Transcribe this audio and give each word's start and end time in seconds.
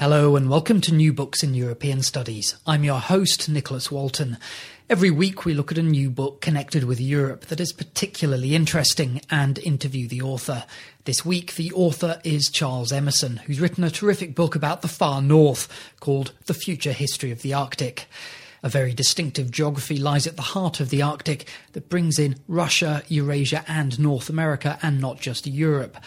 Hello 0.00 0.34
and 0.34 0.50
welcome 0.50 0.80
to 0.80 0.92
New 0.92 1.12
Books 1.12 1.44
in 1.44 1.54
European 1.54 2.02
Studies. 2.02 2.56
I'm 2.66 2.82
your 2.82 2.98
host, 2.98 3.48
Nicholas 3.48 3.92
Walton. 3.92 4.38
Every 4.90 5.10
week 5.10 5.44
we 5.44 5.54
look 5.54 5.70
at 5.70 5.78
a 5.78 5.84
new 5.84 6.10
book 6.10 6.40
connected 6.40 6.82
with 6.82 7.00
Europe 7.00 7.46
that 7.46 7.60
is 7.60 7.72
particularly 7.72 8.56
interesting 8.56 9.20
and 9.30 9.56
interview 9.60 10.08
the 10.08 10.20
author. 10.20 10.64
This 11.04 11.24
week 11.24 11.54
the 11.54 11.72
author 11.72 12.20
is 12.24 12.50
Charles 12.50 12.90
Emerson, 12.90 13.36
who's 13.36 13.60
written 13.60 13.84
a 13.84 13.90
terrific 13.90 14.34
book 14.34 14.56
about 14.56 14.82
the 14.82 14.88
far 14.88 15.22
north 15.22 15.68
called 16.00 16.32
The 16.46 16.54
Future 16.54 16.92
History 16.92 17.30
of 17.30 17.42
the 17.42 17.54
Arctic. 17.54 18.06
A 18.64 18.68
very 18.68 18.94
distinctive 18.94 19.52
geography 19.52 19.96
lies 19.96 20.26
at 20.26 20.34
the 20.34 20.42
heart 20.42 20.80
of 20.80 20.90
the 20.90 21.02
Arctic 21.02 21.48
that 21.72 21.88
brings 21.88 22.18
in 22.18 22.36
Russia, 22.48 23.04
Eurasia, 23.06 23.64
and 23.68 23.98
North 24.00 24.28
America, 24.28 24.76
and 24.82 25.00
not 25.00 25.20
just 25.20 25.46
Europe. 25.46 25.98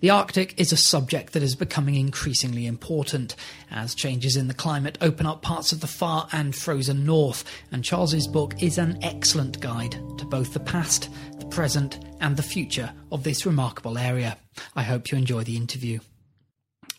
The 0.00 0.10
Arctic 0.10 0.54
is 0.60 0.70
a 0.70 0.76
subject 0.76 1.32
that 1.32 1.42
is 1.42 1.56
becoming 1.56 1.96
increasingly 1.96 2.66
important 2.66 3.34
as 3.68 3.96
changes 3.96 4.36
in 4.36 4.46
the 4.46 4.54
climate 4.54 4.96
open 5.00 5.26
up 5.26 5.42
parts 5.42 5.72
of 5.72 5.80
the 5.80 5.88
far 5.88 6.28
and 6.30 6.54
frozen 6.54 7.04
north, 7.04 7.42
and 7.72 7.82
Charles's 7.82 8.28
book 8.28 8.62
is 8.62 8.78
an 8.78 9.00
excellent 9.02 9.58
guide 9.58 10.00
to 10.18 10.24
both 10.24 10.52
the 10.52 10.60
past, 10.60 11.10
the 11.40 11.46
present, 11.46 11.98
and 12.20 12.36
the 12.36 12.44
future 12.44 12.92
of 13.10 13.24
this 13.24 13.44
remarkable 13.44 13.98
area. 13.98 14.38
I 14.76 14.84
hope 14.84 15.10
you 15.10 15.18
enjoy 15.18 15.42
the 15.42 15.56
interview. 15.56 15.98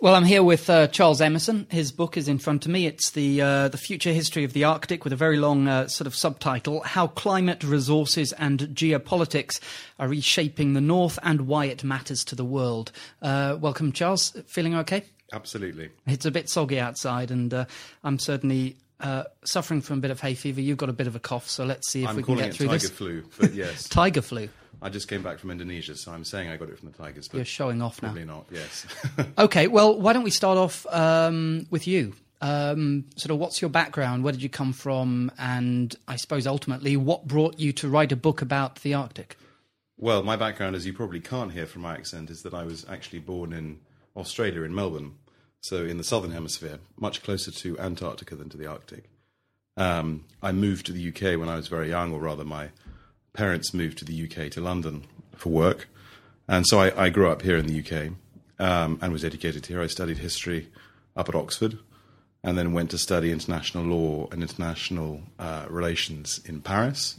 Well, 0.01 0.15
I'm 0.15 0.23
here 0.23 0.43
with 0.43 0.69
uh, 0.69 0.87
Charles 0.87 1.19
Emerson. 1.19 1.67
His 1.69 1.91
book 1.91 2.15
is 2.15 2.29
in 2.29 2.37
front 2.37 2.65
of 2.65 2.71
me. 2.71 2.85
It's 2.85 3.11
the 3.11 3.41
uh, 3.41 3.67
the 3.67 3.77
future 3.77 4.13
history 4.13 4.45
of 4.45 4.53
the 4.53 4.63
Arctic, 4.63 5.03
with 5.03 5.11
a 5.11 5.17
very 5.17 5.35
long 5.35 5.67
uh, 5.67 5.89
sort 5.89 6.07
of 6.07 6.15
subtitle: 6.15 6.79
"How 6.83 7.07
Climate, 7.07 7.65
Resources, 7.65 8.31
and 8.33 8.59
Geopolitics 8.69 9.59
Are 9.99 10.07
Reshaping 10.07 10.71
the 10.71 10.79
North 10.79 11.19
and 11.21 11.47
Why 11.47 11.65
It 11.65 11.83
Matters 11.83 12.23
to 12.25 12.35
the 12.35 12.45
World." 12.45 12.93
Uh, 13.21 13.57
welcome, 13.59 13.91
Charles. 13.91 14.31
Feeling 14.47 14.73
okay? 14.75 15.03
Absolutely. 15.33 15.89
It's 16.07 16.25
a 16.25 16.31
bit 16.31 16.47
soggy 16.47 16.79
outside, 16.79 17.29
and 17.29 17.53
uh, 17.53 17.65
I'm 18.01 18.19
certainly 18.19 18.77
uh, 19.01 19.25
suffering 19.43 19.81
from 19.81 19.97
a 19.97 20.01
bit 20.01 20.11
of 20.11 20.21
hay 20.21 20.33
fever. 20.33 20.61
You've 20.61 20.77
got 20.77 20.87
a 20.87 20.93
bit 20.93 21.07
of 21.07 21.17
a 21.17 21.19
cough, 21.19 21.49
so 21.49 21.65
let's 21.65 21.91
see 21.91 22.03
if 22.03 22.09
I'm 22.09 22.15
we 22.15 22.23
can 22.23 22.35
calling 22.35 22.45
get 22.45 22.53
it 22.53 22.57
through 22.57 22.67
tiger 22.67 22.79
this. 22.79 22.89
flu, 22.89 23.23
but 23.37 23.53
yes, 23.53 23.89
Tiger 23.89 24.21
flu. 24.21 24.47
I 24.81 24.89
just 24.89 25.07
came 25.07 25.21
back 25.21 25.39
from 25.39 25.51
Indonesia, 25.51 25.95
so 25.95 26.11
I'm 26.11 26.23
saying 26.23 26.49
I 26.49 26.57
got 26.57 26.69
it 26.69 26.79
from 26.79 26.91
the 26.91 26.97
tigers, 26.97 27.27
but 27.27 27.37
You're 27.37 27.45
showing 27.45 27.81
off 27.81 28.01
now. 28.01 28.09
probably 28.09 28.25
not. 28.25 28.45
Yes. 28.51 28.85
Okay, 29.37 29.67
well, 29.67 29.99
why 29.99 30.13
don't 30.13 30.23
we 30.23 30.31
start 30.31 30.57
off 30.57 30.85
um, 30.87 31.67
with 31.69 31.87
you? 31.87 32.13
Um, 32.41 33.05
sort 33.17 33.31
of, 33.31 33.37
what's 33.39 33.61
your 33.61 33.69
background? 33.69 34.23
Where 34.23 34.31
did 34.31 34.41
you 34.41 34.49
come 34.49 34.71
from? 34.71 35.31
And 35.37 35.93
I 36.07 36.15
suppose 36.15 36.47
ultimately, 36.47 36.95
what 36.95 37.27
brought 37.27 37.59
you 37.59 37.73
to 37.73 37.89
write 37.89 38.11
a 38.13 38.15
book 38.15 38.41
about 38.41 38.75
the 38.81 38.93
Arctic? 38.93 39.35
well, 39.97 40.23
my 40.23 40.37
background, 40.37 40.77
as 40.77 40.85
you 40.85 40.93
probably 40.93 41.19
can't 41.19 41.51
hear 41.51 41.65
from 41.65 41.81
my 41.81 41.93
accent, 41.93 42.29
is 42.29 42.41
that 42.43 42.53
I 42.53 42.63
was 42.63 42.85
actually 42.89 43.19
born 43.19 43.51
in 43.51 43.79
Australia, 44.15 44.61
in 44.63 44.73
Melbourne, 44.73 45.15
so 45.59 45.83
in 45.83 45.97
the 45.97 46.05
southern 46.05 46.31
hemisphere, 46.31 46.79
much 46.97 47.21
closer 47.21 47.51
to 47.51 47.77
Antarctica 47.77 48.35
than 48.35 48.47
to 48.49 48.55
the 48.57 48.65
Arctic. 48.65 49.09
Um, 49.75 50.23
I 50.41 50.53
moved 50.53 50.85
to 50.85 50.93
the 50.93 51.09
UK 51.09 51.37
when 51.37 51.49
I 51.49 51.55
was 51.57 51.67
very 51.67 51.89
young, 51.89 52.13
or 52.13 52.19
rather, 52.21 52.45
my 52.45 52.69
parents 53.33 53.73
moved 53.73 53.97
to 53.99 54.05
the 54.05 54.23
UK 54.23 54.51
to 54.51 54.61
London 54.61 55.05
for 55.35 55.49
work, 55.49 55.87
and 56.47 56.65
so 56.67 56.79
I, 56.79 57.05
I 57.05 57.09
grew 57.09 57.29
up 57.29 57.41
here 57.41 57.57
in 57.57 57.67
the 57.67 57.79
UK 57.79 58.13
um, 58.59 58.99
and 59.01 59.11
was 59.11 59.23
educated 59.23 59.65
here. 59.67 59.81
I 59.81 59.87
studied 59.87 60.17
history 60.17 60.69
up 61.15 61.29
at 61.29 61.35
Oxford, 61.35 61.79
and 62.43 62.57
then 62.57 62.73
went 62.73 62.91
to 62.91 62.97
study 62.97 63.31
international 63.31 63.83
law 63.83 64.27
and 64.31 64.41
international 64.41 65.21
uh, 65.37 65.65
relations 65.69 66.39
in 66.45 66.61
Paris, 66.61 67.17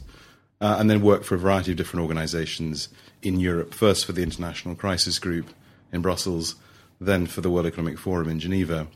uh, 0.59 0.77
and 0.79 0.89
then 0.89 1.01
worked 1.01 1.25
for 1.25 1.35
a 1.35 1.39
variety 1.39 1.71
of 1.71 1.77
different 1.77 2.01
organizations 2.01 2.89
in 3.21 3.39
Europe. 3.39 3.73
First 3.73 4.05
for 4.05 4.13
the 4.13 4.23
International 4.23 4.75
Crisis 4.75 5.19
Group 5.19 5.49
in 5.91 6.01
Brussels, 6.01 6.55
then 6.99 7.25
for 7.25 7.41
the 7.41 7.49
World 7.49 7.65
Economic 7.65 7.97
Forum 7.97 8.29
in 8.29 8.39
Geneva, 8.39 8.87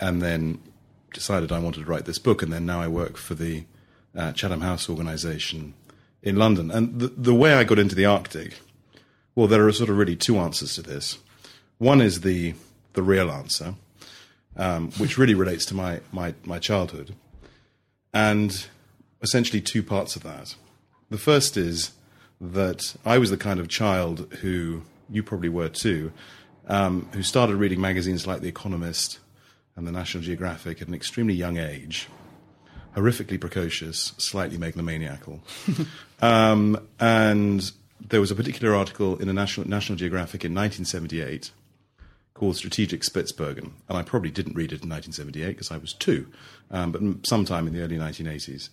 and 0.00 0.20
then 0.20 0.60
decided 1.12 1.52
I 1.52 1.58
wanted 1.60 1.80
to 1.80 1.86
write 1.86 2.04
this 2.04 2.18
book. 2.18 2.42
And 2.42 2.52
then 2.52 2.66
now 2.66 2.80
I 2.80 2.88
work 2.88 3.16
for 3.16 3.34
the 3.34 3.64
uh, 4.16 4.32
Chatham 4.32 4.60
House 4.60 4.88
organization 4.88 5.74
in 6.24 6.36
London. 6.36 6.72
And 6.72 6.98
the, 6.98 7.08
the 7.08 7.34
way 7.34 7.54
I 7.54 7.62
got 7.62 7.78
into 7.78 7.94
the 7.94 8.06
Arctic, 8.06 8.58
well, 9.36 9.46
there 9.46 9.64
are 9.66 9.72
sort 9.72 9.90
of 9.90 9.96
really 9.96 10.16
two 10.16 10.38
answers 10.38 10.74
to 10.74 10.82
this. 10.82 11.18
One 11.78 12.00
is 12.00 12.22
the 12.22 12.54
the 12.94 13.02
real 13.02 13.30
answer, 13.30 13.74
um, 14.56 14.92
which 14.92 15.18
really 15.18 15.34
relates 15.34 15.66
to 15.66 15.74
my, 15.74 16.00
my, 16.12 16.32
my 16.44 16.60
childhood, 16.60 17.12
and 18.12 18.66
essentially 19.20 19.60
two 19.60 19.82
parts 19.82 20.16
of 20.16 20.22
that. 20.22 20.54
The 21.10 21.18
first 21.18 21.56
is 21.56 21.90
that 22.40 22.94
I 23.04 23.18
was 23.18 23.30
the 23.30 23.36
kind 23.36 23.58
of 23.58 23.68
child 23.68 24.32
who, 24.42 24.82
you 25.10 25.24
probably 25.24 25.48
were 25.48 25.68
too, 25.68 26.12
um, 26.68 27.08
who 27.12 27.22
started 27.24 27.56
reading 27.56 27.80
magazines 27.80 28.28
like 28.28 28.42
The 28.42 28.48
Economist 28.48 29.18
and 29.74 29.88
The 29.88 29.92
National 29.92 30.22
Geographic 30.22 30.80
at 30.80 30.86
an 30.86 30.94
extremely 30.94 31.34
young 31.34 31.58
age, 31.58 32.08
horrifically 32.96 33.40
precocious, 33.40 34.12
slightly 34.18 34.58
megalomaniacal. 34.58 35.40
um, 36.22 36.78
and 37.00 37.72
there 38.00 38.20
was 38.20 38.30
a 38.30 38.34
particular 38.34 38.74
article 38.74 39.16
in 39.16 39.26
the 39.26 39.32
National, 39.32 39.68
National 39.68 39.96
Geographic 39.96 40.44
in 40.44 40.54
1978 40.54 41.50
called 42.34 42.56
Strategic 42.56 43.02
Spitsbergen, 43.02 43.70
and 43.88 43.96
I 43.96 44.02
probably 44.02 44.30
didn't 44.30 44.56
read 44.56 44.72
it 44.72 44.82
in 44.82 44.90
1978 44.90 45.48
because 45.48 45.70
I 45.70 45.76
was 45.76 45.92
two, 45.92 46.26
um, 46.70 46.90
but 46.90 47.26
sometime 47.26 47.66
in 47.68 47.72
the 47.72 47.82
early 47.82 47.96
1980s. 47.96 48.70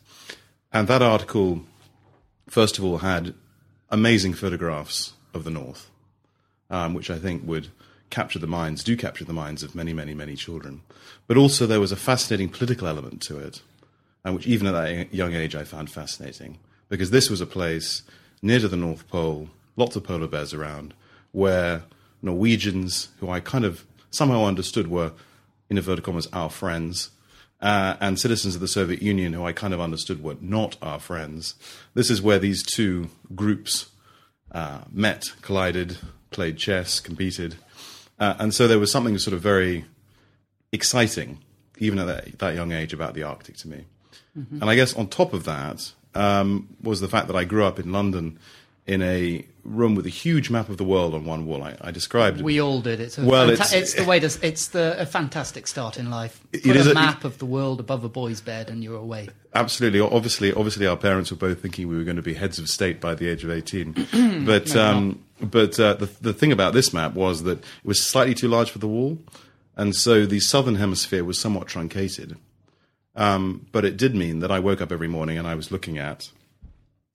And 0.74 0.88
that 0.88 1.02
article, 1.02 1.62
first 2.48 2.80
of 2.80 2.84
all, 2.84 3.00
had 3.00 3.36
amazing 3.90 4.34
photographs 4.34 5.14
of 5.34 5.44
the 5.44 5.52
North, 5.52 5.92
um, 6.70 6.94
which 6.94 7.12
I 7.12 7.20
think 7.20 7.46
would 7.46 7.68
capture 8.10 8.40
the 8.40 8.48
minds, 8.48 8.84
do 8.84 8.98
capture 8.98 9.26
the 9.26 9.34
minds 9.34 9.64
of 9.64 9.76
many, 9.76 9.94
many, 9.94 10.14
many 10.14 10.36
children. 10.36 10.82
But 11.28 11.38
also 11.38 11.66
there 11.66 11.80
was 11.80 11.92
a 11.92 11.96
fascinating 11.96 12.50
political 12.50 12.88
element 12.88 13.22
to 13.24 13.38
it, 13.38 13.62
and 14.24 14.36
which 14.36 14.48
even 14.48 14.68
at 14.68 14.72
that 14.72 15.14
young 15.14 15.34
age 15.34 15.56
I 15.56 15.64
found 15.64 15.90
fascinating, 15.90 16.60
because 16.90 17.12
this 17.12 17.30
was 17.30 17.42
a 17.42 17.46
place 17.46 18.04
near 18.42 18.60
to 18.60 18.68
the 18.68 18.78
North 18.78 19.08
Pole, 19.08 19.50
lots 19.76 19.96
of 19.96 20.04
polar 20.04 20.28
bears 20.28 20.54
around, 20.54 20.94
where 21.32 21.84
Norwegians, 22.22 23.10
who 23.20 23.30
I 23.30 23.40
kind 23.40 23.66
of 23.66 23.86
somehow 24.10 24.46
understood 24.46 24.88
were, 24.88 25.14
in 25.70 25.78
inverted 25.78 26.04
commas, 26.04 26.28
our 26.34 26.50
friends, 26.50 27.12
uh, 27.62 27.96
and 28.02 28.20
citizens 28.20 28.56
of 28.56 28.62
the 28.62 28.68
Soviet 28.68 29.02
Union, 29.02 29.34
who 29.34 29.46
I 29.46 29.54
kind 29.54 29.74
of 29.74 29.80
understood 29.80 30.24
were 30.24 30.36
not 30.42 30.78
our 30.82 31.00
friends. 31.00 31.56
This 31.94 32.10
is 32.10 32.22
where 32.22 32.40
these 32.40 32.64
two 32.64 33.10
groups 33.36 33.90
uh, 34.52 34.82
met, 34.92 35.32
collided, 35.42 35.98
played 36.32 36.58
chess, 36.58 37.00
competed. 37.00 37.56
Uh, 38.20 38.36
and 38.40 38.54
so 38.54 38.68
there 38.68 38.80
was 38.80 38.92
something 38.92 39.18
sort 39.18 39.34
of 39.34 39.42
very 39.42 39.86
exciting, 40.72 41.40
even 41.78 42.00
at 42.00 42.06
that, 42.06 42.40
that 42.40 42.56
young 42.56 42.72
age, 42.72 42.94
about 42.94 43.14
the 43.14 43.24
Arctic 43.24 43.58
to 43.58 43.68
me. 43.68 43.86
And 44.36 44.64
I 44.64 44.76
guess 44.76 44.96
on 44.96 45.08
top 45.08 45.34
of 45.34 45.44
that 45.46 45.92
um, 46.16 46.70
was 46.82 47.02
the 47.02 47.08
fact 47.10 47.28
that 47.28 47.36
I 47.36 47.44
grew 47.44 47.66
up 47.66 47.80
in 47.80 47.92
London 47.92 48.40
in 48.88 49.02
a 49.02 49.46
room 49.64 49.94
with 49.94 50.06
a 50.08 50.10
huge 50.10 50.50
map 50.50 50.68
of 50.68 50.78
the 50.78 50.84
world 50.84 51.14
on 51.14 51.24
one 51.24 51.46
wall. 51.46 51.64
I, 51.64 51.76
I 51.82 51.92
described 51.92 52.42
We 52.42 52.60
all 52.60 52.82
did. 52.82 53.00
It's 53.00 53.18
a 53.18 53.24
Well, 53.26 53.48
fanta- 53.48 53.54
it's- 53.54 53.74
it's, 53.74 53.94
the 53.94 54.06
way 54.06 54.20
to. 54.20 54.26
It's 54.42 54.70
the 54.70 55.00
a 55.00 55.06
fantastic 55.06 55.68
start 55.68 55.98
in 55.98 56.10
life. 56.10 56.42
It 56.52 56.64
Put 56.64 56.76
is 56.76 56.88
a 56.88 56.92
a- 56.92 56.94
map 56.96 57.24
of 57.24 57.38
the 57.38 57.46
world 57.46 57.80
above 57.80 58.04
a 58.04 58.10
boy's 58.10 58.42
bed, 58.42 58.70
and 58.70 58.84
you're 58.84 58.96
away. 58.98 59.30
absolutely 59.54 60.00
obviously 60.00 60.52
obviously 60.54 60.88
our 60.88 60.96
parents 60.98 61.30
were 61.30 61.38
both 61.38 61.62
thinking 61.62 61.88
we 61.90 61.98
were 61.98 62.06
going 62.06 62.16
to 62.16 62.22
be 62.24 62.34
heads 62.34 62.58
of 62.58 62.70
state 62.70 63.02
by 63.02 63.14
the 63.14 63.28
age 63.28 63.44
of 63.44 63.52
18 63.52 64.44
but 64.46 64.74
um, 64.78 65.22
but 65.42 65.78
uh, 65.80 65.94
the, 65.96 66.06
the 66.22 66.34
thing 66.34 66.54
about 66.54 66.74
this 66.74 66.94
map 66.94 67.14
was 67.14 67.44
that 67.44 67.60
it 67.60 67.66
was 67.84 68.02
slightly 68.02 68.34
too 68.34 68.48
large 68.48 68.72
for 68.72 68.80
the 68.80 68.88
wall 68.88 69.18
and 69.76 69.94
so 69.94 70.26
the 70.26 70.40
southern 70.40 70.76
hemisphere 70.76 71.24
was 71.26 71.38
somewhat 71.38 71.68
truncated 71.68 72.38
um, 73.16 73.68
but 73.72 73.86
it 73.86 73.98
did 73.98 74.16
mean 74.16 74.40
that 74.40 74.52
I 74.52 74.60
woke 74.60 74.82
up 74.82 74.92
every 74.92 75.08
morning 75.08 75.38
and 75.38 75.48
I 75.48 75.56
was 75.56 75.72
looking 75.72 75.98
at 75.98 76.32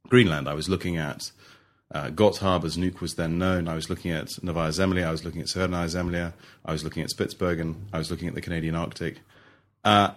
Greenland. 0.09 0.49
I 0.49 0.55
was 0.55 0.69
looking 0.69 0.97
at 0.97 1.31
uh, 1.93 2.11
Godthåb 2.11 2.65
as 2.65 2.77
Nuuk 2.77 3.01
was 3.01 3.15
then 3.15 3.39
known. 3.39 3.69
I 3.69 3.75
was 3.75 3.89
looking 3.89 4.11
at 4.11 4.43
Novaya 4.43 4.71
Zemlya 4.71 5.07
I 5.07 5.11
was 5.11 5.25
looking 5.25 5.41
at 5.41 5.47
Severnaya 5.47 5.87
Zemlya 5.87 6.33
I 6.65 6.73
was 6.73 6.85
looking 6.85 7.03
at 7.03 7.11
Spitsbergen. 7.11 7.77
I 7.93 7.99
was 7.99 8.11
looking 8.11 8.29
at 8.29 8.35
the 8.35 8.41
Canadian 8.41 8.75
Arctic. 8.75 9.21
Uh, 9.85 10.11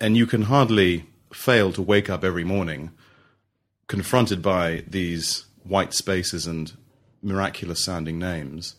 and 0.00 0.16
you 0.16 0.26
can 0.26 0.42
hardly 0.42 1.06
fail 1.32 1.72
to 1.72 1.82
wake 1.82 2.10
up 2.10 2.24
every 2.24 2.44
morning 2.44 2.90
confronted 3.86 4.42
by 4.42 4.84
these 4.88 5.44
white 5.62 5.92
spaces 5.92 6.46
and 6.46 6.72
miraculous 7.22 7.82
sounding 7.82 8.18
names 8.18 8.76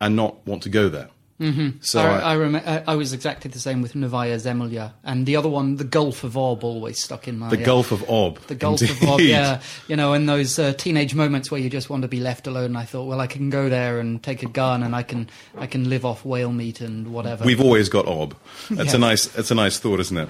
and 0.00 0.16
not 0.16 0.46
want 0.46 0.62
to 0.62 0.68
go 0.68 0.88
there. 0.88 1.08
Mm-hmm. 1.40 1.78
So 1.80 2.00
I, 2.02 2.18
I, 2.18 2.32
I, 2.32 2.36
rem- 2.36 2.82
I, 2.86 2.94
was 2.96 3.14
exactly 3.14 3.50
the 3.50 3.58
same 3.58 3.80
with 3.80 3.94
Novaya 3.94 4.36
Zemlya, 4.36 4.92
and 5.02 5.24
the 5.24 5.36
other 5.36 5.48
one, 5.48 5.76
the 5.76 5.84
Gulf 5.84 6.22
of 6.22 6.36
Ob, 6.36 6.62
always 6.62 7.02
stuck 7.02 7.26
in 7.26 7.38
my. 7.38 7.48
Head. 7.48 7.58
The 7.58 7.62
uh, 7.62 7.66
Gulf 7.66 7.92
of 7.92 8.08
Ob. 8.10 8.38
The 8.40 8.54
Gulf 8.54 8.82
of 8.82 9.02
Ob, 9.08 9.20
yeah. 9.20 9.62
You 9.88 9.96
know, 9.96 10.12
in 10.12 10.26
those 10.26 10.58
uh, 10.58 10.74
teenage 10.74 11.14
moments 11.14 11.50
where 11.50 11.58
you 11.58 11.70
just 11.70 11.88
want 11.88 12.02
to 12.02 12.08
be 12.08 12.20
left 12.20 12.46
alone, 12.46 12.76
I 12.76 12.84
thought, 12.84 13.04
well, 13.04 13.20
I 13.20 13.26
can 13.26 13.48
go 13.48 13.70
there 13.70 14.00
and 14.00 14.22
take 14.22 14.42
a 14.42 14.48
gun, 14.48 14.82
and 14.82 14.94
I 14.94 15.02
can 15.02 15.30
I 15.56 15.66
can 15.66 15.88
live 15.88 16.04
off 16.04 16.26
whale 16.26 16.52
meat 16.52 16.82
and 16.82 17.10
whatever. 17.10 17.44
We've 17.44 17.60
always 17.60 17.88
got 17.88 18.06
Ob. 18.06 18.36
That's 18.70 18.90
Yeah. 18.90 18.96
a 18.96 19.00
nice. 19.00 19.26
That's 19.26 19.50
a 19.50 19.54
nice 19.54 19.78
thought, 19.78 20.00
isn't 20.00 20.18
it? 20.18 20.28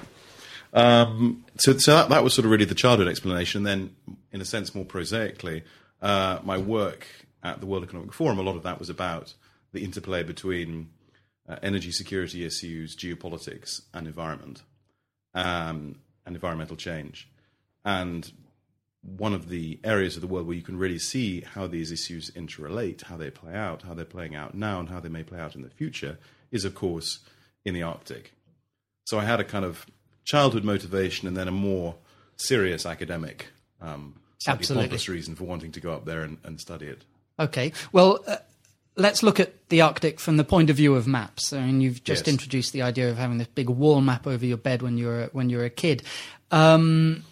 Um, 0.73 1.43
so, 1.57 1.77
so 1.77 1.93
that, 1.93 2.09
that 2.09 2.23
was 2.23 2.33
sort 2.33 2.45
of 2.45 2.51
really 2.51 2.63
the 2.63 2.75
childhood 2.75 3.09
explanation. 3.09 3.63
Then, 3.63 3.93
in 4.31 4.39
a 4.39 4.45
sense, 4.45 4.73
more 4.73 4.85
prosaically, 4.85 5.63
uh, 6.01 6.39
my 6.43 6.57
work 6.57 7.05
at 7.43 7.59
the 7.59 7.65
World 7.65 7.83
Economic 7.83 8.13
Forum, 8.13 8.39
a 8.39 8.43
lot 8.43 8.55
of 8.55 8.63
that 8.63 8.79
was 8.79 8.89
about 8.89 9.33
the 9.73 9.83
interplay 9.83 10.23
between 10.23 10.89
uh, 11.51 11.57
energy 11.61 11.91
security 11.91 12.45
issues, 12.45 12.95
geopolitics, 12.95 13.81
and 13.93 14.07
environment, 14.07 14.63
um, 15.33 15.97
and 16.25 16.35
environmental 16.35 16.77
change. 16.77 17.29
And 17.83 18.31
one 19.01 19.33
of 19.33 19.49
the 19.49 19.79
areas 19.83 20.15
of 20.15 20.21
the 20.21 20.27
world 20.27 20.47
where 20.47 20.55
you 20.55 20.61
can 20.61 20.77
really 20.77 20.99
see 20.99 21.41
how 21.41 21.67
these 21.67 21.91
issues 21.91 22.31
interrelate, 22.31 23.03
how 23.03 23.17
they 23.17 23.31
play 23.31 23.53
out, 23.53 23.81
how 23.81 23.93
they're 23.93 24.05
playing 24.05 24.35
out 24.35 24.55
now, 24.55 24.79
and 24.79 24.87
how 24.87 24.99
they 25.01 25.09
may 25.09 25.23
play 25.23 25.39
out 25.39 25.55
in 25.55 25.61
the 25.61 25.69
future, 25.69 26.17
is 26.51 26.63
of 26.63 26.73
course 26.73 27.19
in 27.65 27.73
the 27.73 27.83
Arctic. 27.83 28.33
So 29.05 29.19
I 29.19 29.25
had 29.25 29.39
a 29.39 29.43
kind 29.43 29.65
of 29.65 29.85
childhood 30.23 30.63
motivation 30.63 31.27
and 31.27 31.35
then 31.35 31.47
a 31.47 31.51
more 31.51 31.95
serious 32.37 32.85
academic, 32.85 33.47
um, 33.81 34.21
slightly 34.37 34.59
Absolutely. 34.59 34.87
pompous 34.87 35.09
reason 35.09 35.35
for 35.35 35.43
wanting 35.43 35.73
to 35.73 35.81
go 35.81 35.91
up 35.91 36.05
there 36.05 36.21
and, 36.21 36.37
and 36.43 36.61
study 36.61 36.85
it. 36.85 37.03
Okay. 37.39 37.73
Well, 37.91 38.19
uh, 38.27 38.37
let's 38.95 39.23
look 39.23 39.39
at 39.39 39.53
the 39.69 39.81
Arctic 39.81 40.19
from 40.19 40.37
the 40.37 40.43
point 40.43 40.69
of 40.69 40.75
view 40.75 40.95
of 40.95 41.07
maps. 41.07 41.53
I 41.53 41.65
mean, 41.65 41.81
you've 41.81 42.03
just 42.03 42.27
Yes. 42.27 42.33
introduced 42.33 42.73
the 42.73 42.81
idea 42.81 43.09
of 43.09 43.17
having 43.17 43.37
this 43.37 43.47
big 43.47 43.69
wall 43.69 44.01
map 44.01 44.27
over 44.27 44.45
your 44.45 44.57
bed 44.57 44.81
when 44.81 44.97
you're 44.97 45.27
when 45.33 45.49
you're 45.49 45.65
a 45.65 45.69
kid. 45.69 46.03
Um, 46.51 47.23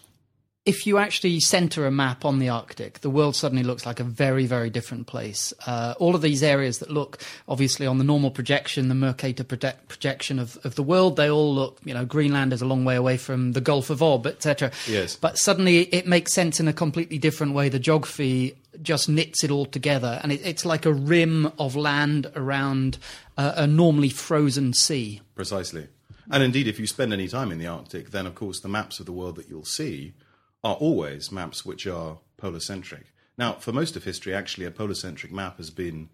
if 0.66 0.86
you 0.86 0.98
actually 1.00 1.40
center 1.40 1.88
a 1.88 1.92
map 1.92 2.24
on 2.26 2.38
the 2.38 2.50
Arctic, 2.50 3.00
the 3.00 3.10
world 3.10 3.36
suddenly 3.36 3.64
looks 3.64 3.86
like 3.88 4.00
a 4.00 4.04
very, 4.04 4.46
very 4.46 4.70
different 4.70 5.08
place. 5.08 5.52
Uh, 5.66 5.96
all 6.00 6.14
of 6.14 6.22
these 6.22 6.44
areas 6.44 6.78
that 6.78 6.92
look, 6.92 7.18
obviously, 7.48 7.88
on 7.88 7.98
the 7.98 8.04
normal 8.04 8.30
projection, 8.30 8.88
the 8.88 8.94
Mercator 8.94 9.44
proje- 9.44 9.74
projection 9.88 10.38
of, 10.38 10.60
of 10.64 10.76
the 10.76 10.84
world, 10.84 11.16
they 11.16 11.30
all 11.30 11.56
look, 11.56 11.80
you 11.86 11.94
know, 11.94 12.06
Greenland 12.06 12.54
is 12.54 12.62
a 12.62 12.66
long 12.66 12.86
way 12.86 12.96
away 12.96 13.18
from 13.18 13.54
the 13.54 13.62
Gulf 13.62 13.90
of 13.90 14.04
Ob, 14.04 14.28
etc. 14.28 14.70
Yes. 14.88 15.16
But 15.16 15.40
suddenly 15.40 15.84
it 15.94 16.06
makes 16.06 16.34
sense 16.34 16.60
in 16.60 16.68
a 16.68 16.74
completely 16.74 17.18
different 17.18 17.54
way. 17.54 17.70
The 17.70 17.80
geography 17.80 18.56
just 18.82 19.10
knits 19.10 19.44
it 19.44 19.52
all 19.52 19.66
together, 19.66 20.20
and 20.24 20.32
it, 20.32 20.42
it's 20.44 20.66
like 20.66 20.86
a 20.86 20.94
rim 20.94 21.52
of 21.58 21.76
land 21.76 22.32
around 22.36 22.98
uh, 23.38 23.54
a 23.56 23.68
normally 23.68 24.10
frozen 24.10 24.74
sea. 24.74 25.22
Precisely. 25.36 25.88
And 26.32 26.44
indeed, 26.44 26.68
if 26.68 26.80
you 26.80 26.86
spend 26.86 27.12
any 27.12 27.28
time 27.28 27.52
in 27.52 27.58
the 27.58 27.68
Arctic, 27.68 28.12
then 28.12 28.28
of 28.28 28.36
course 28.36 28.60
the 28.60 28.70
maps 28.70 29.00
of 29.00 29.06
the 29.06 29.12
world 29.12 29.36
that 29.38 29.50
you'll 29.50 29.66
see 29.66 30.14
are 30.64 30.76
always 30.76 31.32
maps 31.32 31.66
which 31.66 31.88
are 31.88 32.20
polar 32.38 32.60
centric. 32.60 33.06
Now, 33.38 33.54
for 33.54 33.72
most 33.72 33.96
of 33.96 34.04
history, 34.04 34.34
actually, 34.34 34.66
a 34.66 34.72
polar 34.72 34.94
centric 34.94 35.32
map 35.32 35.58
has 35.58 35.70
been 35.70 36.10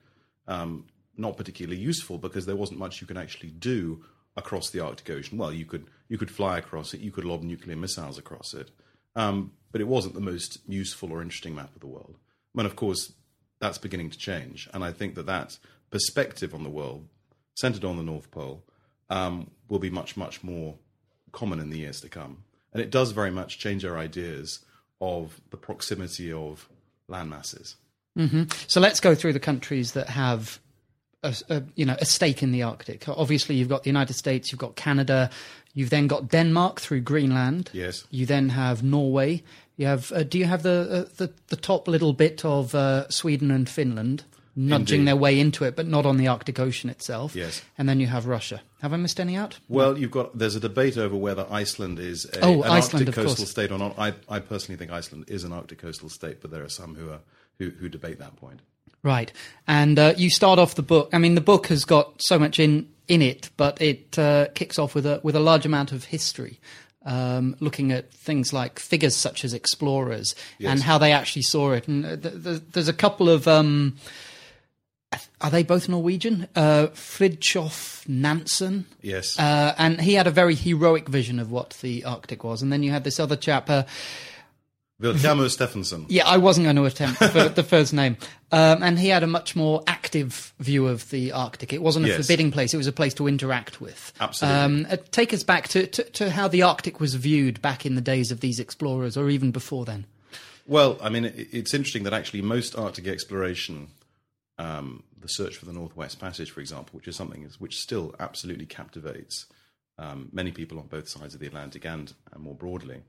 um, 0.47 0.85
not 1.17 1.37
particularly 1.37 1.81
useful 1.81 2.17
because 2.17 2.45
there 2.45 2.55
wasn't 2.55 2.79
much 2.79 3.01
you 3.01 3.07
could 3.07 3.17
actually 3.17 3.49
do 3.49 4.03
across 4.37 4.69
the 4.69 4.79
Arctic 4.79 5.09
Ocean. 5.09 5.37
Well, 5.37 5.51
you 5.51 5.65
could 5.65 5.87
you 6.07 6.17
could 6.17 6.31
fly 6.31 6.57
across 6.57 6.93
it, 6.93 7.01
you 7.01 7.11
could 7.11 7.25
lob 7.25 7.41
nuclear 7.41 7.75
missiles 7.75 8.17
across 8.17 8.53
it, 8.53 8.69
um, 9.15 9.51
but 9.71 9.81
it 9.81 9.87
wasn't 9.87 10.13
the 10.13 10.21
most 10.21 10.59
useful 10.67 11.11
or 11.11 11.21
interesting 11.21 11.55
map 11.55 11.73
of 11.73 11.81
the 11.81 11.87
world. 11.87 12.17
And 12.57 12.65
of 12.65 12.75
course, 12.75 13.13
that's 13.59 13.77
beginning 13.77 14.09
to 14.11 14.17
change, 14.17 14.69
and 14.73 14.83
I 14.83 14.91
think 14.91 15.15
that 15.15 15.25
that 15.25 15.57
perspective 15.91 16.53
on 16.53 16.63
the 16.63 16.69
world, 16.69 17.07
centered 17.55 17.85
on 17.85 17.97
the 17.97 18.03
North 18.03 18.29
Pole, 18.31 18.63
um, 19.09 19.51
will 19.69 19.79
be 19.79 19.89
much 19.89 20.17
much 20.17 20.43
more 20.43 20.75
common 21.31 21.59
in 21.59 21.69
the 21.69 21.79
years 21.79 22.01
to 22.01 22.09
come, 22.09 22.43
and 22.73 22.81
it 22.81 22.91
does 22.91 23.11
very 23.11 23.31
much 23.31 23.59
change 23.59 23.85
our 23.85 23.97
ideas 23.97 24.59
of 25.01 25.41
the 25.51 25.57
proximity 25.57 26.31
of 26.31 26.69
land 27.07 27.29
masses. 27.29 27.75
So 28.67 28.79
let's 28.79 28.99
go 28.99 29.13
through 29.15 29.33
the 29.33 29.39
countries 29.39 29.91
that 29.93 30.09
have. 30.09 30.59
A, 31.25 31.55
a, 31.55 31.63
you 31.75 31.85
know, 31.85 31.95
a 31.99 32.05
stake 32.05 32.41
in 32.43 32.51
the 32.51 32.63
Arctic. 32.63 33.07
Obviously, 33.09 33.55
you've 33.55 33.69
got 33.69 33.83
the 33.83 33.89
United 33.89 34.13
States, 34.13 34.51
you've 34.51 34.59
got 34.59 34.75
Canada, 34.75 35.29
you've 35.73 35.89
then 35.89 36.07
got 36.07 36.29
Denmark 36.29 36.79
through 36.79 37.01
Greenland. 37.01 37.69
Yes. 37.73 38.05
You 38.11 38.25
then 38.25 38.49
have 38.49 38.83
Norway. 38.83 39.43
You 39.77 39.87
have. 39.87 40.11
Uh, 40.11 40.23
do 40.23 40.37
you 40.37 40.45
have 40.45 40.61
the, 40.63 41.05
uh, 41.07 41.13
the 41.17 41.29
the 41.47 41.57
top 41.57 41.87
little 41.87 42.13
bit 42.13 42.45
of 42.45 42.73
uh, 42.73 43.09
Sweden 43.09 43.51
and 43.51 43.67
Finland 43.67 44.23
nudging 44.55 44.99
Indeed. 45.01 45.07
their 45.07 45.15
way 45.17 45.37
into 45.39 45.65
it, 45.65 45.75
but 45.75 45.85
not 45.85 46.05
on 46.05 46.15
the 46.17 46.29
Arctic 46.29 46.59
Ocean 46.59 46.89
itself? 46.89 47.35
Yes. 47.35 47.61
And 47.77 47.89
then 47.89 47.99
you 47.99 48.07
have 48.07 48.25
Russia. 48.25 48.61
Have 48.81 48.93
I 48.93 48.97
missed 48.97 49.19
any 49.19 49.35
out? 49.35 49.59
Well, 49.67 49.97
you've 49.97 50.11
got 50.11 50.37
there's 50.37 50.55
a 50.55 50.61
debate 50.61 50.97
over 50.97 51.17
whether 51.17 51.45
Iceland 51.51 51.99
is 51.99 52.25
a, 52.25 52.39
Oh, 52.45 52.61
an 52.63 52.71
Iceland, 52.71 53.07
Arctic 53.07 53.15
coastal 53.15 53.35
course. 53.43 53.49
state 53.51 53.71
or 53.71 53.77
not. 53.79 53.99
I, 53.99 54.13
I 54.29 54.39
personally 54.39 54.77
think 54.77 54.91
Iceland 54.91 55.25
is 55.27 55.43
an 55.43 55.51
Arctic 55.51 55.79
coastal 55.79 56.07
state, 56.09 56.39
but 56.41 56.51
there 56.51 56.63
are 56.63 56.69
some 56.69 56.95
who 56.95 57.09
are 57.09 57.19
who, 57.59 57.69
who 57.71 57.89
debate 57.89 58.19
that 58.19 58.35
point. 58.37 58.61
Right. 59.05 59.31
And 59.67 59.97
uh, 59.99 60.13
you 60.17 60.29
start 60.31 60.57
off 60.59 60.73
the 60.75 60.81
book. 60.81 61.09
I 61.13 61.19
mean, 61.19 61.35
the 61.35 61.41
book 61.41 61.67
has 61.67 61.85
got 61.85 62.21
so 62.21 62.37
much 62.39 62.59
in 62.59 62.89
in 63.07 63.21
it, 63.21 63.51
but 63.55 63.79
it 63.79 64.17
uh, 64.17 64.47
kicks 64.55 64.79
off 64.79 64.95
with 64.95 65.05
a 65.05 65.19
with 65.23 65.35
a 65.35 65.39
large 65.39 65.65
amount 65.65 65.91
of 65.91 66.05
history. 66.05 66.59
Um, 67.05 67.55
looking 67.59 67.91
at 67.91 68.11
things 68.11 68.51
like 68.51 68.79
figures 68.79 69.15
such 69.15 69.45
as 69.45 69.53
explorers 69.53 70.33
and 70.59 70.81
how 70.81 70.97
they 70.97 71.11
actually 71.11 71.43
saw 71.43 71.71
it, 71.73 71.87
and 71.87 72.03
uh, 72.03 72.15
th- 72.17 72.43
th- 72.43 72.61
there's 72.71 72.87
a 72.87 72.93
couple 72.93 73.29
of 73.29 73.47
um, 73.47 73.97
are 75.39 75.51
they 75.51 75.61
both 75.61 75.87
Norwegian? 75.87 76.47
Uh, 76.55 76.87
Fridtjof 76.95 78.09
Nansen, 78.09 78.85
Yes. 79.03 79.37
uh, 79.39 79.75
and 79.77 80.01
he 80.01 80.15
had 80.15 80.25
a 80.27 80.31
very 80.31 80.55
heroic 80.55 81.07
vision 81.07 81.39
of 81.39 81.51
what 81.51 81.77
the 81.81 82.03
Arctic 82.05 82.43
was. 82.43 82.63
And 82.63 82.73
then 82.73 82.81
you 82.81 82.89
had 82.89 83.03
this 83.03 83.19
other 83.19 83.35
chap, 83.35 83.69
uh, 83.69 83.83
Vilhelmo 85.01 85.49
Stefansson. 85.49 86.05
yeah, 86.09 86.25
I 86.25 86.37
wasn't 86.37 86.65
going 86.65 86.77
to 86.77 86.85
attempt 86.85 87.19
the, 87.19 87.27
fir- 87.29 87.49
the 87.49 87.63
first 87.63 87.93
name. 87.93 88.15
Um, 88.51 88.81
and 88.81 88.97
he 88.97 89.09
had 89.09 89.23
a 89.23 89.27
much 89.27 89.55
more 89.55 89.83
active 89.87 90.53
view 90.59 90.87
of 90.87 91.09
the 91.09 91.33
Arctic. 91.33 91.73
It 91.73 91.81
wasn't 91.81 92.05
a 92.05 92.09
Yes. 92.09 92.21
forbidding 92.21 92.51
place, 92.51 92.73
it 92.73 92.77
was 92.77 92.87
a 92.87 92.93
place 92.93 93.13
to 93.15 93.27
interact 93.27 93.81
with. 93.81 94.13
Absolutely. 94.21 94.59
Um, 94.59 94.87
uh, 94.89 94.97
take 95.11 95.33
us 95.33 95.43
back 95.43 95.67
to, 95.69 95.85
to, 95.87 96.03
to 96.03 96.29
how 96.29 96.47
the 96.47 96.61
Arctic 96.61 96.99
was 97.01 97.13
viewed 97.15 97.61
back 97.61 97.85
in 97.85 97.95
the 97.95 98.01
days 98.01 98.31
of 98.31 98.39
these 98.39 98.59
explorers, 98.59 99.17
or 99.17 99.29
even 99.29 99.51
before 99.51 99.83
then. 99.83 100.05
Well, 100.65 100.97
I 101.01 101.09
mean, 101.09 101.25
it, 101.25 101.49
it's 101.51 101.73
interesting 101.73 102.03
that 102.03 102.13
actually 102.13 102.41
most 102.41 102.77
Arctic 102.77 103.07
exploration, 103.07 103.89
um, 104.57 105.03
the 105.19 105.27
search 105.27 105.57
for 105.57 105.65
the 105.65 105.73
Northwest 105.73 106.19
Passage, 106.21 106.51
for 106.51 106.61
example, 106.61 106.91
which 106.97 107.07
is 107.09 107.17
something 107.17 107.47
which 107.59 107.79
still 107.81 108.15
absolutely 108.19 108.65
captivates 108.65 109.47
um, 109.97 110.29
many 110.31 110.51
people 110.51 110.79
on 110.79 110.87
both 110.87 111.09
sides 111.09 111.33
of 111.33 111.41
the 111.41 111.47
Atlantic 111.47 111.85
and, 111.85 112.13
and 112.31 112.41
more 112.43 112.55
broadly. 112.55 113.01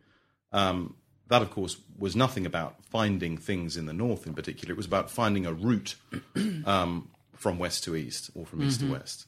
Um, 0.52 0.94
that, 1.28 1.42
of 1.42 1.50
course, 1.50 1.76
was 1.98 2.14
nothing 2.14 2.46
about 2.46 2.76
finding 2.84 3.36
things 3.36 3.76
in 3.76 3.86
the 3.86 3.92
north 3.92 4.26
in 4.26 4.34
particular. 4.34 4.72
It 4.72 4.76
was 4.76 4.86
about 4.86 5.10
finding 5.10 5.46
a 5.46 5.52
route 5.52 5.96
um, 6.64 7.10
from 7.34 7.58
west 7.58 7.84
to 7.84 7.96
east 7.96 8.30
or 8.34 8.46
from 8.46 8.62
east 8.62 8.80
to 8.80 8.92
west. 8.92 9.26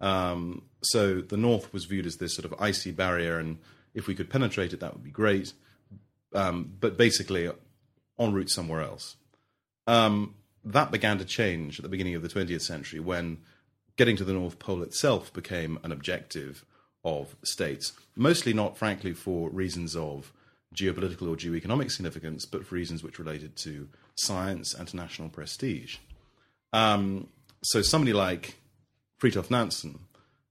Um, 0.00 0.62
so 0.82 1.20
the 1.20 1.36
north 1.36 1.72
was 1.72 1.84
viewed 1.84 2.06
as 2.06 2.16
this 2.16 2.34
sort 2.34 2.44
of 2.44 2.60
icy 2.60 2.90
barrier, 2.90 3.38
and 3.38 3.58
if 3.94 4.06
we 4.06 4.14
could 4.14 4.30
penetrate 4.30 4.72
it, 4.72 4.80
that 4.80 4.94
would 4.94 5.04
be 5.04 5.10
great. 5.10 5.52
Um, 6.34 6.72
but 6.80 6.96
basically, 6.96 7.50
en 8.18 8.32
route 8.32 8.50
somewhere 8.50 8.82
else. 8.82 9.16
Um, 9.86 10.34
that 10.64 10.90
began 10.90 11.18
to 11.18 11.24
change 11.24 11.78
at 11.78 11.82
the 11.82 11.88
beginning 11.88 12.14
of 12.14 12.22
the 12.22 12.28
20th 12.28 12.62
century 12.62 13.00
when 13.00 13.38
getting 13.96 14.16
to 14.16 14.24
the 14.24 14.32
North 14.32 14.58
Pole 14.58 14.82
itself 14.82 15.32
became 15.32 15.78
an 15.82 15.92
objective 15.92 16.64
of 17.04 17.36
states, 17.44 17.92
mostly 18.16 18.52
not, 18.54 18.78
frankly, 18.78 19.12
for 19.12 19.50
reasons 19.50 19.94
of 19.94 20.32
geopolitical 20.74 21.28
or 21.28 21.36
geoeconomic 21.36 21.90
significance, 21.90 22.44
but 22.44 22.66
for 22.66 22.74
reasons 22.74 23.02
which 23.02 23.18
related 23.18 23.56
to 23.56 23.88
science 24.16 24.74
and 24.74 24.88
to 24.88 24.96
national 24.96 25.28
prestige. 25.28 25.98
Um, 26.72 27.28
so 27.62 27.82
somebody 27.82 28.12
like 28.12 28.56
Fridtjof 29.20 29.50
Nansen, 29.50 30.00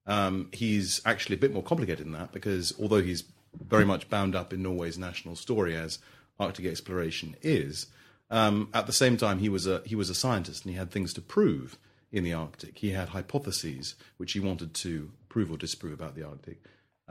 um, 0.07 0.49
he's 0.51 1.01
actually 1.05 1.35
a 1.35 1.39
bit 1.39 1.53
more 1.53 1.63
complicated 1.63 2.05
than 2.05 2.13
that 2.13 2.31
because 2.31 2.73
although 2.79 3.01
he's 3.01 3.23
very 3.61 3.85
much 3.85 4.09
bound 4.09 4.35
up 4.35 4.53
in 4.53 4.63
Norway's 4.63 4.97
national 4.97 5.35
story 5.35 5.75
as 5.75 5.99
Arctic 6.39 6.65
exploration 6.65 7.35
is, 7.41 7.87
um, 8.31 8.69
at 8.73 8.87
the 8.87 8.93
same 8.93 9.17
time 9.17 9.39
he 9.39 9.49
was 9.49 9.67
a 9.67 9.81
he 9.85 9.95
was 9.95 10.09
a 10.09 10.15
scientist 10.15 10.63
and 10.63 10.73
he 10.73 10.77
had 10.77 10.91
things 10.91 11.13
to 11.13 11.21
prove 11.21 11.77
in 12.11 12.23
the 12.23 12.33
Arctic. 12.33 12.79
He 12.79 12.91
had 12.91 13.09
hypotheses 13.09 13.95
which 14.17 14.33
he 14.33 14.39
wanted 14.39 14.73
to 14.75 15.11
prove 15.29 15.51
or 15.51 15.57
disprove 15.57 15.93
about 15.93 16.15
the 16.15 16.25
Arctic. 16.25 16.61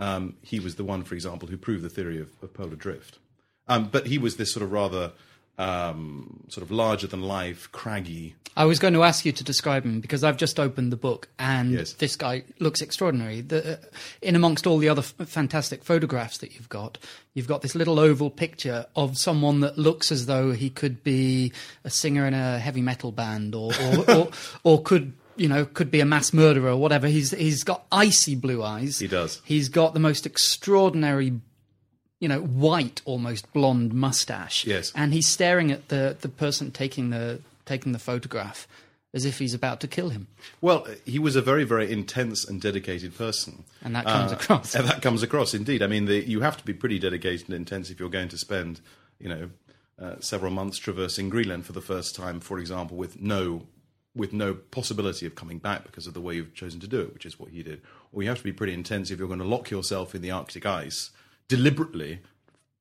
Um, 0.02 0.34
he 0.42 0.58
was 0.60 0.74
the 0.74 0.84
one, 0.84 1.02
for 1.04 1.14
example, 1.14 1.48
who 1.48 1.56
proved 1.56 1.82
the 1.84 1.88
theory 1.88 2.20
of, 2.20 2.28
of 2.42 2.52
polar 2.52 2.74
drift. 2.76 3.18
Um, 3.68 3.88
but 3.92 4.06
he 4.06 4.18
was 4.18 4.36
this 4.36 4.52
sort 4.52 4.64
of 4.64 4.72
rather 4.72 5.12
um, 5.58 6.44
sort 6.48 6.62
of 6.64 6.70
larger 6.70 7.06
than 7.06 7.22
life, 7.22 7.70
craggy. 7.72 8.34
I 8.56 8.64
was 8.66 8.78
going 8.78 8.92
to 8.94 9.02
ask 9.02 9.24
you 9.24 9.32
to 9.32 9.44
describe 9.44 9.84
him 9.84 10.00
because 10.00 10.22
I've 10.24 10.36
just 10.36 10.60
opened 10.60 10.92
the 10.92 10.96
book 10.96 11.28
and 11.38 11.70
Yes. 11.72 11.94
this 11.94 12.16
guy 12.16 12.42
looks 12.58 12.82
extraordinary. 12.82 13.40
The, 13.40 13.78
in 14.20 14.36
amongst 14.36 14.66
all 14.66 14.76
the 14.78 14.90
other 14.90 15.00
f- 15.00 15.14
fantastic 15.28 15.84
photographs 15.84 16.38
that 16.38 16.54
you've 16.54 16.68
got, 16.68 16.98
you've 17.32 17.48
got 17.48 17.62
this 17.62 17.74
little 17.74 17.98
oval 17.98 18.28
picture 18.28 18.84
of 18.94 19.16
someone 19.16 19.60
that 19.60 19.78
looks 19.78 20.12
as 20.12 20.26
though 20.26 20.52
he 20.52 20.68
could 20.68 21.02
be 21.02 21.52
a 21.84 21.90
singer 21.90 22.26
in 22.26 22.34
a 22.34 22.58
heavy 22.58 22.82
metal 22.82 23.10
band 23.12 23.54
or, 23.54 23.72
or, 23.80 24.10
or, 24.16 24.28
or 24.64 24.82
could. 24.82 25.14
You 25.36 25.48
know, 25.48 25.64
could 25.64 25.90
be 25.90 26.00
a 26.00 26.04
mass 26.04 26.32
murderer 26.32 26.70
or 26.70 26.76
whatever. 26.76 27.06
He's 27.06 27.30
he's 27.30 27.64
got 27.64 27.84
icy 27.90 28.34
blue 28.34 28.62
eyes. 28.62 28.98
He 28.98 29.08
does. 29.08 29.40
He's 29.44 29.68
got 29.68 29.94
the 29.94 30.00
most 30.00 30.26
extraordinary 30.26 31.40
you 32.20 32.28
know, 32.28 32.40
white, 32.40 33.02
almost 33.04 33.52
blonde 33.52 33.92
mustache. 33.92 34.64
Yes. 34.64 34.92
And 34.94 35.12
he's 35.12 35.26
staring 35.26 35.72
at 35.72 35.88
the, 35.88 36.16
the 36.20 36.28
person 36.28 36.70
taking 36.70 37.10
the 37.10 37.40
taking 37.66 37.90
the 37.90 37.98
photograph 37.98 38.68
as 39.12 39.24
if 39.24 39.40
he's 39.40 39.54
about 39.54 39.80
to 39.80 39.88
kill 39.88 40.10
him. 40.10 40.28
Well, 40.60 40.86
he 41.04 41.18
was 41.18 41.34
a 41.34 41.42
very, 41.42 41.64
very 41.64 41.90
intense 41.90 42.44
and 42.44 42.60
dedicated 42.60 43.18
person. 43.18 43.64
And 43.82 43.96
that 43.96 44.06
comes 44.06 44.30
Uh, 44.30 44.36
across. 44.36 44.74
And 44.76 44.88
that 44.88 45.02
comes 45.02 45.24
across, 45.24 45.52
indeed. 45.52 45.82
I 45.82 45.88
mean, 45.88 46.06
the, 46.06 46.24
you 46.26 46.42
have 46.42 46.56
to 46.58 46.64
be 46.64 46.72
pretty 46.72 47.00
dedicated 47.00 47.48
and 47.48 47.56
intense 47.56 47.90
if 47.90 47.98
you're 47.98 48.08
going 48.08 48.28
to 48.28 48.38
spend, 48.38 48.80
you 49.18 49.28
know, 49.28 49.50
uh, 50.00 50.20
several 50.20 50.52
months 50.52 50.78
traversing 50.78 51.28
Greenland 51.28 51.66
for 51.66 51.72
the 51.72 51.82
first 51.82 52.14
time, 52.14 52.38
for 52.40 52.58
example, 52.58 52.96
with 52.96 53.20
no 53.20 53.66
with 54.14 54.32
no 54.32 54.54
possibility 54.54 55.24
of 55.26 55.34
coming 55.34 55.58
back 55.58 55.84
because 55.84 56.06
of 56.06 56.14
the 56.14 56.20
way 56.20 56.34
you've 56.34 56.54
chosen 56.54 56.80
to 56.80 56.88
do 56.88 57.00
it, 57.00 57.14
which 57.14 57.26
is 57.26 57.38
what 57.38 57.50
he 57.50 57.62
did. 57.62 57.80
Or 58.12 58.22
you 58.22 58.28
have 58.28 58.38
to 58.38 58.44
be 58.44 58.52
pretty 58.52 58.74
intense 58.74 59.10
if 59.10 59.18
you're 59.18 59.28
going 59.28 59.38
to 59.40 59.44
lock 59.44 59.70
yourself 59.70 60.14
in 60.14 60.22
the 60.22 60.30
Arctic 60.30 60.66
ice 60.66 61.10
deliberately, 61.48 62.20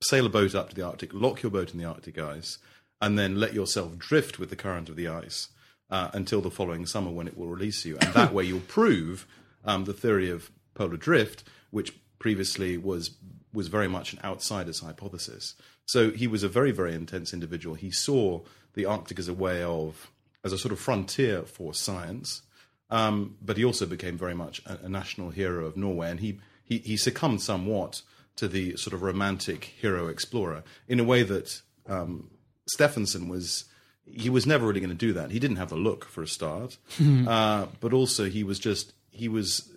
sail 0.04 0.26
a 0.26 0.30
boat 0.30 0.56
up 0.56 0.70
to 0.70 0.76
the 0.76 0.82
Arctic, 0.82 1.14
lock 1.14 1.42
your 1.42 1.52
boat 1.52 1.72
in 1.72 1.80
the 1.80 1.86
Arctic 1.86 2.18
ice, 2.20 2.58
and 3.02 3.18
then 3.18 3.40
let 3.40 3.54
yourself 3.54 3.98
drift 3.98 4.40
with 4.40 4.50
the 4.50 4.56
current 4.56 4.90
of 4.90 4.96
the 4.96 5.08
ice 5.08 5.50
uh, 5.90 6.10
until 6.14 6.42
the 6.42 6.52
following 6.52 6.86
summer 6.86 7.12
when 7.12 7.28
it 7.28 7.38
will 7.38 7.48
release 7.48 7.86
you. 7.86 7.98
And 8.00 8.14
that 8.14 8.34
way 8.34 8.44
you'll 8.46 8.60
prove 8.62 9.26
um, 9.66 9.86
the 9.86 9.94
theory 9.94 10.30
of 10.30 10.52
polar 10.74 10.98
drift, 10.98 11.44
which 11.70 11.94
previously 12.20 12.78
was 12.78 13.12
was 13.54 13.68
very 13.68 13.88
much 13.88 14.14
an 14.14 14.20
outsider's 14.24 14.80
hypothesis. 14.80 15.56
So 15.86 16.12
he 16.12 16.26
was 16.26 16.42
a 16.42 16.48
very, 16.48 16.72
very 16.72 16.94
intense 16.94 17.34
individual. 17.34 17.76
He 17.76 17.92
saw 17.92 18.42
the 18.76 18.86
Arctic 18.86 19.20
as 19.20 19.28
a 19.28 19.34
way 19.34 19.62
of, 19.62 20.10
as 20.44 20.54
a 20.54 20.58
sort 20.58 20.72
of 20.72 20.80
frontier 20.80 21.44
for 21.44 21.74
science, 21.74 22.42
um, 22.90 23.38
but 23.42 23.58
he 23.58 23.66
also 23.66 23.86
became 23.86 24.18
very 24.18 24.34
much 24.34 24.62
a, 24.66 24.86
a 24.86 24.90
national 24.90 25.30
hero 25.30 25.66
of 25.66 25.78
Norway, 25.78 26.12
and 26.12 26.20
he, 26.20 26.40
he 26.64 26.80
he 26.80 26.98
succumbed 26.98 27.42
somewhat 27.42 28.02
to 28.36 28.48
the 28.48 28.76
sort 28.78 28.94
of 28.94 29.02
romantic 29.02 29.66
hero 29.66 30.08
explorer 30.08 30.64
in 30.88 31.00
a 31.00 31.04
way 31.04 31.24
that 31.24 31.62
um, 31.88 32.30
Stefansson 32.68 33.28
was. 33.28 33.66
He 34.04 34.30
was 34.30 34.46
never 34.46 34.68
really 34.68 34.82
going 34.82 34.90
to 34.90 34.96
do 34.96 35.14
that. 35.14 35.32
He 35.32 35.40
didn't 35.40 35.56
have 35.58 35.70
the 35.70 35.76
look 35.76 36.06
for 36.06 36.22
a 36.22 36.28
start, 36.28 36.78
uh, 37.28 37.68
but 37.80 37.94
also 37.94 38.30
he 38.30 38.44
was 38.44 38.60
just 38.60 38.94
he 39.12 39.28
was 39.30 39.72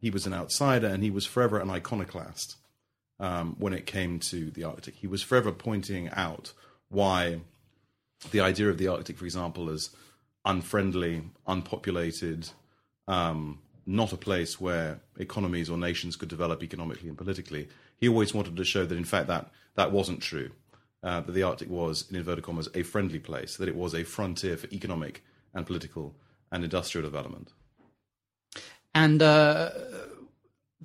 he 0.00 0.10
was 0.10 0.26
an 0.26 0.32
outsider, 0.32 0.86
and 0.86 1.02
he 1.02 1.10
was 1.10 1.26
forever 1.26 1.58
an 1.58 1.68
iconoclast 1.68 2.56
um, 3.18 3.56
when 3.58 3.72
it 3.72 3.86
came 3.86 4.18
to 4.20 4.50
the 4.50 4.64
Arctic. 4.64 4.94
He 4.94 5.06
was 5.06 5.22
forever 5.22 5.52
pointing 5.52 6.08
out 6.10 6.52
why 6.88 7.40
the 8.30 8.40
idea 8.40 8.68
of 8.68 8.78
the 8.78 8.88
Arctic, 8.88 9.18
for 9.18 9.24
example, 9.24 9.70
as 9.70 9.90
unfriendly, 10.44 11.22
unpopulated, 11.46 12.48
um, 13.08 13.60
not 13.86 14.12
a 14.12 14.16
place 14.16 14.60
where 14.60 15.00
economies 15.18 15.70
or 15.70 15.78
nations 15.78 16.16
could 16.16 16.28
develop 16.28 16.62
economically 16.62 17.08
and 17.08 17.18
politically. 17.18 17.68
He 17.98 18.08
always 18.08 18.34
wanted 18.34 18.56
to 18.56 18.64
show 18.64 18.84
that, 18.84 18.96
in 18.96 19.04
fact, 19.04 19.28
that 19.28 19.50
that 19.74 19.92
wasn't 19.92 20.22
true. 20.22 20.50
Uh, 21.02 21.20
that 21.20 21.32
the 21.32 21.42
Arctic 21.42 21.70
was, 21.70 22.10
in 22.10 22.16
inverted 22.16 22.42
commas, 22.42 22.68
a 22.74 22.82
friendly 22.82 23.18
place. 23.18 23.56
That 23.56 23.68
it 23.68 23.76
was 23.76 23.94
a 23.94 24.02
frontier 24.02 24.56
for 24.56 24.66
economic 24.72 25.22
and 25.54 25.66
political 25.66 26.14
and 26.50 26.64
industrial 26.64 27.06
development. 27.06 27.52
And 28.94 29.22
uh, 29.22 29.70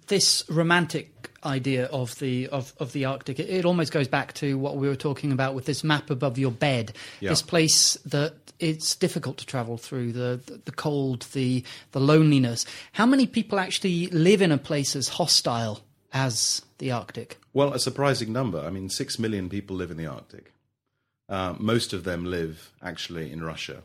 this 0.07 0.43
romantic 0.49 1.29
idea 1.43 1.85
of 1.85 2.17
the 2.19 2.47
of, 2.49 2.73
of 2.79 2.93
the 2.93 3.05
Arctic, 3.05 3.39
it, 3.39 3.49
it 3.49 3.65
almost 3.65 3.91
goes 3.91 4.07
back 4.07 4.33
to 4.33 4.57
what 4.57 4.77
we 4.77 4.87
were 4.87 4.95
talking 4.95 5.31
about 5.31 5.55
with 5.55 5.65
this 5.65 5.83
map 5.83 6.09
above 6.09 6.37
your 6.37 6.51
bed. 6.51 6.93
Yeah. 7.19 7.29
This 7.29 7.41
place 7.41 7.95
that 8.05 8.33
it's 8.59 8.95
difficult 8.95 9.37
to 9.37 9.45
travel 9.45 9.77
through, 9.77 10.13
the, 10.13 10.39
the 10.45 10.61
the 10.65 10.71
cold, 10.71 11.27
the 11.33 11.63
the 11.91 11.99
loneliness. 11.99 12.65
How 12.93 13.05
many 13.05 13.25
people 13.25 13.59
actually 13.59 14.07
live 14.07 14.41
in 14.41 14.51
a 14.51 14.57
place 14.57 14.95
as 14.95 15.09
hostile 15.09 15.81
as 16.13 16.61
the 16.77 16.91
Arctic? 16.91 17.39
Well, 17.53 17.73
a 17.73 17.79
surprising 17.79 18.31
number. 18.31 18.59
I 18.59 18.69
mean, 18.69 18.89
six 18.89 19.19
million 19.19 19.49
people 19.49 19.75
live 19.75 19.91
in 19.91 19.97
the 19.97 20.07
Arctic. 20.07 20.53
Uh, 21.27 21.55
most 21.57 21.93
of 21.93 22.03
them 22.03 22.25
live 22.25 22.71
actually 22.81 23.31
in 23.31 23.43
Russia. 23.43 23.83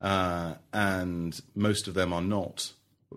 Uh, 0.00 0.54
and 0.72 1.40
most 1.54 1.88
of 1.88 1.94
them 1.94 2.12
are 2.12 2.22
not. 2.22 2.72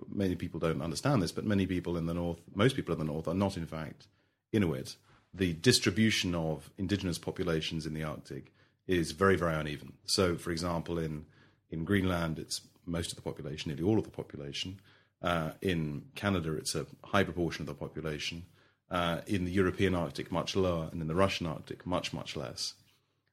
Many 0.09 0.35
people 0.35 0.59
don't 0.59 0.81
understand 0.81 1.21
this, 1.21 1.31
but 1.31 1.45
many 1.45 1.65
people 1.65 1.97
in 1.97 2.05
the 2.05 2.13
north, 2.13 2.39
most 2.55 2.75
people 2.75 2.93
in 2.93 2.99
the 2.99 3.05
north, 3.05 3.27
are 3.27 3.33
not 3.33 3.57
in 3.57 3.65
fact 3.65 4.07
Inuit. 4.51 4.95
The 5.33 5.53
distribution 5.53 6.35
of 6.35 6.69
indigenous 6.77 7.17
populations 7.17 7.85
in 7.85 7.93
the 7.93 8.03
Arctic 8.03 8.53
is 8.87 9.11
very, 9.11 9.35
very 9.35 9.55
uneven. 9.55 9.93
So, 10.05 10.35
for 10.35 10.51
example, 10.51 10.99
in 10.99 11.25
in 11.69 11.85
Greenland, 11.85 12.37
it's 12.37 12.61
most 12.85 13.11
of 13.11 13.15
the 13.15 13.21
population, 13.21 13.69
nearly 13.69 13.83
all 13.83 13.97
of 13.97 14.03
the 14.03 14.11
population. 14.11 14.79
Uh, 15.21 15.51
in 15.61 16.03
Canada, 16.15 16.53
it's 16.53 16.75
a 16.75 16.85
high 17.03 17.23
proportion 17.23 17.61
of 17.61 17.67
the 17.67 17.73
population. 17.73 18.45
Uh, 18.89 19.21
in 19.25 19.45
the 19.45 19.51
European 19.51 19.95
Arctic, 19.95 20.31
much 20.31 20.53
lower, 20.53 20.89
and 20.91 21.01
in 21.01 21.07
the 21.07 21.15
Russian 21.15 21.47
Arctic, 21.47 21.85
much, 21.85 22.11
much 22.11 22.35
less. 22.35 22.73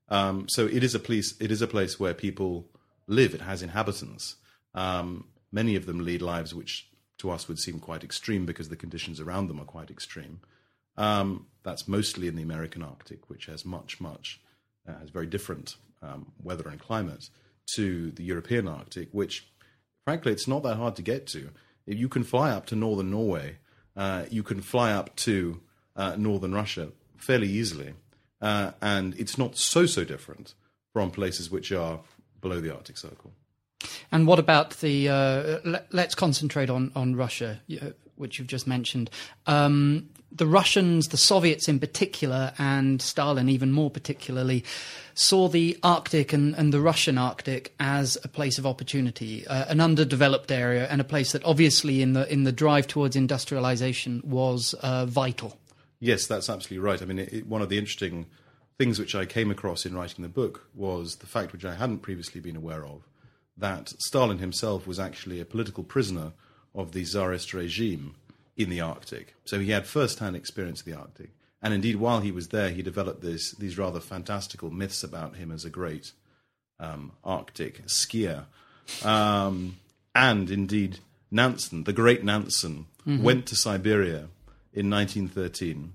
Um, 0.09 0.49
so 0.49 0.67
it 0.67 0.85
is 0.85 0.95
a 0.95 1.01
place. 1.01 1.35
It 1.41 1.51
is 1.51 1.61
a 1.63 1.67
place 1.67 1.99
where 1.99 2.15
people 2.15 2.69
live. 3.09 3.35
It 3.35 3.41
has 3.41 3.61
inhabitants. 3.61 4.37
Um, 4.75 5.25
many 5.53 5.77
of 5.77 5.87
them 5.87 6.05
lead 6.05 6.23
lives 6.23 6.55
which, 6.55 6.89
to 7.19 7.31
us, 7.31 7.49
would 7.49 7.59
seem 7.59 7.79
quite 7.79 8.05
extreme 8.05 8.47
because 8.47 8.69
the 8.69 8.77
conditions 8.77 9.21
around 9.21 9.49
them 9.49 9.61
are 9.61 9.65
quite 9.65 9.91
extreme. 9.91 10.41
Um, 10.97 11.47
that's 11.63 11.87
mostly 11.87 12.27
in 12.27 12.37
the 12.37 12.43
American 12.43 12.83
Arctic, 12.83 13.29
which 13.31 13.47
has 13.47 13.65
much, 13.65 14.01
much 14.01 14.41
uh, 14.89 14.99
has 14.99 15.11
very 15.11 15.27
different 15.27 15.77
um, 16.03 16.33
weather 16.43 16.69
and 16.69 16.81
climate 16.81 17.31
to 17.75 18.11
the 18.13 18.25
European 18.25 18.67
Arctic, 18.67 19.09
which, 19.13 19.47
frankly, 20.05 20.33
it's 20.33 20.49
not 20.49 20.63
that 20.63 20.77
hard 20.77 20.97
to 20.97 21.03
get 21.03 21.27
to. 21.29 21.51
You 21.87 22.09
can 22.09 22.25
fly 22.25 22.51
up 22.51 22.67
to 22.67 22.77
northern 22.77 23.11
Norway, 23.11 23.59
uh, 23.97 24.25
you 24.31 24.43
can 24.43 24.61
fly 24.61 24.93
up 24.93 25.15
to 25.17 25.61
uh, 25.97 26.15
northern 26.17 26.55
Russia 26.55 26.93
fairly 27.17 27.49
easily, 27.49 27.95
uh, 28.41 28.73
and 28.81 29.15
it's 29.19 29.37
not 29.37 29.57
so 29.57 29.87
so 29.87 30.05
different 30.05 30.55
from 30.93 31.11
places 31.11 31.51
which 31.51 31.73
are 31.73 32.01
below 32.41 32.61
the 32.61 32.75
Arctic 32.75 32.97
Circle. 32.97 33.33
And 34.11 34.27
what 34.27 34.39
about 34.39 34.71
the? 34.81 35.09
Uh, 35.09 35.59
let, 35.65 35.93
let's 35.93 36.15
concentrate 36.15 36.71
on 36.71 36.93
on 36.95 37.17
Russia, 37.17 37.61
which 38.17 38.39
you've 38.39 38.49
just 38.49 38.67
mentioned. 38.67 39.11
Um, 39.47 40.09
the 40.31 40.47
Russians, 40.47 41.09
the 41.09 41.17
Soviets 41.17 41.69
in 41.69 41.79
particular, 41.79 42.53
and 42.59 43.01
Stalin 43.01 43.49
even 43.49 43.73
more 43.73 43.91
particularly, 43.91 44.65
saw 45.15 45.49
the 45.49 45.79
Arctic 45.83 46.33
and, 46.33 46.55
and 46.55 46.73
the 46.73 46.81
Russian 46.81 47.17
Arctic 47.17 47.75
as 47.81 48.19
a 48.23 48.29
place 48.29 48.59
of 48.59 48.67
opportunity, 48.67 49.47
uh, 49.47 49.65
an 49.69 49.81
underdeveloped 49.81 50.53
area, 50.53 50.87
and 50.89 51.01
a 51.01 51.05
place 51.05 51.33
that 51.33 51.45
obviously 51.45 52.03
in 52.03 52.13
the 52.13 52.31
in 52.33 52.45
the 52.45 52.53
drive 52.53 52.87
towards 52.87 53.17
industrialization 53.17 54.23
was 54.25 54.75
uh, 54.75 55.07
vital. 55.07 55.59
Yes, 56.01 56.27
that's 56.27 56.49
absolutely 56.49 56.79
right. 56.79 57.03
I 57.03 57.07
mean, 57.07 57.19
it, 57.19 57.33
it, 57.33 57.47
one 57.47 57.63
of 57.63 57.69
the 57.69 57.79
interesting 57.79 58.27
things 58.77 58.99
which 58.99 59.15
I 59.15 59.27
came 59.27 59.51
across 59.51 59.85
in 59.85 59.97
writing 59.97 60.23
the 60.23 60.29
book 60.29 60.69
was 60.75 61.17
the 61.17 61.27
fact, 61.27 61.53
which 61.53 61.65
I 61.65 61.75
hadn't 61.75 61.99
previously 61.99 62.41
been 62.41 62.55
aware 62.55 62.87
of, 62.87 63.09
that 63.59 63.89
Stalin 63.99 64.39
himself 64.39 64.87
was 64.87 65.01
actually 65.01 65.41
a 65.41 65.45
political 65.45 65.85
prisoner 65.85 66.33
of 66.75 66.93
the 66.93 67.05
Tsarist 67.05 67.53
regime 67.53 68.15
in 68.57 68.71
the 68.71 68.81
Arctic. 68.81 69.35
So 69.45 69.59
he 69.59 69.71
had 69.71 69.87
first 69.87 70.19
hand 70.19 70.37
experience 70.37 70.81
of 70.81 70.87
the 70.87 70.97
Arctic. 70.97 71.31
And 71.61 71.75
indeed, 71.75 71.97
while 71.97 72.21
he 72.21 72.31
was 72.31 72.49
there, 72.49 72.71
he 72.71 72.83
developed 72.83 73.21
this, 73.21 73.53
these 73.53 73.79
rather 73.79 74.01
fantastical 74.01 74.71
myths 74.71 75.03
about 75.03 75.37
him 75.37 75.51
as 75.51 75.65
a 75.65 75.71
great 75.71 76.13
um, 76.79 77.13
Arctic 77.25 77.85
skier. 77.87 78.45
Um, 79.05 79.79
and 80.15 80.51
indeed, 80.51 81.01
Nansen, 81.31 81.85
the 81.85 81.93
great 81.93 82.25
Nansen, 82.25 82.87
went 83.07 83.47
to 83.47 83.57
Siberia 83.57 84.29
in 84.73 84.91
1913 84.91 85.95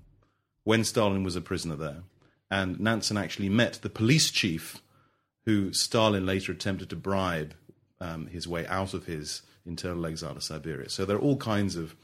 when 0.64 0.84
Stalin 0.84 1.22
was 1.22 1.36
a 1.36 1.40
prisoner 1.40 1.76
there. 1.76 2.02
And 2.50 2.80
Nansen 2.80 3.16
actually 3.16 3.48
met 3.48 3.74
the 3.82 3.88
police 3.88 4.30
chief 4.30 4.82
who 5.44 5.72
Stalin 5.72 6.26
later 6.26 6.52
attempted 6.52 6.90
to 6.90 6.96
bribe 6.96 7.54
um, 8.00 8.26
his 8.26 8.48
way 8.48 8.66
out 8.66 8.94
of 8.94 9.06
his 9.06 9.42
internal 9.66 10.06
exile 10.06 10.34
to 10.34 10.40
Siberia. 10.40 10.88
So 10.88 11.04
there 11.04 11.16
are 11.16 11.20
all 11.20 11.36
kinds 11.36 11.76
of 11.76 11.94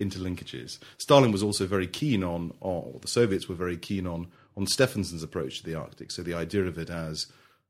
interlinkages. 0.00 0.78
Stalin 0.98 1.32
was 1.32 1.42
also 1.42 1.66
very 1.66 1.86
keen 1.86 2.24
on, 2.24 2.52
or 2.60 2.98
the 3.00 3.08
Soviets 3.08 3.48
were 3.48 3.54
very 3.54 3.76
keen 3.76 4.06
on, 4.06 4.28
on 4.56 4.66
Stefansson's 4.66 5.22
approach 5.22 5.58
to 5.58 5.66
the 5.66 5.74
Arctic. 5.74 6.10
So 6.10 6.22
the 6.22 6.34
idea 6.34 6.64
of 6.64 6.78
it 6.78 6.90
as 6.90 7.26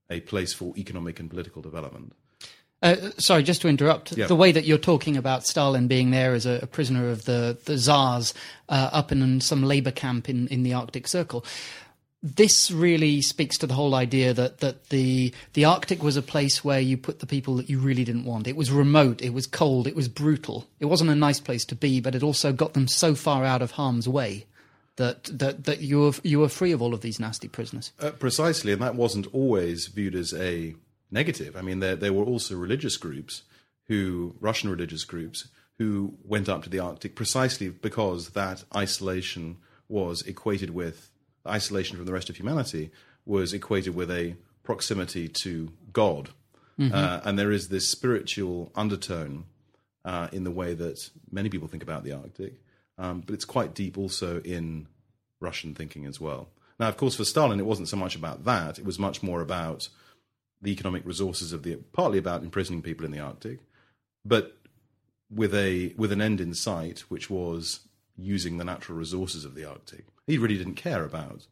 a 0.09 0.21
place 0.21 0.53
for 0.53 0.73
economic 0.77 1.21
and 1.21 1.31
political 1.31 1.63
development. 1.63 2.15
Uh, 2.83 3.11
sorry, 3.19 3.43
just 3.43 3.61
to 3.61 3.69
interrupt. 3.69 4.17
Yeah. 4.17 4.27
The 4.27 4.37
way 4.37 4.53
that 4.53 4.65
you're 4.65 4.79
talking 4.79 5.17
about 5.17 5.47
Stalin 5.47 5.87
being 5.87 6.13
there 6.13 6.33
as 6.33 6.47
a, 6.47 6.61
a 6.63 6.67
prisoner 6.67 7.11
of 7.11 7.27
the 7.27 7.59
the 7.67 7.77
Tsars 7.77 8.33
uh, 8.71 8.89
up 8.93 9.13
in 9.13 9.41
some 9.43 9.63
labor 9.63 9.91
camp 9.91 10.31
in, 10.31 10.49
in 10.49 10.63
the 10.63 10.73
Arctic 10.73 11.07
Circle. 11.07 11.45
This 12.23 12.71
really 12.71 13.23
speaks 13.23 13.57
to 13.59 13.67
the 13.67 13.75
whole 13.75 13.95
idea 13.95 14.35
that, 14.35 14.59
that 14.59 14.91
the 14.91 15.33
the 15.55 15.65
Arctic 15.65 16.03
was 16.03 16.17
a 16.17 16.23
place 16.23 16.63
where 16.63 16.81
you 16.81 16.97
put 16.97 17.21
the 17.21 17.27
people 17.27 17.57
that 17.57 17.71
you 17.71 17.79
really 17.79 18.05
didn't 18.05 18.27
want. 18.27 18.47
It 18.47 18.57
was 18.57 18.71
remote, 18.71 19.23
it 19.23 19.33
was 19.33 19.47
cold, 19.47 19.87
it 19.87 19.97
was 19.97 20.09
brutal. 20.09 20.67
It 20.81 20.87
wasn't 20.87 21.11
a 21.11 21.15
nice 21.15 21.41
place 21.41 21.65
to 21.67 21.75
be, 21.75 22.01
but 22.01 22.15
it 22.15 22.23
also 22.23 22.53
got 22.53 22.75
them 22.75 22.89
so 22.89 23.15
far 23.15 23.45
out 23.45 23.63
of 23.63 23.73
harm's 23.73 24.09
way 24.09 24.47
that 24.97 25.25
that, 25.25 25.65
that 25.65 25.81
you 25.81 26.01
were 26.01 26.13
you 26.23 26.41
were 26.41 26.49
free 26.49 26.73
of 26.73 26.83
all 26.83 26.93
of 26.93 27.01
these 27.01 27.19
nasty 27.19 27.49
prisoners. 27.49 27.93
Uh, 27.99 28.11
precisely, 28.11 28.73
and 28.73 28.83
that 28.83 28.95
wasn't 28.95 29.27
always 29.33 29.87
viewed 29.87 30.15
as 30.15 30.35
a 30.35 30.75
negative. 31.11 31.57
I 31.57 31.63
mean, 31.63 31.81
there 31.81 31.97
there 31.97 32.13
were 32.13 32.25
also 32.25 32.55
religious 32.55 32.99
groups 32.99 33.45
who 33.89 34.37
Russian 34.41 34.71
religious 34.71 35.05
groups 35.05 35.49
who 35.79 36.19
went 36.23 36.51
up 36.51 36.63
to 36.65 36.69
the 36.69 36.81
Arctic 36.81 37.17
precisely 37.17 37.71
because 37.71 38.31
that 38.31 38.65
isolation 38.77 39.57
was 39.89 40.21
equated 40.23 40.71
with 40.71 41.11
isolation 41.47 41.97
from 41.97 42.07
the 42.07 42.13
rest 42.13 42.31
of 42.31 42.37
humanity 42.37 42.91
was 43.25 43.53
equated 43.53 43.95
with 43.95 44.11
a 44.11 44.37
proximity 44.63 45.29
to 45.43 45.73
God. 45.93 46.31
Mm-hmm. 46.79 46.95
Uh, 46.95 47.21
and 47.25 47.39
there 47.39 47.53
is 47.53 47.69
this 47.69 47.89
spiritual 47.89 48.73
undertone 48.75 49.45
uh, 50.05 50.29
in 50.33 50.45
the 50.45 50.51
way 50.51 50.75
that 50.75 51.11
many 51.31 51.49
people 51.49 51.69
think 51.69 51.83
about 51.83 52.05
the 52.05 52.13
Arctic, 52.13 52.55
um, 52.99 53.21
but 53.21 53.35
it's 53.35 53.45
quite 53.45 53.75
deep 53.75 53.99
also 53.99 54.41
in 54.41 54.87
Russian 55.41 55.75
thinking 55.75 56.07
as 56.07 56.21
well. 56.21 56.49
Now, 56.79 56.89
of 56.89 56.97
course, 56.97 57.17
for 57.17 57.25
Stalin, 57.25 57.61
it 57.61 57.67
wasn't 57.67 57.89
so 57.89 57.97
much 57.97 58.17
about 58.17 58.45
that. 58.45 58.79
It 58.79 58.87
was 58.87 58.99
much 58.99 59.23
more 59.23 59.43
about 59.43 59.89
the 60.63 60.73
economic 60.73 61.05
resources 61.05 61.53
of 61.53 61.63
the, 61.63 61.77
partly 61.93 62.19
about 62.19 62.43
imprisoning 62.43 62.83
people 62.83 63.05
in 63.05 63.13
the 63.13 63.21
Arctic, 63.21 63.59
but 64.25 64.57
with 65.31 65.55
a 65.55 65.95
with 65.97 66.13
an 66.13 66.21
end 66.21 66.41
in 66.41 66.55
sight, 66.55 67.01
which 67.09 67.31
was 67.31 67.81
using 68.23 68.59
the 68.59 68.65
natural 68.65 68.99
resources 68.99 69.45
of 69.45 69.55
the 69.55 69.65
Arctic. 69.65 70.05
He 70.27 70.39
really 70.39 70.59
didn't 70.59 70.75
care 70.75 71.05
about 71.05 71.47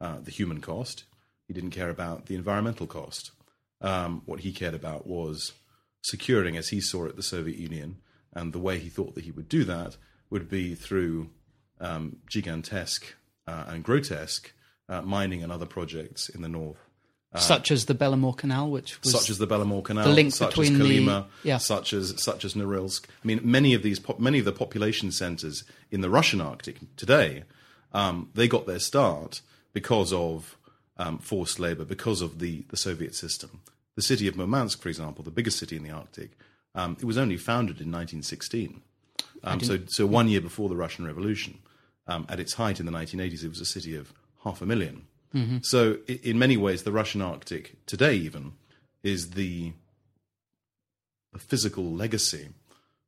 uh, 0.00 0.18
the 0.22 0.30
human 0.30 0.60
cost. 0.60 1.04
He 1.46 1.54
didn't 1.54 1.70
care 1.70 1.90
about 1.90 2.26
the 2.26 2.34
environmental 2.34 2.86
cost. 2.86 3.30
Um, 3.80 4.22
what 4.24 4.40
he 4.40 4.52
cared 4.52 4.74
about 4.74 5.06
was 5.06 5.52
securing, 6.02 6.56
as 6.56 6.68
he 6.68 6.80
saw 6.80 7.06
it, 7.06 7.16
the 7.16 7.22
Soviet 7.22 7.58
Union. 7.58 7.96
And 8.32 8.52
the 8.52 8.58
way 8.58 8.78
he 8.78 8.88
thought 8.88 9.14
that 9.14 9.24
he 9.24 9.30
would 9.30 9.48
do 9.48 9.64
that 9.64 9.96
would 10.30 10.48
be 10.48 10.74
through 10.74 11.30
um, 11.80 12.16
gigantesque 12.30 13.14
uh, 13.46 13.64
and 13.68 13.84
grotesque 13.84 14.52
uh, 14.88 15.02
mining 15.02 15.42
and 15.42 15.52
other 15.52 15.66
projects 15.66 16.28
in 16.28 16.42
the 16.42 16.48
north. 16.48 16.88
Uh, 17.34 17.40
such 17.40 17.72
as 17.72 17.86
the 17.86 17.94
Belomor 17.94 18.36
Canal, 18.36 18.70
which 18.70 19.00
was 19.02 19.10
such 19.10 19.28
as 19.28 19.38
the 19.38 19.46
Belomor 19.46 19.82
Canal, 19.82 20.04
the 20.04 20.10
link 20.10 20.32
such 20.32 20.50
between 20.50 20.80
as 20.80 20.80
Kolyma, 20.80 21.26
the, 21.42 21.48
yeah. 21.48 21.58
such 21.58 21.92
as 21.92 22.14
such 22.22 22.44
as 22.44 22.54
Norilsk. 22.54 23.06
I 23.06 23.26
mean, 23.26 23.40
many 23.42 23.74
of 23.74 23.82
these 23.82 24.00
many 24.18 24.38
of 24.38 24.44
the 24.44 24.52
population 24.52 25.10
centers 25.10 25.64
in 25.90 26.00
the 26.00 26.08
Russian 26.08 26.40
Arctic 26.40 26.76
today, 26.96 27.42
um, 27.92 28.30
they 28.34 28.46
got 28.46 28.66
their 28.66 28.78
start 28.78 29.40
because 29.72 30.12
of 30.12 30.56
um, 30.96 31.18
forced 31.18 31.58
labor, 31.58 31.84
because 31.84 32.20
of 32.20 32.38
the 32.38 32.64
the 32.68 32.76
Soviet 32.76 33.16
system. 33.16 33.62
The 33.96 34.02
city 34.02 34.28
of 34.28 34.36
Murmansk, 34.36 34.80
for 34.80 34.88
example, 34.88 35.24
the 35.24 35.30
biggest 35.32 35.58
city 35.58 35.76
in 35.76 35.82
the 35.82 35.90
Arctic, 35.90 36.38
um, 36.74 36.96
it 37.00 37.04
was 37.04 37.18
only 37.18 37.36
founded 37.36 37.80
in 37.80 37.90
1916. 37.90 38.80
Um, 39.44 39.60
so, 39.60 39.78
so 39.86 40.06
one 40.06 40.28
year 40.28 40.40
before 40.40 40.68
the 40.68 40.76
Russian 40.76 41.04
Revolution. 41.06 41.58
Um, 42.06 42.26
at 42.28 42.38
its 42.38 42.54
height 42.54 42.80
in 42.80 42.86
the 42.86 42.92
1980s, 42.92 43.44
it 43.44 43.48
was 43.48 43.60
a 43.60 43.64
city 43.64 43.96
of 43.96 44.12
half 44.42 44.60
a 44.60 44.66
million. 44.66 45.06
Mm-hmm. 45.34 45.58
So, 45.62 45.98
in 46.06 46.38
many 46.38 46.56
ways, 46.56 46.84
the 46.84 46.92
Russian 46.92 47.20
Arctic 47.20 47.74
today, 47.86 48.14
even, 48.14 48.52
is 49.02 49.30
the, 49.30 49.72
the 51.32 51.38
physical 51.38 51.84
legacy. 51.84 52.48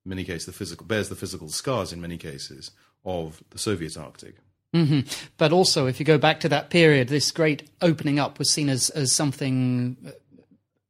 In 0.04 0.08
many 0.08 0.24
cases, 0.24 0.46
the 0.46 0.52
physical 0.52 0.86
bears 0.86 1.08
the 1.08 1.16
physical 1.16 1.48
scars. 1.48 1.92
In 1.92 2.00
many 2.00 2.18
cases, 2.18 2.72
of 3.04 3.42
the 3.50 3.58
Soviet 3.58 3.96
Arctic. 3.96 4.34
Mm-hmm. 4.74 5.00
But 5.38 5.52
also, 5.52 5.86
if 5.86 5.98
you 6.00 6.04
go 6.04 6.18
back 6.18 6.40
to 6.40 6.48
that 6.48 6.68
period, 6.68 7.08
this 7.08 7.30
great 7.30 7.70
opening 7.80 8.18
up 8.18 8.38
was 8.38 8.50
seen 8.50 8.68
as 8.68 8.90
as 8.90 9.12
something 9.12 9.96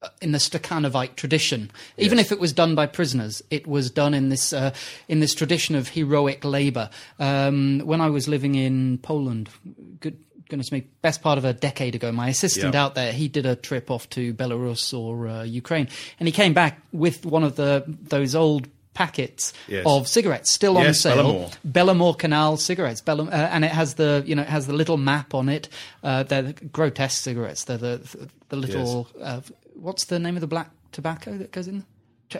uh, 0.02 0.09
in 0.21 0.33
the 0.33 0.38
Stakhanovite 0.38 1.14
tradition. 1.14 1.71
Even 1.99 2.19
yes. 2.19 2.26
if 2.26 2.33
it 2.33 2.40
was 2.40 2.52
done 2.52 2.75
by 2.75 2.87
prisoners, 2.87 3.43
it 3.50 3.66
was 3.66 3.90
done 3.90 4.14
in 4.14 4.31
this 4.31 4.52
uh, 4.52 4.73
in 5.09 5.21
this 5.21 5.35
tradition 5.35 5.76
of 5.76 5.88
heroic 5.88 6.45
labor. 6.45 6.90
Um, 7.19 7.81
when 7.85 8.00
I 8.00 8.11
was 8.11 8.26
living 8.26 8.55
in 8.57 8.99
Poland, 8.99 9.50
good 10.00 10.19
goodness 10.49 10.73
me, 10.73 10.87
best 11.03 11.23
part 11.23 11.38
of 11.38 11.45
a 11.45 11.53
decade 11.53 11.95
ago, 11.95 12.12
my 12.12 12.29
assistant 12.29 12.75
out 12.75 12.95
there, 12.95 13.12
he 13.12 13.29
did 13.29 13.47
a 13.47 13.57
trip 13.57 13.91
off 13.91 14.09
to 14.11 14.35
Belarus 14.35 14.97
or 14.97 15.29
uh, 15.29 15.43
Ukraine, 15.43 15.88
and 16.19 16.29
he 16.29 16.33
came 16.33 16.55
back 16.55 16.81
with 16.93 17.26
one 17.26 17.45
of 17.45 17.57
the 17.57 17.85
those 17.87 18.35
old 18.35 18.69
packets 18.95 19.53
yes. 19.69 19.85
of 19.87 20.09
cigarettes 20.09 20.50
still 20.50 20.75
yes, 20.75 20.87
on 20.87 20.95
sale. 20.95 21.17
Belomor. 21.17 21.59
Belomor 21.71 22.19
Canal 22.19 22.56
cigarettes, 22.56 23.02
Belom- 23.02 23.28
uh, 23.28 23.49
and 23.52 23.65
it 23.65 23.71
has 23.71 23.95
the 23.95 24.25
you 24.26 24.35
know 24.35 24.43
it 24.43 24.49
has 24.49 24.67
the 24.67 24.73
little 24.73 24.97
map 24.97 25.35
on 25.35 25.49
it. 25.49 25.69
Uh, 26.02 26.23
they're 26.23 26.43
the 26.43 26.52
grotesque 26.52 27.23
cigarettes. 27.23 27.65
They're 27.65 27.78
the 27.78 28.28
the 28.49 28.56
little 28.56 29.09
yes. 29.17 29.23
uh, 29.23 29.41
what's 29.75 30.06
the 30.06 30.19
name 30.19 30.37
of 30.37 30.41
the 30.41 30.47
black 30.47 30.71
tobacco 30.93 31.37
that 31.39 31.52
goes 31.52 31.69
in? 31.69 31.85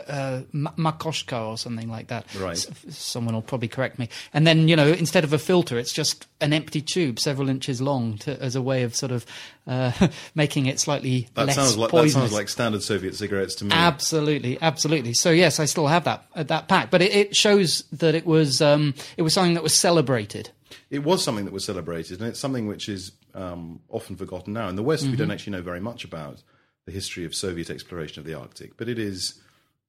Uh, 0.07 0.41
Makoshka 0.53 1.47
or 1.47 1.57
something 1.57 1.89
like 1.89 2.07
that. 2.07 2.25
Right. 2.35 2.57
Someone 2.89 3.35
will 3.35 3.41
probably 3.41 3.67
correct 3.67 3.99
me. 3.99 4.09
And 4.33 4.45
then, 4.45 4.67
you 4.67 4.75
know, 4.75 4.87
instead 4.87 5.23
of 5.23 5.33
a 5.33 5.37
filter, 5.37 5.77
it's 5.77 5.93
just 5.93 6.27
an 6.41 6.53
empty 6.53 6.81
tube 6.81 7.19
several 7.19 7.49
inches 7.49 7.81
long 7.81 8.17
to, 8.19 8.41
as 8.41 8.55
a 8.55 8.61
way 8.61 8.83
of 8.83 8.95
sort 8.95 9.11
of 9.11 9.25
uh, 9.65 9.91
making 10.35 10.65
it 10.65 10.79
slightly 10.79 11.29
that 11.35 11.47
less 11.47 11.55
sounds 11.55 11.77
like, 11.77 11.89
poisonous. 11.89 12.13
That 12.13 12.19
sounds 12.19 12.33
like 12.33 12.49
standard 12.49 12.83
Soviet 12.83 13.15
cigarettes 13.15 13.55
to 13.55 13.65
me. 13.65 13.71
Absolutely, 13.73 14.57
absolutely. 14.61 15.13
So 15.13 15.31
yes, 15.31 15.59
I 15.59 15.65
still 15.65 15.87
have 15.87 16.03
that 16.05 16.25
uh, 16.35 16.43
that 16.43 16.67
pack, 16.67 16.91
but 16.91 17.01
it, 17.01 17.13
it, 17.13 17.35
shows 17.35 17.83
that 17.91 18.15
it 18.15 18.25
was 18.25 18.61
um, 18.61 18.93
it 19.15 19.21
was 19.21 19.33
something 19.33 19.53
that 19.53 19.63
was 19.63 19.75
celebrated. 19.75 20.49
It 20.89 21.03
was 21.03 21.23
something 21.23 21.45
that 21.45 21.53
was 21.53 21.65
celebrated, 21.65 22.19
and 22.19 22.29
it's 22.29 22.39
something 22.39 22.67
which 22.67 22.89
is 22.89 23.11
um, 23.33 23.81
often 23.89 24.15
forgotten 24.15 24.53
now. 24.53 24.69
In 24.69 24.75
the 24.75 24.83
West, 24.83 25.03
mm-hmm. 25.03 25.11
we 25.11 25.17
don't 25.17 25.31
actually 25.31 25.51
know 25.51 25.61
very 25.61 25.81
much 25.81 26.03
about 26.03 26.43
the 26.85 26.91
history 26.91 27.25
of 27.25 27.35
Soviet 27.35 27.69
exploration 27.69 28.19
of 28.19 28.25
the 28.25 28.33
Arctic, 28.33 28.77
but 28.77 28.87
it 28.87 28.97
is 28.97 29.41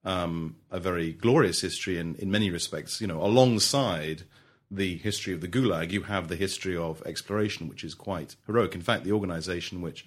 um, 0.04 0.56
a 0.70 0.78
very 0.80 1.12
glorious 1.12 1.60
history 1.60 1.98
in, 1.98 2.14
in 2.16 2.30
many 2.30 2.50
respects. 2.50 3.00
You 3.00 3.06
know, 3.06 3.22
alongside 3.22 4.22
the 4.70 4.96
history 4.98 5.32
of 5.32 5.40
the 5.40 5.48
Gulag, 5.48 5.90
you 5.92 6.02
have 6.02 6.28
the 6.28 6.36
history 6.36 6.76
of 6.76 7.02
exploration, 7.06 7.68
which 7.68 7.84
is 7.84 7.94
quite 7.94 8.36
heroic. 8.46 8.74
In 8.74 8.82
fact, 8.82 9.04
the 9.04 9.12
organization 9.12 9.80
which 9.80 10.06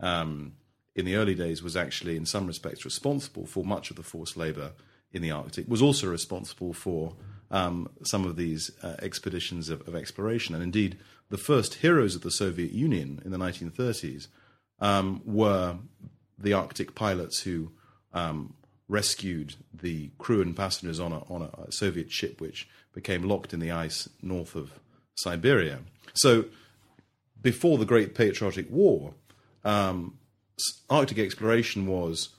um, 0.00 0.54
in 0.94 1.04
the 1.04 1.16
early 1.16 1.34
days 1.34 1.62
was 1.62 1.76
actually, 1.76 2.16
in 2.16 2.26
some 2.26 2.46
respects, 2.46 2.84
responsible 2.84 3.46
for 3.46 3.64
much 3.64 3.90
of 3.90 3.96
the 3.96 4.02
forced 4.02 4.36
labor 4.36 4.72
in 5.12 5.22
the 5.22 5.30
Arctic, 5.30 5.68
was 5.68 5.82
also 5.82 6.08
responsible 6.08 6.72
for 6.72 7.14
um, 7.50 7.88
some 8.04 8.24
of 8.24 8.36
these 8.36 8.70
uh, 8.82 8.96
expeditions 9.00 9.68
of, 9.68 9.86
of, 9.88 9.94
exploration. 9.94 10.54
And 10.54 10.62
indeed, 10.62 10.98
the 11.30 11.38
first 11.38 11.74
heroes 11.76 12.14
of 12.14 12.22
the 12.22 12.30
Soviet 12.30 12.70
Union 12.72 13.20
in 13.24 13.32
the 13.32 13.38
1930s 13.38 14.28
um, 14.78 15.20
were 15.24 15.78
the 16.38 16.52
Arctic 16.52 16.94
pilots 16.94 17.40
who 17.42 17.72
um, 18.12 18.54
rescued 18.90 19.54
the 19.72 20.10
crew 20.18 20.42
and 20.42 20.56
passengers 20.56 20.98
on 20.98 21.12
a, 21.12 21.20
on 21.32 21.42
a 21.42 21.72
Soviet 21.72 22.10
ship 22.10 22.40
which 22.40 22.68
became 22.92 23.22
locked 23.22 23.54
in 23.54 23.60
the 23.60 23.70
ice 23.70 24.08
north 24.20 24.56
of 24.56 24.72
Siberia. 25.14 25.78
So, 26.12 26.46
before 27.40 27.78
the 27.78 27.86
Great 27.86 28.14
Patriotic 28.14 28.66
War, 28.68 29.14
um, 29.64 30.18
Arctic 30.90 31.18
exploration 31.18 31.86
was 31.86 32.30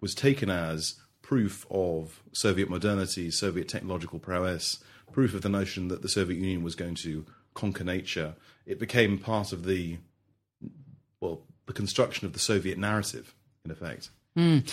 was 0.00 0.14
taken 0.14 0.50
as 0.50 0.96
proof 1.22 1.64
of 1.70 2.22
Soviet 2.32 2.68
modernity, 2.68 3.30
Soviet 3.30 3.68
technological 3.68 4.18
prowess, 4.18 4.82
proof 5.12 5.32
of 5.32 5.42
the 5.42 5.48
notion 5.48 5.88
that 5.88 6.02
the 6.02 6.08
Soviet 6.08 6.36
Union 6.38 6.62
was 6.62 6.74
going 6.74 6.96
to 6.96 7.24
conquer 7.54 7.84
nature. 7.84 8.34
It 8.66 8.78
became 8.78 9.18
part 9.18 9.52
of 9.52 9.64
the 9.64 9.98
well, 11.20 11.40
the 11.66 11.72
construction 11.72 12.26
of 12.26 12.32
the 12.34 12.38
Soviet 12.38 12.76
narrative, 12.76 13.34
in 13.64 13.70
effect. 13.70 14.10
Mm 14.36 14.68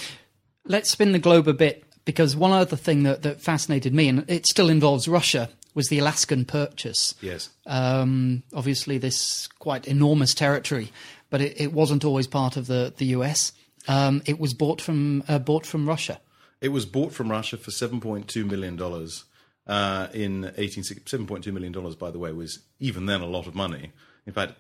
let's 0.69 0.89
spin 0.89 1.11
the 1.11 1.19
globe 1.19 1.49
a 1.49 1.53
bit 1.53 1.83
because 2.05 2.35
one 2.35 2.51
other 2.51 2.77
thing 2.77 3.03
that, 3.03 3.23
that 3.23 3.41
fascinated 3.41 3.93
me, 3.93 4.07
and 4.07 4.29
it 4.29 4.45
still 4.45 4.69
involves 4.69 5.07
Russia, 5.07 5.49
was 5.75 5.89
the 5.89 5.99
Alaskan 5.99 6.45
Purchase. 6.45 7.13
Yes. 7.21 7.49
Um, 7.65 8.43
obviously, 8.53 8.97
this 8.97 9.47
quite 9.59 9.87
enormous 9.87 10.33
territory, 10.33 10.91
but 11.29 11.41
it, 11.41 11.59
it, 11.59 11.73
wasn't 11.73 12.05
always 12.05 12.27
part 12.27 12.57
of 12.57 12.67
the, 12.67 12.93
the 12.97 13.07
US. 13.07 13.51
Um, 13.87 14.21
it 14.25 14.39
was 14.39 14.53
bought 14.53 14.81
from 14.81 15.23
uh, 15.27 15.39
bought 15.39 15.65
from 15.65 15.87
Russia. 15.87 16.19
It 16.61 16.69
was 16.69 16.85
bought 16.85 17.13
from 17.13 17.29
Russia 17.29 17.57
for 17.57 17.71
seven 17.71 17.99
point 17.99 18.27
two 18.27 18.45
million 18.45 18.75
dollars 18.75 19.25
uh, 19.67 20.07
in 20.13 20.51
eighteen 20.57 20.83
seven 20.83 21.27
point 21.27 21.43
two 21.43 21.51
million 21.51 21.71
dollars. 21.71 21.95
By 21.95 22.11
the 22.11 22.19
way, 22.19 22.31
was 22.31 22.59
even 22.79 23.05
then 23.05 23.21
a 23.21 23.27
lot 23.27 23.47
of 23.47 23.55
money. 23.55 23.91
In 24.25 24.33
fact, 24.33 24.53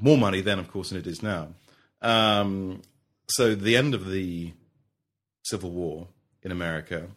more 0.00 0.18
money 0.18 0.40
then, 0.40 0.58
of 0.58 0.70
course, 0.70 0.90
than 0.90 0.98
it 0.98 1.06
is 1.06 1.22
now. 1.22 1.54
Um, 2.02 2.82
so 3.30 3.54
the 3.54 3.76
end 3.76 3.94
of 3.94 4.10
the 4.10 4.52
Civil 5.48 5.70
War 5.70 6.08
in 6.42 6.52
America, 6.52 7.08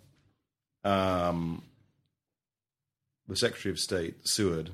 um, 0.84 1.64
the 3.28 3.36
Secretary 3.36 3.72
of 3.72 3.80
State 3.80 4.28
Seward 4.28 4.72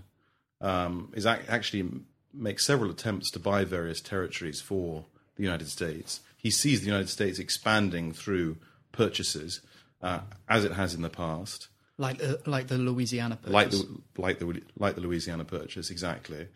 um, 0.62 1.12
is 1.16 1.26
ac- 1.26 1.48
actually 1.48 1.90
makes 2.34 2.66
several 2.66 2.92
attempts 2.92 3.32
to 3.32 3.40
buy 3.40 3.64
various 3.64 4.02
territories 4.02 4.62
for 4.62 5.06
the 5.36 5.44
United 5.44 5.70
States. 5.70 6.22
He 6.38 6.52
sees 6.52 6.80
the 6.80 6.88
United 6.88 7.10
States 7.10 7.40
expanding 7.40 8.14
through 8.14 8.58
purchases, 8.92 9.62
uh, 10.02 10.22
as 10.48 10.64
it 10.64 10.74
has 10.74 10.94
in 10.94 11.02
the 11.02 11.10
past, 11.10 11.68
like 11.98 12.24
uh, 12.24 12.36
like 12.46 12.68
the 12.68 12.78
Louisiana 12.78 13.38
purchase, 13.38 13.54
like 13.54 13.70
the 13.72 14.02
like 14.18 14.40
the 14.40 14.62
like 14.78 14.96
the 14.96 15.02
Louisiana 15.02 15.46
purchase 15.46 15.90
exactly. 15.90 16.48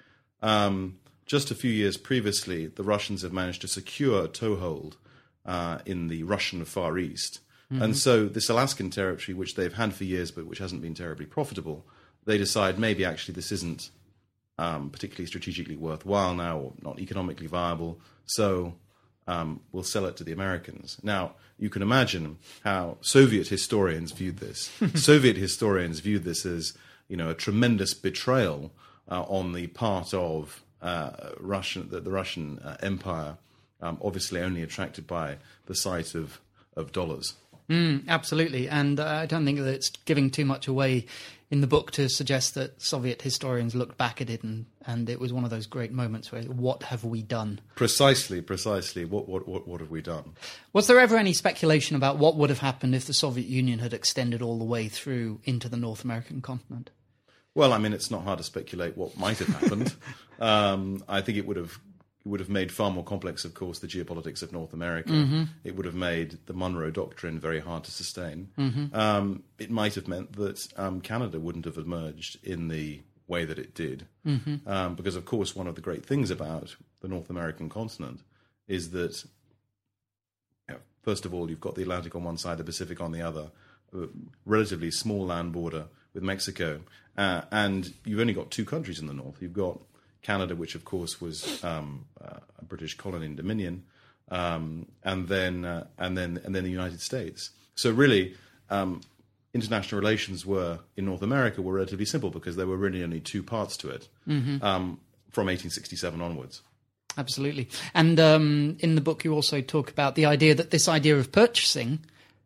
Um, 0.42 0.98
just 1.26 1.52
a 1.52 1.56
few 1.56 1.72
years 1.72 1.98
previously, 1.98 2.68
the 2.68 2.84
Russians 2.84 3.22
have 3.22 3.34
managed 3.34 3.62
to 3.62 3.68
secure 3.68 4.26
a 4.26 4.28
toehold 4.28 4.98
uh, 5.46 5.80
in 5.86 6.08
the 6.08 6.24
Russian 6.24 6.66
Far 6.66 6.98
East. 6.98 7.40
And 7.74 7.96
so, 7.96 8.26
this 8.26 8.50
Alaskan 8.50 8.90
territory, 8.90 9.34
which 9.34 9.56
they've 9.56 9.74
had 9.74 9.94
for 9.94 10.04
years 10.04 10.30
but 10.30 10.46
which 10.46 10.60
hasn't 10.60 10.82
been 10.82 10.94
terribly 10.94 11.26
profitable, 11.26 11.86
they 12.26 12.38
decide 12.38 12.78
maybe 12.78 13.06
actually 13.06 13.34
this 13.34 13.50
isn't 13.50 13.92
um, 14.58 14.90
particularly 14.90 15.26
strategically 15.26 15.78
worthwhile 15.78 16.36
now 16.36 16.60
or 16.60 16.74
not 16.82 17.00
economically 17.00 17.48
viable. 17.48 18.02
So, 18.26 18.76
um, 19.26 19.62
we'll 19.72 19.84
sell 19.84 20.06
it 20.06 20.18
to 20.18 20.26
the 20.26 20.34
Americans. 20.34 20.98
Now, 21.02 21.36
you 21.58 21.70
can 21.70 21.82
imagine 21.82 22.40
how 22.66 22.98
Soviet 23.00 23.48
historians 23.48 24.12
viewed 24.12 24.40
this. 24.40 24.70
Soviet 24.96 25.38
historians 25.38 26.02
viewed 26.02 26.26
this 26.26 26.46
as, 26.46 26.74
you 27.08 27.16
know, 27.16 27.30
a 27.30 27.36
tremendous 27.36 27.94
betrayal 27.94 28.74
uh, 29.10 29.22
on 29.24 29.54
the 29.54 29.68
part 29.68 30.14
of 30.14 30.62
uh, 30.82 31.12
Russian, 31.40 31.88
the, 31.90 32.02
the 32.02 32.12
Russian 32.12 32.60
uh, 32.60 32.76
Empire, 32.82 33.38
um, 33.82 33.98
obviously 34.04 34.42
only 34.42 34.62
attracted 34.62 35.08
by 35.08 35.38
the 35.66 35.76
sight 35.76 36.16
of, 36.16 36.40
of 36.76 36.92
dollars. 36.92 37.36
Mm, 37.70 38.08
absolutely, 38.08 38.68
and 38.68 39.00
uh, 39.00 39.06
I 39.06 39.26
don't 39.26 39.46
think 39.46 39.60
that 39.60 39.74
it's 39.74 39.90
giving 40.06 40.30
too 40.30 40.46
much 40.46 40.68
away 40.68 41.06
in 41.52 41.60
the 41.60 41.68
book 41.68 41.92
to 41.92 42.08
suggest 42.08 42.56
that 42.56 42.82
Soviet 42.82 43.22
historians 43.22 43.76
looked 43.76 43.98
back 43.98 44.22
at 44.22 44.30
it 44.30 44.42
and, 44.42 44.66
and 44.86 45.10
it 45.10 45.20
was 45.20 45.34
one 45.34 45.44
of 45.44 45.50
those 45.50 45.68
great 45.68 45.92
moments 45.92 46.32
where 46.32 46.42
what 46.44 46.84
have 46.84 47.04
we 47.04 47.22
done? 47.22 47.60
Precisely, 47.76 48.42
precisely. 48.42 49.04
What, 49.04 49.28
what, 49.28 49.48
what, 49.48 49.68
what 49.68 49.82
have 49.82 49.92
we 49.92 50.02
done? 50.02 50.32
Was 50.72 50.88
there 50.88 51.00
ever 51.00 51.18
any 51.18 51.34
speculation 51.34 51.98
about 51.98 52.18
what 52.18 52.38
would 52.38 52.50
have 52.50 52.60
happened 52.60 52.96
if 52.96 53.06
the 53.06 53.14
Soviet 53.14 53.48
Union 53.48 53.80
had 53.80 53.94
extended 53.94 54.42
all 54.42 54.58
the 54.58 54.66
way 54.66 54.88
through 54.88 55.42
into 55.44 55.68
the 55.68 55.76
North 55.76 56.06
American 56.06 56.42
continent? 56.42 56.90
Well, 57.54 57.74
I 57.74 57.80
mean, 57.80 57.92
it's 57.92 58.10
not 58.10 58.24
hard 58.24 58.38
to 58.38 58.46
speculate 58.46 58.96
what 58.96 59.18
might 59.18 59.40
have 59.40 59.50
happened. 59.50 59.94
um, 60.40 61.04
I 61.10 61.20
think 61.20 61.38
it 61.38 61.46
would 61.46 61.58
have 61.58 61.78
would 62.24 62.40
have 62.40 62.50
made 62.50 62.72
far 62.72 62.92
more 62.92 63.04
complex, 63.04 63.46
of 63.46 63.54
course, 63.56 63.80
the 63.80 63.88
geopolitics 63.88 64.44
of 64.44 64.52
North 64.52 64.74
America. 64.74 65.12
It 65.64 65.76
would 65.76 65.86
have 65.86 65.96
made 65.96 66.38
the 66.46 66.54
Monroe 66.54 66.92
Doctrine 66.92 67.40
very 67.40 67.60
hard 67.60 67.84
to 67.86 67.92
sustain. 67.92 68.50
Um, 68.94 69.44
it 69.58 69.72
might 69.72 69.96
have 69.96 70.08
meant 70.08 70.34
that 70.34 70.68
um, 70.78 71.02
Canada 71.02 71.40
wouldn't 71.40 71.66
have 71.66 71.78
emerged 71.78 72.38
in 72.44 72.68
the 72.68 73.02
way 73.28 73.46
that 73.46 73.58
it 73.58 73.74
did, 73.74 74.06
um, 74.68 74.96
because, 74.96 75.16
of 75.16 75.26
course, 75.26 75.56
one 75.56 75.68
of 75.68 75.76
the 75.76 75.82
great 75.82 76.06
things 76.06 76.30
about 76.30 76.76
the 77.02 77.08
North 77.08 77.30
American 77.30 77.70
continent 77.70 78.20
is 78.68 78.92
that 78.92 79.24
you 80.68 80.76
know, 80.76 80.82
first 81.02 81.26
of 81.26 81.34
all, 81.34 81.50
you've 81.50 81.60
got 81.62 81.76
the 81.76 81.82
Atlantic 81.82 82.16
on 82.16 82.24
one 82.24 82.38
side, 82.38 82.58
the 82.58 82.64
Pacific 82.64 83.02
on 83.02 83.12
the 83.12 83.22
other, 83.22 83.52
a 83.98 84.08
relatively 84.46 84.92
small 84.92 85.26
land 85.26 85.54
border 85.54 85.86
with 86.14 86.24
Mexico, 86.24 86.82
uh, 87.18 87.42
and 87.52 87.94
you've 88.06 88.20
only 88.20 88.34
got 88.34 88.52
two 88.52 88.66
countries 88.66 89.00
in 89.00 89.08
the 89.08 89.14
north. 89.14 89.42
You've 89.42 89.54
got 89.54 89.80
Canada, 90.22 90.56
which 90.56 90.76
of 90.76 90.86
course 90.86 91.20
was 91.20 91.64
um, 91.64 92.06
uh, 92.24 92.40
a 92.60 92.66
British 92.66 92.96
colony 92.98 93.26
and 93.26 93.38
dominion, 93.38 93.84
um, 94.30 94.88
and 95.04 95.28
then 95.28 95.66
uh, 95.66 95.88
and 95.98 96.18
then 96.18 96.40
and 96.44 96.56
then 96.56 96.64
the 96.64 96.72
United 96.72 97.02
States. 97.02 97.52
So 97.76 97.92
really. 97.92 98.36
Um, 98.70 99.02
international 99.54 100.00
relations 100.00 100.46
were 100.46 100.80
in 100.96 101.04
North 101.04 101.22
America 101.22 101.62
were 101.62 101.74
relatively 101.74 102.06
simple 102.06 102.30
because 102.30 102.56
there 102.56 102.68
were 102.68 102.78
really 102.78 103.04
only 103.04 103.20
two 103.20 103.44
parts 103.44 103.76
to 103.76 103.90
it 103.90 104.08
um, 104.64 104.98
from 105.30 105.48
1867 105.48 106.22
onwards. 106.22 106.62
Absolutely. 107.18 107.68
And 107.94 108.20
um, 108.20 108.78
in 108.80 108.96
the 108.96 109.02
book, 109.02 109.24
you 109.24 109.34
also 109.34 109.62
talk 109.62 109.90
about 109.90 110.16
the 110.16 110.26
idea 110.26 110.56
that 110.56 110.72
this 110.72 110.88
idea 110.88 111.18
of 111.18 111.32
purchasing 111.32 112.00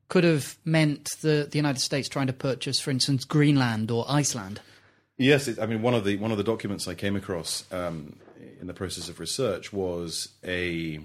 could 0.07 0.23
have 0.23 0.57
meant 0.65 1.09
the, 1.21 1.47
the 1.49 1.57
United 1.57 1.79
States 1.79 2.07
trying 2.07 2.27
to 2.27 2.33
purchase, 2.33 2.79
for 2.79 2.91
instance, 2.91 3.25
Greenland 3.25 3.91
or 3.91 4.05
Iceland. 4.07 4.61
Yes, 5.17 5.47
it, 5.47 5.59
I 5.59 5.65
mean 5.65 5.81
one 5.81 5.93
of 5.93 6.03
the 6.03 6.17
one 6.17 6.31
of 6.31 6.37
the 6.37 6.43
documents 6.43 6.87
I 6.87 6.93
came 6.93 7.15
across 7.15 7.63
um, 7.71 8.17
in 8.59 8.67
the 8.67 8.73
process 8.73 9.07
of 9.07 9.19
research 9.19 9.71
was 9.71 10.29
a 10.43 10.99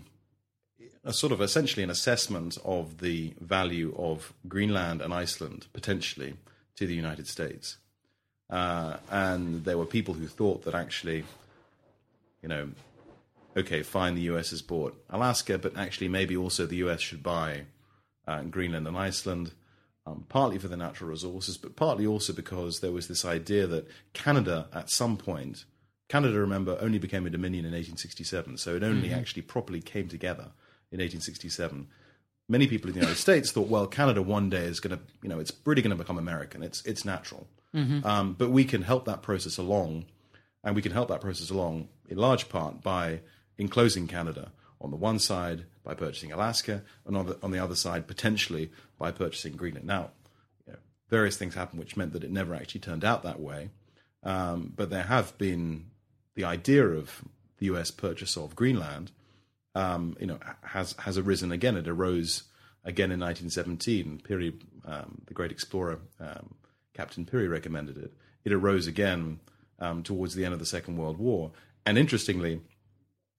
a 1.05 1.13
sort 1.13 1.33
of 1.33 1.41
essentially 1.41 1.83
an 1.83 1.91
assessment 1.91 2.59
of 2.65 2.99
the 2.99 3.33
value 3.41 3.95
of 3.97 4.33
Greenland 4.49 5.01
and 5.01 5.15
Iceland 5.15 5.67
potentially 5.73 6.35
to 6.77 6.87
the 6.87 6.95
United 6.95 7.27
States, 7.27 7.77
uh, 8.51 8.97
and 9.11 9.65
there 9.65 9.79
were 9.79 9.87
people 9.87 10.15
who 10.15 10.27
thought 10.27 10.65
that 10.65 10.75
actually, 10.75 11.25
you 12.43 12.49
know, 12.49 12.69
okay, 13.57 13.83
fine, 13.83 14.15
the 14.15 14.23
U.S. 14.23 14.51
has 14.51 14.61
bought 14.61 15.01
Alaska, 15.09 15.57
but 15.57 15.77
actually 15.77 16.09
maybe 16.09 16.37
also 16.37 16.67
the 16.67 16.77
U.S. 16.77 17.01
should 17.01 17.23
buy 17.23 17.63
uh, 18.27 18.43
Greenland 18.43 18.89
and 18.89 18.97
Iceland 18.97 19.53
um, 20.11 20.27
partly 20.29 20.59
for 20.59 20.69
the 20.69 20.77
natural 20.77 21.11
resources, 21.11 21.57
but 21.57 21.77
partly 21.77 22.07
also 22.07 22.33
because 22.33 22.81
there 22.81 22.93
was 22.93 23.09
this 23.09 23.25
idea 23.25 23.67
that 23.67 23.89
Canada, 24.13 24.69
at 24.73 24.91
some 24.91 25.17
point, 25.17 25.65
Canada, 26.09 26.39
remember, 26.39 26.77
only 26.81 26.99
became 26.99 27.27
a 27.27 27.31
dominion 27.31 27.65
in 27.65 27.73
1867, 27.73 28.59
so 28.59 28.75
it 28.75 28.83
only 28.83 29.13
actually 29.13 29.43
properly 29.43 29.81
came 29.81 30.09
together 30.09 30.51
in 30.91 30.99
1867. 30.99 31.87
Many 32.49 32.67
people 32.67 32.89
in 32.89 32.95
the 32.95 33.01
United 33.01 33.21
States 33.21 33.53
thought, 33.53 33.69
well, 33.69 33.87
Canada 33.87 34.21
one 34.23 34.51
day 34.51 34.65
is 34.65 34.81
going 34.81 34.97
to, 34.97 35.03
you 35.23 35.29
know, 35.29 35.39
it's 35.39 35.53
really 35.65 35.83
going 35.83 35.97
to 35.97 36.03
become 36.03 36.19
American. 36.19 36.63
It's 36.65 36.85
it's 36.85 37.05
natural, 37.05 37.47
um, 38.05 38.35
but 38.37 38.51
we 38.51 38.65
can 38.65 38.83
help 38.83 39.05
that 39.05 39.23
process 39.23 39.57
along, 39.57 40.07
and 40.65 40.75
we 40.75 40.83
can 40.83 40.91
help 40.91 41.09
that 41.09 41.21
process 41.21 41.51
along 41.51 41.89
in 42.09 42.19
large 42.19 42.49
part 42.49 42.83
by 42.83 43.21
enclosing 43.57 44.09
Canada 44.09 44.51
on 44.81 44.91
the 44.91 44.97
one 44.97 45.21
side 45.21 45.67
by 45.91 45.95
purchasing 45.95 46.31
Alaska, 46.31 46.83
and 47.05 47.17
on 47.17 47.27
the, 47.27 47.39
on 47.43 47.51
the 47.51 47.59
other 47.59 47.75
side 47.75 48.07
potentially 48.07 48.71
by 48.97 49.11
purchasing 49.11 49.57
Greenland. 49.57 49.87
Now, 49.87 50.11
you 50.65 50.73
know, 50.73 50.79
various 51.09 51.37
things 51.37 51.57
happened 51.57 51.81
which 51.81 51.97
meant 51.97 52.13
that 52.13 52.23
it 52.23 52.31
never 52.31 52.55
actually 52.55 52.83
turned 52.83 53.05
out 53.05 53.25
that 53.25 53.41
way, 53.41 53.71
um, 54.23 54.73
but 54.77 54.91
there 54.91 55.03
have 55.03 55.37
been 55.37 55.87
the 56.37 56.45
idea 56.45 56.87
of 56.87 57.25
the 57.59 57.67
U.S. 57.67 57.91
purchase 57.91 58.37
of 58.37 58.55
Greenland, 58.55 59.11
um, 59.75 60.17
you 60.21 60.27
know, 60.27 60.39
has 60.63 60.95
has 61.01 61.19
arisen 61.19 61.51
again. 61.51 61.77
It 61.77 61.89
arose 61.89 62.45
again 62.85 63.11
in 63.11 63.19
1917. 63.19 64.21
Peary, 64.23 64.55
um, 64.85 65.23
the 65.27 65.35
great 65.35 65.51
explorer, 65.51 65.99
um, 66.21 66.55
Captain 66.95 67.27
Peary 67.27 67.49
recommended 67.49 67.99
it. 67.99 68.13
It 68.45 68.53
arose 68.53 68.87
again 68.87 69.41
um, 69.81 70.05
towards 70.05 70.37
the 70.37 70.45
end 70.45 70.53
of 70.55 70.61
the 70.61 70.67
Second 70.67 70.99
World 70.99 71.19
War, 71.19 71.51
and 71.85 71.99
interestingly, 71.99 72.61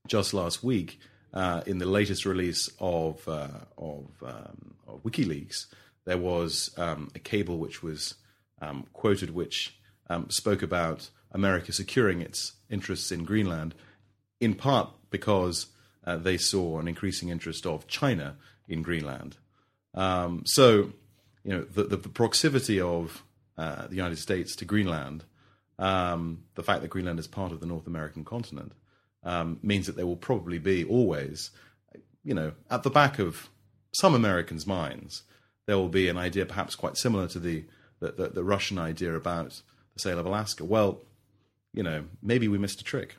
just 0.06 0.34
last 0.34 0.66
week, 0.66 1.00
uh, 1.34 1.62
in 1.66 1.78
the 1.78 1.86
latest 1.86 2.26
release 2.26 2.70
of 2.80 3.28
uh, 3.28 3.48
of, 3.78 4.08
um, 4.26 4.76
of 4.88 5.04
WikiLeaks, 5.04 5.68
there 6.06 6.18
was 6.18 6.72
um, 6.78 7.10
a 7.16 7.20
cable 7.20 7.58
which 7.58 7.82
was 7.82 8.16
um, 8.62 8.86
quoted, 8.94 9.32
which 9.32 9.78
um, 10.10 10.30
spoke 10.30 10.62
about 10.62 11.10
America 11.32 11.72
securing 11.72 12.22
its 12.22 12.54
interests 12.70 13.12
in 13.12 13.24
Greenland, 13.24 13.74
in 14.40 14.54
part 14.54 14.90
because 15.10 15.68
uh, 16.06 16.18
they 16.18 16.38
saw 16.38 16.80
an 16.80 16.88
increasing 16.88 17.30
interest 17.30 17.66
of 17.66 17.88
China 17.88 18.36
in 18.68 18.82
Greenland. 18.82 19.38
Um, 19.94 20.44
so, 20.46 20.92
you 21.44 21.52
know, 21.52 21.64
the, 21.64 21.84
the, 21.84 21.98
the 21.98 22.10
proximity 22.10 22.80
of 22.80 23.24
uh, 23.58 23.88
the 23.88 23.96
United 23.96 24.18
States 24.18 24.56
to 24.58 24.66
Greenland, 24.66 25.24
um, 25.78 26.44
the 26.56 26.64
fact 26.64 26.82
that 26.82 26.90
Greenland 26.90 27.20
is 27.20 27.28
part 27.28 27.52
of 27.52 27.60
the 27.60 27.66
North 27.66 27.88
American 27.88 28.24
continent, 28.24 28.74
um, 29.24 29.60
means 29.62 29.88
that 29.88 29.96
there 29.96 30.06
will 30.08 30.16
probably 30.16 30.58
be 30.58 30.84
always, 30.84 31.52
you 32.24 32.34
know, 32.34 32.54
at 32.70 32.84
the 32.84 32.90
back 32.90 33.20
of 33.20 33.50
some 33.94 34.16
Americans' 34.16 34.66
minds, 34.66 35.24
there 35.68 35.78
will 35.78 35.90
be 35.90 36.08
an 36.08 36.18
idea 36.18 36.46
perhaps 36.46 36.76
quite 36.76 36.98
similar 36.98 37.28
to 37.28 37.40
the, 37.40 37.66
the, 38.00 38.12
the, 38.12 38.28
the 38.30 38.44
Russian 38.44 38.78
idea 38.80 39.16
about 39.16 39.62
the 39.94 40.00
sale 40.00 40.20
of 40.20 40.26
Alaska. 40.26 40.66
Well, 40.66 41.02
you 41.74 41.84
know, 41.84 42.06
maybe 42.22 42.48
we 42.48 42.58
missed 42.58 42.82
a 42.82 42.84
trick. 42.84 43.16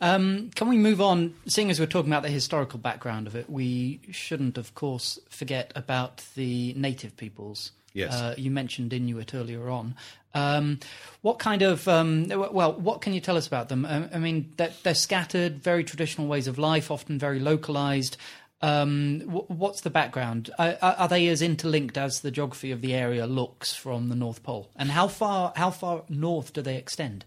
Um, 0.00 0.50
can 0.54 0.68
we 0.68 0.78
move 0.78 1.00
on? 1.00 1.34
Seeing 1.46 1.70
as 1.70 1.78
we're 1.78 1.86
talking 1.86 2.10
about 2.10 2.22
the 2.22 2.30
historical 2.30 2.78
background 2.78 3.26
of 3.26 3.36
it, 3.36 3.50
we 3.50 4.00
shouldn't, 4.10 4.56
of 4.56 4.74
course, 4.74 5.18
forget 5.28 5.72
about 5.76 6.24
the 6.36 6.72
native 6.74 7.16
peoples. 7.16 7.72
Yes. 7.92 8.12
Uh, 8.14 8.34
you 8.36 8.50
mentioned 8.50 8.92
Inuit 8.92 9.34
earlier 9.34 9.68
on. 9.68 9.94
Um, 10.32 10.78
what 11.22 11.38
kind 11.38 11.62
of, 11.62 11.88
um, 11.88 12.28
well, 12.28 12.72
what 12.72 13.00
can 13.00 13.12
you 13.12 13.20
tell 13.20 13.36
us 13.36 13.46
about 13.46 13.68
them? 13.68 13.84
I, 13.84 14.08
I 14.14 14.18
mean, 14.18 14.52
they're, 14.56 14.72
they're 14.84 14.94
scattered, 14.94 15.62
very 15.62 15.82
traditional 15.82 16.28
ways 16.28 16.46
of 16.46 16.56
life, 16.58 16.90
often 16.90 17.18
very 17.18 17.40
localized. 17.40 18.16
Um, 18.62 19.20
wh- 19.22 19.50
what's 19.50 19.80
the 19.80 19.90
background? 19.90 20.50
Are, 20.58 20.76
are 20.80 21.08
they 21.08 21.26
as 21.28 21.42
interlinked 21.42 21.98
as 21.98 22.20
the 22.20 22.30
geography 22.30 22.70
of 22.70 22.80
the 22.80 22.94
area 22.94 23.26
looks 23.26 23.74
from 23.74 24.08
the 24.08 24.14
North 24.14 24.42
Pole? 24.42 24.70
And 24.76 24.90
how 24.90 25.08
far, 25.08 25.52
how 25.56 25.70
far 25.70 26.04
north 26.08 26.52
do 26.52 26.62
they 26.62 26.76
extend? 26.76 27.24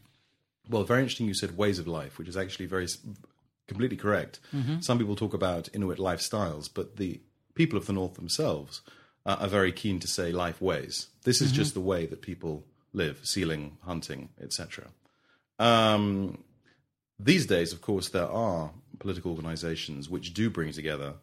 Well, 0.70 0.84
very 0.84 1.02
interesting. 1.02 1.28
You 1.28 1.34
said 1.34 1.58
ways 1.58 1.80
of 1.80 1.88
life, 1.88 2.18
which 2.18 2.30
is 2.30 2.38
actually 2.38 2.68
very 2.68 2.88
completely 3.68 3.98
correct. 3.98 4.40
Some 4.80 4.98
people 4.98 5.16
talk 5.18 5.34
about 5.34 5.68
Inuit 5.74 5.98
lifestyles, 6.00 6.70
but 6.74 6.96
the 6.96 7.20
people 7.54 7.78
of 7.78 7.86
the 7.86 7.94
North 7.94 8.14
themselves 8.14 8.82
uh, 9.26 9.38
are 9.40 9.48
very 9.48 9.72
keen 9.72 10.00
to 10.00 10.08
say 10.08 10.32
life 10.32 10.62
ways. 10.62 11.08
This 11.24 11.42
is 11.42 11.52
just 11.52 11.74
the 11.74 11.80
way 11.80 12.06
that 12.06 12.22
people 12.22 12.64
live, 12.92 13.20
sealing, 13.24 13.78
hunting, 13.84 14.30
etc. 14.42 14.88
Um, 15.60 16.44
these 17.20 17.46
days, 17.46 17.72
of 17.74 17.82
course, 17.82 18.10
there 18.10 18.30
are 18.30 18.72
political 19.00 19.32
organizations 19.32 20.10
which 20.10 20.34
do 20.34 20.50
bring 20.50 20.72
together 20.72 21.14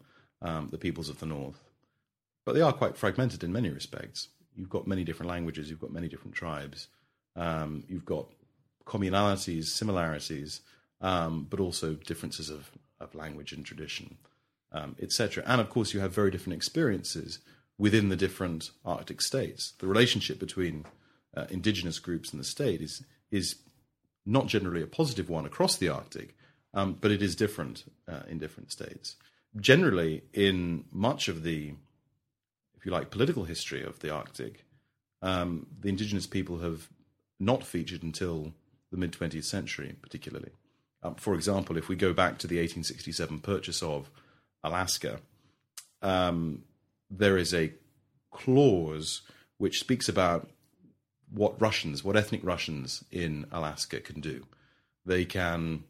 um, 0.43 0.69
the 0.71 0.79
peoples 0.79 1.09
of 1.09 1.21
the 1.21 1.27
North, 1.27 1.61
but 2.47 2.55
they 2.55 2.63
are 2.63 2.73
quite 2.73 2.97
fragmented 2.97 3.45
in 3.45 3.53
many 3.53 3.71
respects. 3.71 4.29
You've 4.57 4.71
got 4.71 4.87
many 4.87 5.05
different 5.05 5.31
languages, 5.31 5.69
you've 5.69 5.81
got 5.81 5.93
many 5.93 6.09
different 6.09 6.35
tribes, 6.35 6.89
um, 7.37 7.85
you've 7.89 8.05
got 8.05 8.27
communalities, 8.87 9.65
similarities, 9.67 10.63
um, 11.01 11.47
but 11.49 11.61
also 11.61 11.95
differences 11.95 12.51
of, 12.51 12.71
of 13.01 13.15
language 13.15 13.53
and 13.53 13.65
tradition, 13.65 14.17
um, 14.73 14.97
etc. 15.01 15.45
And 15.47 15.61
of 15.61 15.71
course, 15.71 15.95
you 15.95 16.01
have 16.01 16.13
very 16.13 16.31
different 16.31 16.57
experiences 16.57 17.39
within 17.81 18.11
the 18.11 18.17
different 18.17 18.73
Arctic 18.85 19.23
states. 19.23 19.73
The 19.79 19.87
relationship 19.87 20.39
between 20.39 20.85
uh, 21.35 21.47
indigenous 21.49 21.99
groups 21.99 22.31
and 22.31 22.39
the 22.39 22.45
state 22.45 22.83
is 22.83 23.03
is 23.31 23.57
not 24.27 24.47
generally 24.47 24.83
a 24.83 24.87
positive 24.87 25.31
one 25.31 25.47
across 25.47 25.77
the 25.77 25.89
Arctic, 25.89 26.37
um, 26.75 26.97
but 27.01 27.11
it 27.11 27.23
is 27.23 27.35
different 27.35 27.85
uh, 28.07 28.21
in 28.29 28.39
different 28.39 28.71
states. 28.71 29.17
Generally, 29.59 30.23
in 30.35 30.85
much 30.93 31.27
of 31.29 31.43
the, 31.43 31.73
if 32.77 32.85
you 32.85 32.93
like, 32.93 33.11
political 33.11 33.45
history 33.45 33.83
of 33.83 33.99
the 34.01 34.11
Arctic, 34.11 34.65
um, 35.23 35.67
the 35.81 35.89
indigenous 35.89 36.27
people 36.27 36.59
have 36.59 36.89
not 37.39 37.65
featured 37.65 38.03
until 38.03 38.53
the 38.91 38.99
mid 38.99 39.13
20th 39.13 39.45
century, 39.45 39.97
particularly. 40.03 40.53
Um, 41.03 41.15
for 41.15 41.35
example, 41.35 41.79
if 41.79 41.89
we 41.89 41.97
go 41.97 42.13
back 42.13 42.37
to 42.39 42.47
the 42.47 42.57
1867 42.57 43.39
purchase 43.39 43.83
of 43.83 44.11
Alaska, 44.63 45.21
um, 46.03 46.63
there 47.11 47.37
is 47.37 47.53
a 47.53 47.73
clause 48.31 49.23
which 49.59 49.81
speaks 49.81 50.09
about 50.09 50.49
what 51.31 51.61
Russians, 51.61 52.03
what 52.03 52.17
ethnic 52.17 52.41
Russians 52.45 53.05
in 53.11 53.47
Alaska 53.53 54.01
can 54.01 54.21
do. 54.21 54.47
They 55.05 55.25
can 55.25 55.85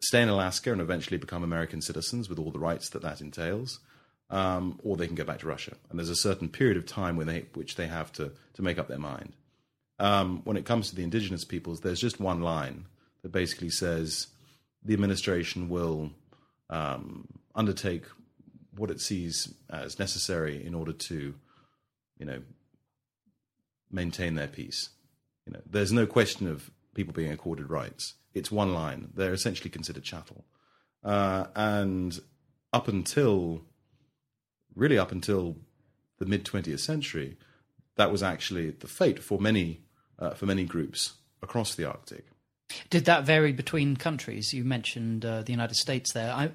stay 0.00 0.22
in 0.22 0.28
Alaska 0.28 0.72
and 0.72 0.80
eventually 0.80 1.18
become 1.18 1.42
American 1.42 1.80
citizens 1.80 2.28
with 2.28 2.38
all 2.38 2.50
the 2.50 2.58
rights 2.58 2.88
that 2.90 3.02
that 3.02 3.20
entails, 3.20 3.80
um, 4.30 4.78
or 4.82 4.96
they 4.96 5.06
can 5.06 5.16
go 5.16 5.24
back 5.24 5.40
to 5.40 5.46
Russia. 5.46 5.76
And 5.88 5.98
there's 5.98 6.08
a 6.08 6.16
certain 6.16 6.48
period 6.48 6.76
of 6.76 6.86
time 6.86 7.16
when 7.16 7.26
they, 7.26 7.46
which 7.54 7.76
they 7.76 7.86
have 7.86 8.12
to, 8.14 8.32
to 8.54 8.62
make 8.62 8.78
up 8.78 8.88
their 8.88 8.98
mind. 8.98 9.32
Um, 9.98 10.40
when 10.44 10.56
it 10.56 10.64
comes 10.64 10.88
to 10.88 10.96
the 10.96 11.02
indigenous 11.02 11.44
peoples, 11.44 11.80
there's 11.80 12.00
just 12.00 12.20
one 12.20 12.40
line 12.40 12.86
that 13.22 13.32
basically 13.32 13.68
says 13.68 14.28
the 14.82 14.94
administration 14.94 15.68
will 15.68 16.10
um, 16.70 17.28
undertake 17.54 18.04
what 18.76 18.90
it 18.90 19.00
sees 19.00 19.54
as 19.68 19.98
necessary 19.98 20.64
in 20.64 20.74
order 20.74 20.92
to, 20.92 21.34
you 22.18 22.26
know, 22.26 22.42
maintain 23.90 24.34
their 24.34 24.48
peace. 24.48 24.90
You 25.46 25.54
know, 25.54 25.60
there's 25.68 25.92
no 25.92 26.06
question 26.06 26.48
of 26.48 26.70
people 26.94 27.12
being 27.12 27.32
accorded 27.32 27.70
rights. 27.70 28.14
It's 28.34 28.50
one 28.50 28.72
line. 28.72 29.08
They're 29.14 29.32
essentially 29.32 29.70
considered 29.70 30.04
chattel, 30.04 30.44
uh, 31.02 31.46
and 31.56 32.18
up 32.72 32.86
until 32.86 33.62
really 34.74 34.98
up 34.98 35.10
until 35.10 35.56
the 36.18 36.26
mid 36.26 36.44
20th 36.44 36.80
century, 36.80 37.36
that 37.96 38.12
was 38.12 38.22
actually 38.22 38.70
the 38.70 38.86
fate 38.86 39.22
for 39.22 39.40
many 39.40 39.80
uh, 40.18 40.30
for 40.30 40.46
many 40.46 40.64
groups 40.64 41.14
across 41.42 41.74
the 41.74 41.84
Arctic. 41.84 42.26
Did 42.88 43.04
that 43.06 43.24
vary 43.24 43.52
between 43.52 43.96
countries? 43.96 44.52
You 44.52 44.64
mentioned 44.64 45.24
uh, 45.24 45.42
the 45.42 45.52
United 45.52 45.76
States 45.76 46.12
there. 46.12 46.32
I, 46.32 46.50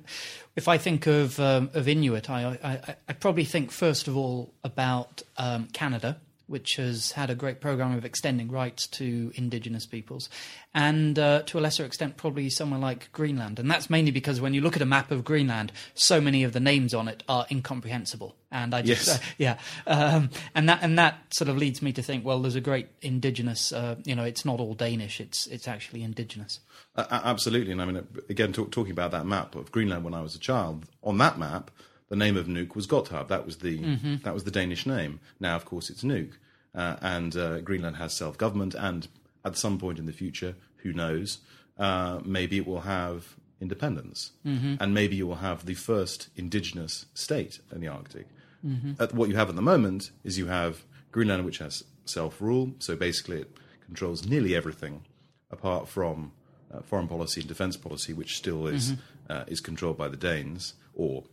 if 0.55 0.67
I 0.67 0.77
think 0.77 1.07
of 1.07 1.39
um, 1.39 1.69
of 1.73 1.87
Inuit, 1.87 2.29
I, 2.29 2.57
I, 2.63 2.95
I, 3.07 3.13
probably 3.13 3.45
think 3.45 3.71
first 3.71 4.07
of 4.07 4.15
all 4.15 4.53
about 4.63 5.21
um, 5.37 5.67
Canada 5.73 6.17
which 6.47 6.75
has 6.75 7.11
had 7.11 7.29
a 7.29 7.35
great 7.35 7.61
program 7.61 7.95
of 7.95 8.05
extending 8.05 8.51
rights 8.51 8.87
to 8.87 9.31
indigenous 9.35 9.85
peoples, 9.85 10.29
and 10.73 11.17
uh, 11.17 11.41
to 11.43 11.57
a 11.57 11.61
lesser 11.61 11.85
extent, 11.85 12.17
probably 12.17 12.49
somewhere 12.49 12.79
like 12.79 13.11
Greenland. 13.11 13.59
And 13.59 13.69
that's 13.69 13.89
mainly 13.89 14.11
because 14.11 14.39
when 14.39 14.53
you 14.53 14.61
look 14.61 14.75
at 14.75 14.81
a 14.81 14.85
map 14.85 15.11
of 15.11 15.23
Greenland, 15.23 15.71
so 15.93 16.21
many 16.21 16.43
of 16.43 16.53
the 16.53 16.59
names 16.59 16.93
on 16.93 17.07
it 17.07 17.23
are 17.27 17.45
incomprehensible. 17.49 18.35
And 18.51 18.73
I 18.73 18.81
just, 18.81 19.07
yes. 19.07 19.17
uh, 19.17 19.21
yeah, 19.37 19.57
um, 19.87 20.29
and 20.53 20.69
that 20.69 20.79
and 20.81 20.97
that 20.97 21.33
sort 21.33 21.49
of 21.49 21.57
leads 21.57 21.81
me 21.81 21.91
to 21.93 22.01
think, 22.01 22.23
well, 22.23 22.41
there's 22.41 22.55
a 22.55 22.61
great 22.61 22.87
indigenous. 23.01 23.71
Uh, 23.71 23.95
you 24.05 24.15
know, 24.15 24.23
it's 24.23 24.45
not 24.45 24.59
all 24.59 24.73
Danish; 24.73 25.19
it's 25.19 25.47
it's 25.47 25.67
actually 25.67 26.03
indigenous. 26.03 26.59
absolutely, 26.95 27.71
and 27.71 27.81
I 27.81 27.85
mean, 27.85 28.07
again, 28.29 28.53
talk, 28.53 28.71
talking 28.71 28.91
about 28.91 29.11
that 29.11 29.25
map 29.25 29.55
of 29.55 29.71
Greenland 29.71 30.03
when 30.03 30.13
I 30.13 30.21
was 30.21 30.35
a 30.35 30.39
child, 30.39 30.85
on 31.03 31.17
that 31.17 31.37
map 31.37 31.71
the 32.09 32.15
name 32.15 32.37
of 32.37 32.47
Nuuk 32.47 32.75
was 32.75 32.87
Godthåb. 32.87 33.27
That 33.27 33.45
was 33.45 33.57
the 33.57 33.79
mm-hmm. 33.79 34.15
that 34.23 34.33
was 34.33 34.43
the 34.43 34.51
Danish 34.51 34.85
name. 34.85 35.19
Now, 35.39 35.55
of 35.55 35.65
course, 35.65 35.89
it's 35.89 36.03
Nuuk, 36.03 36.33
uh, 36.73 36.97
and 37.01 37.35
uh, 37.35 37.59
Greenland 37.61 37.97
has 37.97 38.13
self 38.13 38.37
government. 38.37 38.75
And 38.75 39.07
at 39.43 39.57
some 39.57 39.77
point 39.77 39.99
in 39.99 40.05
the 40.05 40.13
future, 40.13 40.55
who 40.77 40.93
knows? 40.93 41.39
Uh, 41.77 42.19
maybe 42.23 42.57
it 42.57 42.67
will 42.67 42.81
have 42.81 43.35
independence, 43.59 44.31
mm-hmm. 44.45 44.75
and 44.79 44.93
maybe 44.93 45.15
you 45.15 45.27
will 45.27 45.35
have 45.35 45.65
the 45.65 45.73
first 45.73 46.29
indigenous 46.35 47.05
state 47.13 47.59
in 47.71 47.81
the 47.81 47.87
Arctic. 47.87 48.27
Mm-hmm. 48.65 49.15
what 49.15 49.29
you 49.29 49.35
have 49.35 49.49
at 49.49 49.55
the 49.55 49.61
moment 49.61 50.09
is 50.23 50.39
you 50.39 50.47
have 50.47 50.85
Greenland, 51.11 51.45
which 51.45 51.59
has 51.59 51.83
self 52.05 52.41
rule. 52.41 52.73
So 52.79 52.95
basically, 52.95 53.41
it 53.41 53.55
controls 53.85 54.27
nearly 54.27 54.55
everything 54.55 55.03
apart 55.51 55.87
from 55.87 56.31
uh, 56.73 56.81
foreign 56.81 57.07
policy 57.07 57.41
and 57.41 57.47
defense 57.47 57.77
policy, 57.77 58.13
which 58.13 58.37
still 58.37 58.67
is 58.67 58.93
mm-hmm. 58.93 59.31
uh, 59.31 59.43
is 59.47 59.59
controlled 59.59 59.97
by 59.97 60.07
the 60.07 60.17
Danes 60.17 60.73
or 60.93 61.23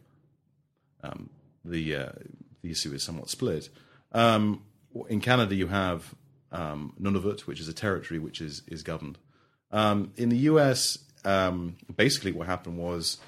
um, 1.02 1.30
the 1.64 1.96
uh, 1.96 2.12
the 2.62 2.70
issue 2.70 2.92
is 2.92 3.02
somewhat 3.02 3.30
split. 3.30 3.68
Um, 4.12 4.62
in 5.08 5.20
Canada, 5.20 5.54
you 5.54 5.68
have 5.68 6.14
um, 6.50 6.94
Nunavut, 7.00 7.40
which 7.42 7.60
is 7.60 7.68
a 7.68 7.72
territory 7.72 8.18
which 8.18 8.40
is 8.40 8.62
is 8.66 8.82
governed. 8.82 9.18
Um, 9.70 10.12
in 10.16 10.28
the 10.28 10.36
U.S., 10.38 10.98
um, 11.24 11.76
basically 11.96 12.32
what 12.32 12.46
happened 12.46 12.78
was 12.78 13.18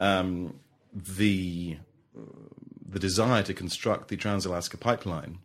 um, 0.00 0.58
the 0.92 1.78
the 2.86 2.98
desire 2.98 3.42
to 3.42 3.54
construct 3.54 4.08
the 4.08 4.16
Trans-Alaska 4.16 4.76
Pipeline 4.76 5.38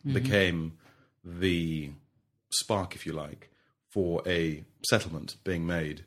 mm-hmm. 0.00 0.12
became 0.12 0.78
the 1.24 1.90
spark, 2.50 2.94
if 2.94 3.06
you 3.06 3.12
like, 3.12 3.50
for 3.88 4.22
a 4.26 4.64
settlement 4.84 5.36
being 5.44 5.66
made 5.66 6.04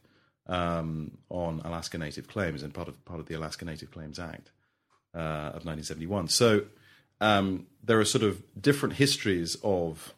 um, 0.47 1.17
on 1.29 1.61
Alaska 1.63 1.97
Native 1.97 2.27
claims 2.27 2.63
and 2.63 2.73
part 2.73 2.87
of 2.87 3.03
part 3.05 3.19
of 3.19 3.27
the 3.27 3.35
Alaska 3.35 3.65
Native 3.65 3.91
Claims 3.91 4.19
Act 4.19 4.51
uh, 5.13 5.53
of 5.53 5.65
1971. 5.65 6.27
So 6.29 6.65
um, 7.19 7.67
there 7.83 7.99
are 7.99 8.05
sort 8.05 8.23
of 8.23 8.41
different 8.59 8.95
histories 8.95 9.57
of 9.63 10.13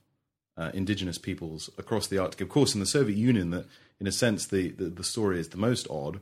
uh, 0.57 0.71
indigenous 0.73 1.17
peoples 1.17 1.69
across 1.77 2.07
the 2.07 2.17
Arctic. 2.17 2.41
Of 2.41 2.49
course, 2.49 2.73
in 2.73 2.79
the 2.79 2.85
Soviet 2.85 3.17
Union, 3.17 3.51
that 3.51 3.65
in 3.99 4.07
a 4.07 4.11
sense 4.11 4.47
the, 4.47 4.69
the, 4.69 4.85
the 4.85 5.03
story 5.03 5.39
is 5.39 5.49
the 5.49 5.57
most 5.57 5.87
odd 5.89 6.19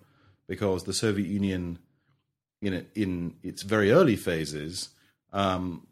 because 0.47 0.83
the 0.83 0.93
Soviet 0.93 1.27
Union, 1.27 1.79
in 2.61 2.73
it, 2.73 2.89
in 2.95 3.35
its 3.43 3.61
very 3.61 3.91
early 3.91 4.15
phases, 4.15 4.89
um, 5.33 5.87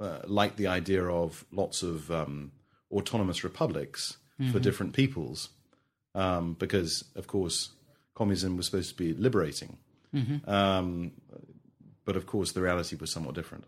uh, 0.00 0.20
liked 0.24 0.56
the 0.56 0.66
idea 0.66 1.04
of 1.04 1.44
lots 1.52 1.82
of 1.82 2.10
um, 2.10 2.52
autonomous 2.90 3.44
republics 3.44 4.16
mm-hmm. 4.40 4.50
for 4.50 4.58
different 4.58 4.92
peoples, 4.92 5.50
um, 6.14 6.54
because 6.58 7.04
of 7.14 7.26
course 7.26 7.70
communism 8.14 8.56
was 8.56 8.66
supposed 8.66 8.90
to 8.90 8.96
be 8.96 9.14
liberating. 9.14 9.78
Mm-hmm. 10.14 10.50
But 12.04 12.16
of 12.16 12.26
course, 12.26 12.52
the 12.52 12.62
reality 12.62 12.96
was 12.96 13.10
somewhat 13.10 13.34
different. 13.34 13.64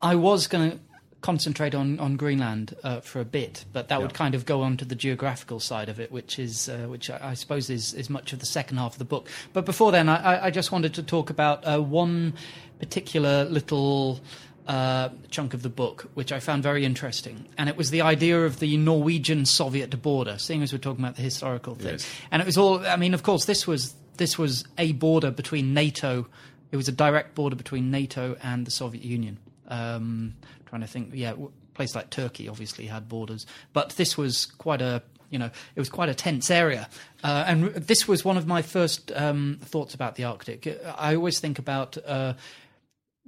I 0.00 0.14
was 0.14 0.46
going 0.46 0.72
to 0.72 0.78
concentrate 1.20 1.74
on 1.74 1.98
on 1.98 2.16
Greenland 2.16 2.76
uh, 2.84 3.00
for 3.00 3.20
a 3.20 3.24
bit, 3.24 3.64
but 3.72 3.88
that 3.88 3.96
yeah. 3.96 4.02
would 4.02 4.14
kind 4.14 4.34
of 4.34 4.46
go 4.46 4.62
on 4.62 4.76
to 4.76 4.84
the 4.84 4.94
geographical 4.94 5.58
side 5.58 5.88
of 5.88 5.98
it, 5.98 6.12
which 6.12 6.38
is 6.38 6.68
uh, 6.68 6.86
which 6.88 7.10
I, 7.10 7.30
I, 7.30 7.34
suppose 7.34 7.70
is 7.70 7.94
is 7.94 8.08
much 8.08 8.32
of 8.32 8.38
the 8.38 8.46
second 8.46 8.76
half 8.76 8.92
of 8.92 8.98
the 8.98 9.04
book. 9.04 9.28
But 9.52 9.64
before 9.64 9.90
then, 9.92 10.08
I, 10.08 10.46
I 10.46 10.50
just 10.50 10.70
wanted 10.70 10.94
to 10.94 11.02
talk 11.02 11.30
about 11.30 11.66
uh, 11.66 11.80
one 11.80 12.34
particular 12.78 13.44
little. 13.44 14.20
Uh, 14.68 15.10
chunk 15.30 15.54
of 15.54 15.62
the 15.62 15.68
book, 15.68 16.10
which 16.14 16.32
I 16.32 16.40
found 16.40 16.64
very 16.64 16.84
interesting, 16.84 17.46
and 17.56 17.68
it 17.68 17.76
was 17.76 17.90
the 17.90 18.00
idea 18.00 18.44
of 18.44 18.58
the 18.58 18.76
Norwegian-Soviet 18.76 20.02
border. 20.02 20.38
Seeing 20.38 20.60
as 20.60 20.72
we're 20.72 20.80
talking 20.80 21.04
about 21.04 21.14
the 21.14 21.22
historical 21.22 21.76
thing, 21.76 21.92
yes. 21.92 22.10
and 22.32 22.42
it 22.42 22.46
was 22.46 22.58
all. 22.58 22.84
I 22.84 22.96
mean, 22.96 23.14
of 23.14 23.22
course, 23.22 23.44
this 23.44 23.68
was 23.68 23.94
this 24.16 24.36
was 24.36 24.64
a 24.76 24.90
border 24.90 25.30
between 25.30 25.72
NATO 25.72 26.26
it 26.70 26.76
was 26.76 26.88
a 26.88 26.92
direct 26.92 27.34
border 27.34 27.56
between 27.56 27.90
NATO 27.90 28.36
and 28.42 28.66
the 28.66 28.70
Soviet 28.70 29.04
Union. 29.04 29.38
Um, 29.68 30.34
trying 30.66 30.82
to 30.82 30.86
think, 30.86 31.10
yeah, 31.12 31.32
a 31.32 31.74
place 31.74 31.94
like 31.94 32.10
Turkey 32.10 32.48
obviously 32.48 32.86
had 32.86 33.08
borders, 33.08 33.46
but 33.72 33.90
this 33.90 34.16
was 34.16 34.46
quite 34.46 34.80
a 34.80 35.02
you 35.30 35.38
know, 35.38 35.50
it 35.74 35.80
was 35.80 35.88
quite 35.88 36.08
a 36.08 36.14
tense 36.14 36.50
area. 36.50 36.88
Uh, 37.24 37.44
and 37.48 37.64
this 37.74 38.06
was 38.06 38.24
one 38.24 38.36
of 38.36 38.46
my 38.46 38.62
first 38.62 39.10
um, 39.12 39.58
thoughts 39.60 39.92
about 39.92 40.14
the 40.14 40.24
Arctic. 40.24 40.80
I 40.96 41.16
always 41.16 41.40
think 41.40 41.58
about 41.58 41.98
uh, 42.06 42.34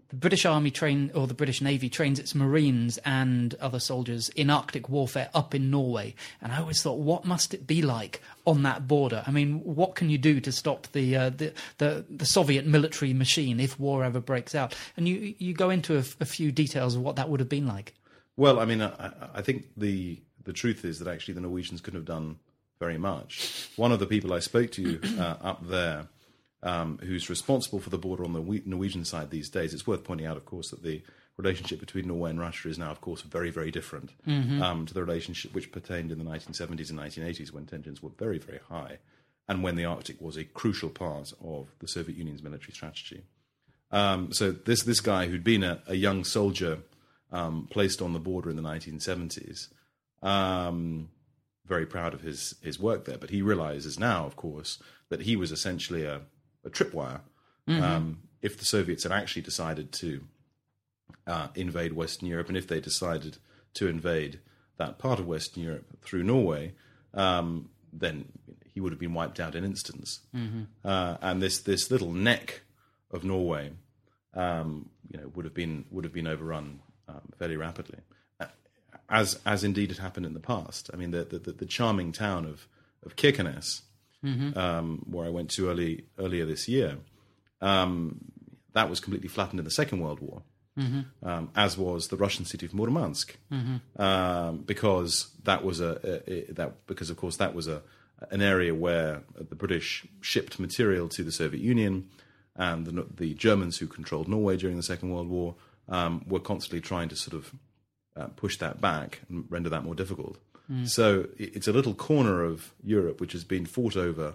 the 0.09 0.17
British 0.17 0.47
Army 0.47 0.71
train 0.71 1.11
or 1.15 1.27
the 1.27 1.35
British 1.35 1.61
Navy 1.61 1.89
trains 1.91 2.19
its 2.19 2.35
Marines 2.35 2.99
and 3.05 3.55
other 3.57 3.79
soldiers 3.79 4.31
in 4.31 4.49
Arctic 4.49 4.89
warfare 4.89 5.29
up 5.35 5.55
in 5.55 5.71
Norway. 5.71 6.15
And 6.41 6.53
I 6.53 6.61
always 6.61 6.83
thought, 6.83 6.99
what 6.99 7.27
must 7.27 7.53
it 7.53 7.67
be 7.67 7.83
like 7.83 8.23
on 8.47 8.63
that 8.63 8.89
border? 8.89 9.23
I 9.27 9.31
mean, 9.31 9.61
what 9.61 9.95
can 9.95 10.09
you 10.09 10.17
do 10.17 10.41
to 10.41 10.51
stop 10.51 10.87
the 10.93 11.17
uh, 11.17 11.31
the, 11.31 11.53
the, 11.77 12.05
the 12.09 12.27
Soviet 12.27 12.67
military 12.67 13.13
machine 13.13 13.61
if 13.61 13.79
war 13.79 14.03
ever 14.03 14.21
breaks 14.21 14.55
out? 14.55 14.75
And 14.97 15.07
you 15.07 15.35
you 15.39 15.53
go 15.53 15.69
into 15.69 15.97
a, 15.97 16.05
a 16.21 16.25
few 16.25 16.53
details 16.53 16.95
of 16.95 17.03
what 17.03 17.17
that 17.17 17.29
would 17.29 17.41
have 17.41 17.49
been 17.49 17.67
like. 17.67 17.95
Well, 18.37 18.61
I 18.61 18.65
mean, 18.65 18.81
I, 18.81 19.13
I 19.35 19.43
think 19.43 19.67
the 19.77 20.21
the 20.45 20.55
truth 20.55 20.85
is 20.87 20.99
that 21.01 21.09
actually 21.09 21.35
the 21.35 21.43
Norwegians 21.43 21.83
couldn't 21.83 21.99
have 21.99 22.07
done 22.07 22.39
very 22.81 22.97
much. 22.97 23.69
One 23.77 23.93
of 23.93 23.99
the 23.99 24.07
people 24.07 24.33
I 24.33 24.39
spoke 24.39 24.71
to 24.73 25.01
uh, 25.19 25.37
up 25.43 25.69
there 25.69 26.07
um, 26.63 26.99
who's 27.03 27.31
responsible 27.31 27.81
for 27.81 27.91
the 27.91 27.99
border 27.99 28.25
on 28.25 28.33
the 28.33 28.63
Norwegian 28.65 29.05
side 29.05 29.31
these 29.31 29.49
days. 29.49 29.73
It's 29.73 29.87
worth 29.87 30.05
pointing 30.05 30.27
out, 30.27 30.37
of 30.37 30.45
course, 30.45 30.71
that 30.71 30.83
the 30.83 31.03
relationship 31.37 31.79
between 31.79 32.09
Norway 32.09 32.31
and 32.31 32.41
Russia 32.41 32.69
is 32.69 32.79
now, 32.79 32.91
of 32.91 33.01
course, 33.01 33.23
very, 33.23 33.51
very 33.51 33.71
different 33.71 34.11
um, 34.63 34.87
to 34.87 34.95
the 34.95 35.03
relationship 35.03 35.55
which 35.55 35.71
pertained 35.71 36.11
in 36.11 36.19
the 36.19 36.25
1970s 36.25 36.91
and 36.91 36.99
1980s 36.99 37.53
when 37.53 37.65
tensions 37.65 38.03
were 38.03 38.11
very, 38.19 38.39
very 38.39 38.61
high 38.69 38.99
and 39.49 39.63
when 39.63 39.77
the 39.77 39.85
Arctic 39.85 40.21
was 40.21 40.37
a 40.37 40.45
crucial 40.45 40.91
part 40.91 41.33
of 41.43 41.69
the 41.79 41.89
Soviet 41.89 42.19
Union's 42.19 42.43
military 42.43 42.73
strategy. 42.73 43.23
Um, 43.91 44.33
so 44.33 44.53
this 44.53 44.83
this 44.83 45.01
guy 45.01 45.27
who'd 45.27 45.45
been 45.45 45.65
a, 45.65 45.81
a 45.87 45.95
young 45.95 46.23
soldier 46.25 46.81
um, 47.33 47.67
placed 47.71 48.03
on 48.03 48.13
the 48.13 48.19
border 48.19 48.51
in 48.51 48.57
the 48.57 48.63
1970s, 48.63 49.69
um, 50.23 51.09
very 51.65 51.87
proud 51.87 52.13
of 52.13 52.21
his 52.21 52.55
his 52.63 52.79
work 52.79 53.07
there. 53.07 53.17
But 53.17 53.31
he 53.31 53.41
realizes 53.41 53.99
now, 53.99 54.27
of 54.27 54.37
course, 54.37 54.79
that 55.09 55.23
he 55.23 55.37
was 55.37 55.51
essentially 55.51 56.05
a, 56.05 56.21
a 56.69 56.71
tripwire. 56.71 57.21
Um, 57.69 58.19
if 58.41 58.57
the 58.57 58.65
Soviets 58.65 59.03
had 59.03 59.13
actually 59.13 59.43
decided 59.43 59.87
to 60.03 60.11
uh, 61.27 61.49
invade 61.55 61.93
Western 61.93 62.29
Europe, 62.29 62.49
and 62.49 62.57
if 62.57 62.67
they 62.67 62.81
decided 62.81 63.37
to 63.75 63.89
invade 63.89 64.41
that 64.79 64.99
part 64.99 65.19
of 65.21 65.27
Western 65.27 65.63
Europe 65.65 65.85
through 66.03 66.23
Norway, 66.23 66.73
um, 67.13 67.69
then 67.93 68.25
he 68.73 68.81
would 68.81 68.93
have 68.93 69.01
been 69.01 69.15
wiped 69.15 69.41
out 69.41 69.55
in 69.55 69.65
instants. 69.65 70.21
Uh, 70.85 71.17
and 71.21 71.43
this 71.43 71.59
this 71.61 71.91
little 71.91 72.13
neck 72.13 72.63
of 73.11 73.23
Norway, 73.25 73.73
um, 74.35 74.89
you 75.11 75.19
know, 75.19 75.29
would 75.35 75.45
have 75.45 75.55
been 75.55 75.85
would 75.91 76.05
have 76.05 76.15
been 76.15 76.27
overrun 76.27 76.81
um, 77.09 77.23
fairly 77.39 77.57
rapidly, 77.57 78.01
Uh, 78.41 78.47
as 79.09 79.41
as 79.45 79.65
indeed 79.65 79.91
had 79.91 79.99
happened 79.99 80.27
in 80.27 80.35
the 80.35 80.41
past. 80.41 80.91
I 80.93 80.97
mean, 80.97 81.11
the 81.11 81.25
the, 81.25 81.53
the 81.53 81.67
charming 81.67 82.13
town 82.13 82.47
of 82.47 82.67
of 83.05 83.17
Kirkenes, 83.17 83.83
um, 84.57 85.05
where 85.11 85.27
I 85.27 85.31
went 85.31 85.51
to 85.53 85.69
early 85.71 86.05
earlier 86.19 86.45
this 86.47 86.69
year, 86.69 86.99
um, 87.61 88.21
that 88.73 88.91
was 88.91 89.01
completely 89.01 89.29
flattened 89.29 89.59
in 89.61 89.65
the 89.65 89.71
Second 89.71 90.01
World 90.01 90.21
War. 90.21 90.43
Um, 91.25 91.51
as 91.57 91.77
was 91.77 92.07
the 92.09 92.17
Russian 92.17 92.45
city 92.45 92.65
of 92.67 92.73
Murmansk, 92.73 93.37
um, 93.97 94.59
because 94.59 95.31
that 95.43 95.65
was 95.65 95.81
a, 95.81 96.23
a, 96.29 96.33
a 96.51 96.53
that 96.53 96.87
because 96.87 97.11
of 97.11 97.17
course 97.17 97.37
that 97.39 97.53
was 97.55 97.67
a 97.67 97.83
an 98.31 98.43
area 98.43 98.75
where 98.75 99.23
the 99.37 99.55
British 99.57 100.07
shipped 100.21 100.59
material 100.61 101.09
to 101.09 101.23
the 101.25 101.33
Soviet 101.33 101.63
Union, 101.63 102.09
and 102.55 102.87
the, 102.87 103.07
the 103.15 103.35
Germans 103.35 103.79
who 103.79 103.87
controlled 103.87 104.29
Norway 104.29 104.57
during 104.57 104.77
the 104.77 104.83
Second 104.83 105.11
World 105.11 105.29
War 105.29 105.55
um, 105.89 106.25
were 106.29 106.41
constantly 106.41 106.81
trying 106.81 107.09
to 107.09 107.17
sort 107.17 107.35
of 107.35 107.53
uh, 108.17 108.27
push 108.37 108.57
that 108.59 108.81
back 108.81 109.21
and 109.29 109.45
render 109.49 109.71
that 109.71 109.85
more 109.85 109.95
difficult. 109.95 110.39
So 110.85 111.29
it's 111.39 111.67
a 111.67 111.73
little 111.73 111.95
corner 111.95 112.45
of 112.45 112.75
Europe 112.85 113.21
which 113.21 113.33
has 113.33 113.43
been 113.43 113.65
fought 113.65 113.97
over 113.97 114.35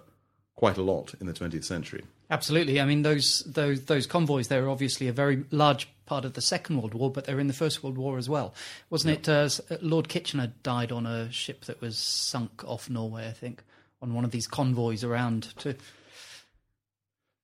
quite 0.56 0.78
a 0.78 0.82
lot 0.82 1.14
in 1.20 1.28
the 1.28 1.34
20th 1.34 1.64
century. 1.64 2.04
Absolutely. 2.30 2.82
I 2.82 2.86
mean, 2.86 3.04
those 3.04 3.44
those 3.46 3.86
those 3.86 4.08
convoys. 4.08 4.48
They're 4.48 4.70
obviously 4.70 5.08
a 5.08 5.14
very 5.14 5.44
large 5.52 5.88
part 6.06 6.26
of 6.26 6.34
the 6.34 6.42
Second 6.42 6.78
World 6.78 6.94
War, 6.94 7.12
but 7.12 7.26
they're 7.26 7.40
in 7.40 7.48
the 7.48 7.54
First 7.54 7.84
World 7.84 7.98
War 7.98 8.18
as 8.18 8.28
well. 8.28 8.56
Wasn't 8.90 9.14
it? 9.14 9.30
Uh, 9.30 9.50
Lord 9.82 10.10
Kitchener 10.10 10.54
died 10.64 10.92
on 10.92 11.06
a 11.06 11.32
ship 11.32 11.66
that 11.66 11.82
was 11.82 11.98
sunk 11.98 12.64
off 12.66 12.90
Norway, 12.90 13.28
I 13.28 13.32
think, 13.32 13.64
on 14.02 14.14
one 14.14 14.26
of 14.26 14.32
these 14.32 14.48
convoys 14.48 15.04
around 15.04 15.56
to. 15.60 15.76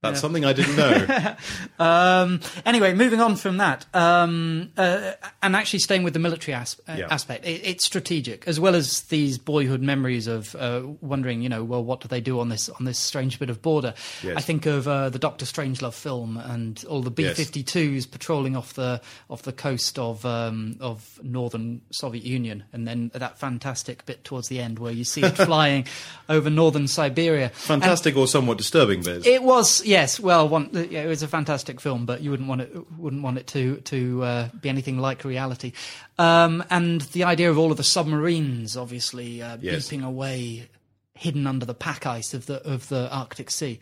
That's 0.01 0.21
something 0.21 0.45
I 0.45 0.53
didn't 0.53 0.75
know. 0.77 1.35
Um, 1.79 2.41
anyway, 2.65 2.93
moving 2.93 3.21
on 3.21 3.37
from 3.37 3.57
that, 3.57 3.85
um, 3.93 4.69
uh, 4.77 5.13
and 5.41 5.55
actually 5.55 5.79
staying 5.79 6.03
with 6.03 6.11
the 6.13 6.19
military 6.19 6.53
as- 6.55 6.75
uh, 6.89 6.95
Yeah. 6.97 7.07
aspect, 7.09 7.45
it, 7.45 7.61
it's 7.63 7.85
strategic 7.85 8.45
as 8.49 8.59
well 8.59 8.75
as 8.75 9.01
these 9.03 9.37
boyhood 9.37 9.81
memories 9.81 10.27
of 10.27 10.55
uh, 10.55 10.81
wondering, 10.99 11.41
you 11.41 11.47
know, 11.47 11.63
well, 11.63 11.81
what 11.83 12.01
do 12.01 12.09
they 12.09 12.19
do 12.19 12.39
on 12.41 12.49
this 12.49 12.67
on 12.67 12.83
this 12.85 12.99
strange 12.99 13.39
bit 13.39 13.49
of 13.49 13.61
border? 13.61 13.93
Yes. 14.21 14.35
I 14.37 14.41
think 14.41 14.65
of 14.65 14.87
uh, 14.89 15.09
the 15.09 15.19
Doctor 15.19 15.45
Strangelove 15.45 15.93
film 15.93 16.35
and 16.37 16.83
all 16.89 17.01
the 17.01 17.13
Yes. 17.21 17.37
B-52s 17.37 18.09
patrolling 18.11 18.57
off 18.57 18.73
the 18.73 18.99
off 19.29 19.43
the 19.43 19.53
coast 19.53 19.97
of 19.97 20.25
um, 20.25 20.75
of 20.81 21.17
northern 21.23 21.81
Soviet 21.91 22.25
Union, 22.25 22.65
and 22.73 22.85
then 22.87 23.09
that 23.13 23.39
fantastic 23.39 24.05
bit 24.05 24.25
towards 24.25 24.49
the 24.49 24.59
end 24.59 24.79
where 24.79 24.91
you 24.91 25.05
see 25.05 25.21
it 25.23 25.35
flying 25.45 25.85
over 26.27 26.49
northern 26.49 26.87
Siberia. 26.89 27.49
Fantastic 27.49 28.17
or 28.17 28.27
somewhat 28.27 28.57
disturbing 28.57 29.01
bits. 29.01 29.25
It 29.25 29.43
was 29.43 29.85
yes, 29.89 30.19
well, 30.19 30.47
one, 30.47 30.69
yeah, 30.73 31.03
it 31.03 31.07
was 31.07 31.23
a 31.23 31.27
fantastic 31.27 31.81
film, 31.81 32.05
but 32.05 32.21
you 32.21 32.29
wouldn't 32.31 32.47
want 32.47 32.61
it 32.61 32.91
wouldn't 32.97 33.23
want 33.23 33.37
it 33.37 33.47
to 33.47 33.77
to 33.93 34.23
uh, 34.23 34.49
be 34.61 34.69
anything 34.69 34.99
like 34.99 35.23
reality. 35.25 35.71
Um, 36.17 36.63
and 36.69 37.01
the 37.13 37.23
idea 37.25 37.49
of 37.49 37.57
all 37.57 37.71
of 37.71 37.77
the 37.77 37.83
submarines, 37.83 38.77
obviously 38.77 39.41
uh, 39.41 39.57
Yes. 39.61 39.89
beeping 39.89 40.03
away, 40.05 40.69
hidden 41.15 41.47
under 41.47 41.65
the 41.65 41.73
pack 41.73 42.05
ice 42.05 42.33
of 42.33 42.45
the 42.45 42.57
of 42.67 42.87
the 42.89 43.09
Arctic 43.11 43.49
Sea. 43.51 43.79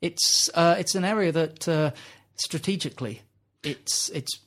It's 0.00 0.48
uh, 0.54 0.76
it's 0.78 0.94
an 0.94 1.04
area 1.04 1.32
that 1.32 1.68
uh, 1.68 1.90
strategically 2.36 3.22
it's 3.62 4.08
it's 4.10 4.38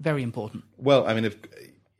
very 0.00 0.22
important. 0.22 0.64
Well, 0.78 1.06
I 1.06 1.14
mean, 1.14 1.24
if, 1.26 1.36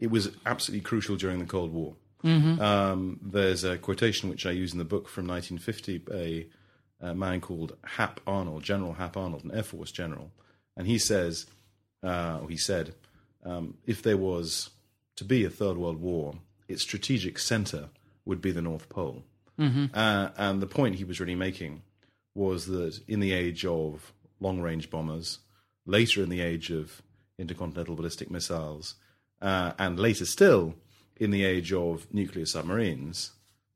it 0.01 0.11
was 0.11 0.31
absolutely 0.45 0.83
crucial 0.83 1.17
during 1.17 1.39
the 1.39 1.47
Cold 1.47 1.73
War. 1.73 1.95
Um, 2.25 3.19
there's 3.21 3.65
a 3.65 3.79
quotation 3.79 4.31
which 4.31 4.47
I 4.47 4.53
use 4.53 4.73
in 4.73 4.79
the 4.79 4.85
book 4.85 5.09
from 5.09 5.27
1950, 5.27 6.05
a, 6.13 6.47
a 7.03 7.15
man 7.15 7.41
called 7.41 7.77
Hap 7.85 8.21
Arnold, 8.27 8.63
General 8.63 8.95
Hap 8.95 9.17
Arnold, 9.17 9.45
an 9.45 9.51
Air 9.51 9.63
Force 9.65 9.91
general, 9.91 10.31
and 10.77 10.87
he 10.87 10.99
says, 10.99 11.47
uh, 12.03 12.39
or 12.43 12.49
he 12.49 12.57
said, 12.57 12.95
um, 13.45 13.77
if 13.87 14.03
there 14.03 14.17
was 14.17 14.71
to 15.17 15.25
be 15.25 15.45
a 15.45 15.51
Third 15.51 15.77
World 15.77 16.01
War, 16.01 16.35
its 16.69 16.83
strategic 16.83 17.39
center 17.39 17.89
would 18.25 18.41
be 18.41 18.53
the 18.53 18.63
North 18.63 18.89
Pole. 18.89 19.25
Uh, 19.95 20.31
and 20.37 20.63
the 20.63 20.67
point 20.67 20.95
he 20.95 21.05
was 21.05 21.21
really 21.21 21.35
making 21.35 21.83
was 22.35 22.67
that 22.67 23.01
in 23.07 23.21
the 23.21 23.33
age 23.33 23.67
of 23.67 24.13
long 24.41 24.61
range 24.61 24.89
bombers, 24.91 25.41
later 25.85 26.23
in 26.23 26.31
the 26.31 26.41
age 26.41 26.71
of 26.71 27.03
intercontinental 27.39 27.95
ballistic 27.97 28.31
missiles, 28.31 28.95
uh, 29.41 29.73
and 29.79 29.99
later 29.99 30.25
still 30.25 30.75
in 31.17 31.31
the 31.31 31.45
age 31.45 31.73
of 31.73 32.07
nuclear 32.13 32.47
submarines, 32.47 33.33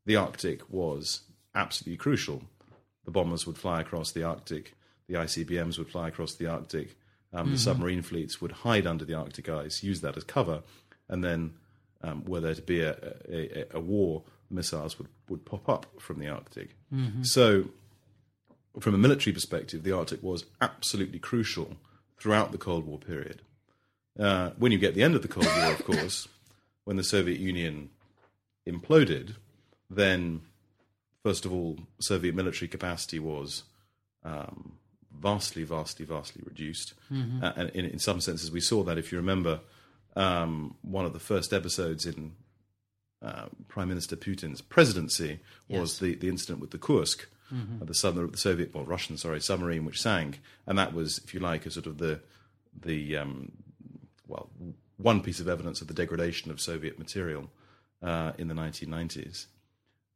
the 0.06 0.16
Arctic 0.16 0.62
was 0.70 1.22
absolutely 1.54 1.96
crucial. 1.96 2.42
The 3.06 3.10
bombers 3.10 3.46
would 3.46 3.56
fly 3.56 3.80
across 3.80 4.12
the 4.12 4.24
Arctic, 4.24 4.74
the 5.08 5.14
ICBMs 5.14 5.78
would 5.78 5.88
fly 5.88 6.08
across 6.08 6.34
the 6.34 6.46
Arctic, 6.46 6.96
um, 7.32 7.52
the 7.52 7.58
submarine 7.58 8.02
fleets 8.02 8.40
would 8.40 8.52
hide 8.52 8.86
under 8.86 9.04
the 9.04 9.14
Arctic 9.14 9.48
ice, 9.48 9.82
use 9.82 10.00
that 10.00 10.16
as 10.16 10.24
cover, 10.24 10.62
and 11.08 11.22
then 11.22 11.54
um, 12.02 12.24
were 12.24 12.40
there 12.40 12.54
to 12.54 12.62
be 12.62 12.80
a, 12.80 12.96
a, 13.28 13.64
a, 13.74 13.80
war, 13.80 14.22
missiles 14.50 14.98
would, 14.98 15.08
would 15.28 15.44
pop 15.44 15.68
up 15.68 15.86
from 15.98 16.18
the 16.18 16.28
Arctic. 16.28 16.70
So, 17.24 17.70
from 18.80 18.94
a 18.94 18.98
military 18.98 19.32
perspective, 19.32 19.82
the 19.82 19.92
Arctic 19.92 20.22
was 20.22 20.44
absolutely 20.60 21.18
crucial 21.18 21.76
throughout 22.18 22.52
the 22.52 22.58
Cold 22.58 22.86
War 22.86 22.98
period. 22.98 23.42
Uh, 24.18 24.50
when 24.58 24.72
you 24.72 24.78
get 24.78 24.94
the 24.94 25.02
end 25.02 25.14
of 25.14 25.22
the 25.22 25.28
Cold 25.28 25.46
War, 25.46 25.72
of 25.72 25.84
course, 25.84 26.28
when 26.84 26.96
the 26.96 27.04
Soviet 27.04 27.38
Union 27.38 27.90
imploded, 28.66 29.34
then 29.90 30.42
first 31.26 31.44
of 31.44 31.52
all, 31.52 31.76
Soviet 31.98 32.36
military 32.36 32.68
capacity 32.68 33.18
was 33.18 33.64
um, 34.22 34.74
vastly, 35.12 35.64
vastly, 35.64 36.06
vastly 36.06 36.40
reduced. 36.46 36.94
Uh, 37.42 37.52
and 37.56 37.70
in, 37.70 37.84
in 37.84 37.98
some 37.98 38.20
senses, 38.20 38.52
we 38.52 38.60
saw 38.60 38.84
that. 38.84 38.96
If 38.96 39.10
you 39.10 39.18
remember, 39.18 39.58
um, 40.14 40.76
one 40.82 41.04
of 41.04 41.12
the 41.12 41.18
first 41.18 41.52
episodes 41.52 42.06
in 42.06 42.36
uh, 43.20 43.46
Prime 43.66 43.88
Minister 43.88 44.14
Putin's 44.14 44.62
presidency 44.62 45.40
was 45.68 45.98
the, 45.98 46.14
the 46.14 46.28
incident 46.28 46.60
with 46.60 46.70
the 46.70 46.78
Kursk, 46.78 47.26
uh, 47.82 47.84
the, 47.84 48.28
the 48.30 48.38
Soviet, 48.38 48.72
well, 48.72 48.84
Russian, 48.84 49.16
sorry, 49.16 49.40
submarine 49.40 49.84
which 49.84 50.00
sank, 50.00 50.40
and 50.64 50.78
that 50.78 50.94
was, 50.94 51.18
if 51.24 51.34
you 51.34 51.40
like, 51.40 51.66
a 51.66 51.72
sort 51.72 51.86
of 51.86 51.98
the 51.98 52.20
the 52.80 53.16
um, 53.16 53.50
well, 54.28 54.48
one 54.96 55.22
piece 55.22 55.40
of 55.40 55.48
evidence 55.48 55.80
of 55.80 55.88
the 55.88 55.94
degradation 55.94 56.52
of 56.52 56.60
Soviet 56.60 57.00
material 57.00 57.50
uh, 58.00 58.30
in 58.38 58.46
the 58.46 58.54
1990s. 58.54 59.46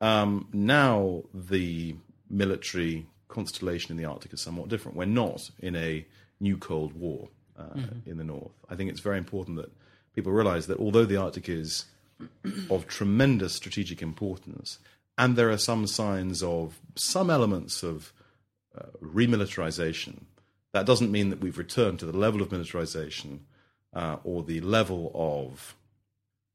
Um, 0.01 0.49
now 0.53 1.23
the 1.35 1.97
military 2.29 3.07
constellation 3.29 3.93
in 3.93 3.97
the 3.97 4.05
Arctic 4.05 4.33
is 4.33 4.41
somewhat 4.41 4.69
different. 4.69 4.97
We're 4.97 5.05
not 5.05 5.51
in 5.61 5.77
a 5.77 6.07
new 6.41 6.57
Cold 6.57 6.95
War 6.95 7.29
uh, 7.59 7.81
in 8.07 8.17
the 8.17 8.25
north. 8.25 8.53
I 8.69 8.75
think 8.75 8.91
it's 8.91 9.01
very 9.01 9.19
important 9.19 9.57
that 9.57 9.71
people 10.15 10.33
realize 10.33 10.67
that 10.67 10.79
although 10.79 11.05
the 11.05 11.17
Arctic 11.17 11.49
is 11.49 11.87
of 12.71 12.87
tremendous 12.87 13.55
strategic 13.55 14.03
importance, 14.03 14.79
and 15.17 15.37
there 15.37 15.51
are 15.51 15.59
some 15.59 15.87
signs 15.87 16.43
of 16.43 16.81
some 16.95 17.31
elements 17.31 17.83
of 17.83 18.13
uh, 18.77 18.87
remilitarization, 19.03 20.23
that 20.73 20.87
doesn't 20.87 21.11
mean 21.11 21.31
that 21.31 21.41
we've 21.41 21.59
returned 21.59 21.99
to 21.99 22.07
the 22.07 22.17
level 22.17 22.41
of 22.41 22.53
militarization 22.53 23.45
uh, 23.93 24.17
or 24.25 24.43
the 24.43 24.61
level 24.61 25.11
of 25.15 25.75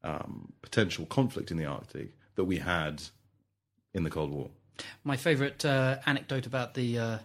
um, 0.03 0.53
potential 0.61 1.05
conflict 1.05 1.51
in 1.51 1.57
the 1.57 1.65
Arctic 1.65 2.11
that 2.35 2.45
we 2.45 2.57
had 2.57 3.03
in 3.95 4.03
the 4.03 4.09
Cold 4.11 4.29
War. 4.31 4.49
My 5.03 5.17
favourite 5.17 5.65
uh, 5.65 5.97
anecdote 6.05 6.45
about 6.45 6.73
the 6.75 6.99
uh, 6.99 7.17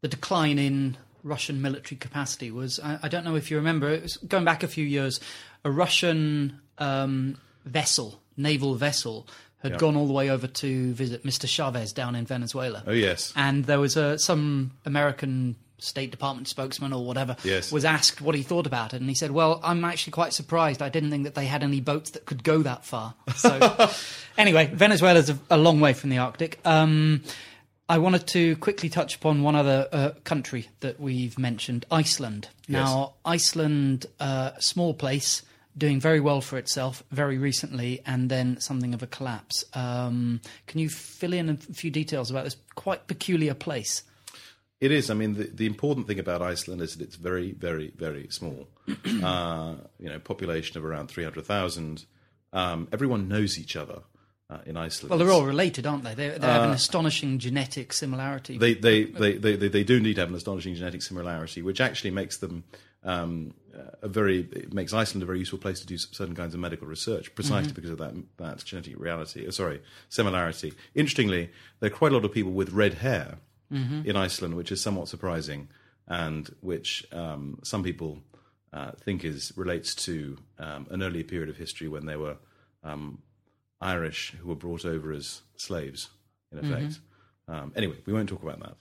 the 0.00 0.08
decline 0.08 0.58
in 0.58 0.96
Russian 1.24 1.60
military 1.60 1.98
capacity 1.98 2.50
was 2.50 2.80
I, 2.80 2.98
I 3.02 3.08
don't 3.08 3.24
know 3.24 3.36
if 3.36 3.50
you 3.50 3.56
remember 3.58 3.90
it 3.90 4.02
was 4.02 4.16
going 4.16 4.44
back 4.44 4.62
a 4.62 4.68
few 4.68 4.84
years 4.86 5.20
a 5.64 5.70
Russian 5.70 6.60
um, 6.78 7.36
vessel 7.66 8.20
naval 8.36 8.74
vessel 8.76 9.26
had 9.62 9.72
Yeah. 9.72 9.78
gone 9.78 9.96
all 9.96 10.06
the 10.08 10.12
way 10.12 10.28
over 10.30 10.46
to 10.48 10.92
visit 10.94 11.24
Mr 11.24 11.46
Chavez 11.48 11.92
down 11.92 12.14
in 12.16 12.24
Venezuela 12.26 12.82
Oh 12.86 12.92
yes, 12.92 13.32
and 13.36 13.64
there 13.66 13.78
was 13.80 13.96
uh, 13.96 14.16
some 14.18 14.72
American 14.84 15.56
State 15.78 16.10
Department 16.10 16.46
spokesman 16.48 16.92
or 16.92 17.04
whatever, 17.04 17.36
Yes. 17.44 17.72
was 17.72 17.84
asked 17.84 18.20
what 18.20 18.34
he 18.34 18.42
thought 18.42 18.66
about 18.66 18.94
it, 18.94 19.00
and 19.00 19.08
he 19.08 19.14
said, 19.16 19.30
"Well, 19.32 19.60
I'm 19.64 19.84
actually 19.84 20.12
quite 20.12 20.32
surprised. 20.32 20.80
I 20.82 20.88
didn't 20.88 21.10
think 21.10 21.24
that 21.24 21.34
they 21.34 21.46
had 21.46 21.62
any 21.62 21.80
boats 21.80 22.10
that 22.10 22.24
could 22.26 22.44
go 22.44 22.62
that 22.62 22.84
far." 22.84 23.14
So, 23.34 23.90
anyway, 24.38 24.70
Venezuela's 24.72 25.30
a, 25.30 25.38
a 25.50 25.56
long 25.58 25.80
way 25.80 25.92
from 25.92 26.10
the 26.10 26.18
Arctic. 26.18 26.58
Um, 26.64 27.22
I 27.88 27.98
wanted 27.98 28.26
to 28.28 28.56
quickly 28.56 28.88
touch 28.88 29.16
upon 29.16 29.42
one 29.42 29.54
other 29.56 29.88
uh, 29.92 30.10
country 30.24 30.68
that 30.80 30.98
we've 31.00 31.38
mentioned, 31.38 31.84
Iceland. 31.90 32.48
Now, 32.68 33.14
Iceland, 33.24 34.06
uh, 34.20 34.52
small 34.60 34.94
place, 34.94 35.42
doing 35.76 36.00
very 36.00 36.20
well 36.20 36.40
for 36.40 36.56
itself 36.58 37.02
very 37.10 37.36
recently, 37.38 38.00
and 38.06 38.30
then 38.30 38.60
something 38.60 38.94
of 38.94 39.02
a 39.02 39.06
collapse. 39.06 39.64
Um, 39.74 40.40
can 40.66 40.80
you 40.80 40.88
fill 40.88 41.32
in 41.34 41.50
a 41.50 41.56
few 41.56 41.90
details 41.90 42.30
about 42.30 42.44
this 42.44 42.56
quite 42.76 43.08
peculiar 43.08 43.52
place? 43.52 44.04
It 44.82 44.90
is. 44.90 45.10
I 45.10 45.14
mean, 45.14 45.34
the, 45.34 45.44
the 45.44 45.66
important 45.66 46.08
thing 46.08 46.18
about 46.18 46.42
Iceland 46.42 46.82
is 46.82 46.96
that 46.96 47.04
it's 47.04 47.14
very, 47.14 47.52
very, 47.52 47.92
very 47.96 48.26
small. 48.30 48.66
uh, 49.22 49.74
you 50.00 50.08
know, 50.08 50.18
population 50.18 50.76
of 50.76 50.84
around 50.84 51.06
three 51.06 51.22
hundred 51.22 51.46
thousand. 51.46 52.04
Um, 52.52 52.88
everyone 52.92 53.28
knows 53.28 53.60
each 53.60 53.76
other 53.76 54.00
uh, 54.50 54.58
in 54.66 54.76
Iceland. 54.76 55.10
Well, 55.10 55.20
they're 55.20 55.30
all 55.30 55.44
related, 55.44 55.86
aren't 55.86 56.02
they? 56.02 56.14
They, 56.14 56.30
they 56.30 56.46
have 56.48 56.64
an 56.64 56.70
astonishing 56.72 57.38
genetic 57.38 57.92
similarity. 57.92 58.58
they, 58.58 58.74
they, 58.74 59.04
they, 59.04 59.34
they, 59.34 59.54
they, 59.54 59.68
they 59.68 59.84
do 59.84 60.00
need 60.00 60.14
to 60.14 60.22
have 60.22 60.30
an 60.30 60.34
astonishing 60.34 60.74
genetic 60.74 61.02
similarity, 61.02 61.62
which 61.62 61.80
actually 61.80 62.10
makes 62.10 62.38
them 62.38 62.64
um, 63.04 63.54
a 64.02 64.08
very 64.08 64.48
it 64.50 64.74
makes 64.74 64.92
Iceland 64.92 65.22
a 65.22 65.26
very 65.26 65.38
useful 65.38 65.60
place 65.60 65.78
to 65.78 65.86
do 65.86 65.96
certain 65.96 66.34
kinds 66.34 66.54
of 66.54 66.60
medical 66.60 66.88
research, 66.88 67.32
precisely 67.36 67.72
because 67.72 67.90
of 67.90 67.98
that 67.98 68.14
that 68.38 68.64
genetic 68.64 68.98
reality. 68.98 69.46
Uh, 69.46 69.52
sorry, 69.52 69.80
similarity. 70.08 70.72
Interestingly, 70.96 71.50
there 71.78 71.86
are 71.86 71.94
quite 71.94 72.10
a 72.10 72.16
lot 72.16 72.24
of 72.24 72.32
people 72.32 72.50
with 72.50 72.72
red 72.72 72.94
hair 72.94 73.38
in 73.72 74.16
Iceland, 74.16 74.54
which 74.54 74.70
is 74.72 74.80
somewhat 74.80 75.08
surprising, 75.08 75.68
and 76.06 76.54
which 76.60 77.06
um, 77.12 77.58
some 77.62 77.82
people 77.82 78.18
uh, 78.72 78.92
think 78.92 79.24
is 79.24 79.52
relates 79.56 79.94
to 79.94 80.36
um, 80.58 80.86
an 80.90 81.02
earlier 81.02 81.24
period 81.24 81.48
of 81.48 81.56
history 81.56 81.88
when 81.88 82.06
they 82.06 82.16
were 82.16 82.36
um, 82.84 83.22
Irish 83.80 84.32
who 84.40 84.48
were 84.48 84.56
brought 84.56 84.84
over 84.84 85.12
as 85.12 85.42
slaves, 85.56 86.10
in 86.50 86.58
effect. 86.58 87.00
Um, 87.48 87.72
anyway, 87.76 87.96
we 88.06 88.12
won't 88.12 88.28
talk 88.28 88.42
about 88.42 88.60
that. 88.60 88.76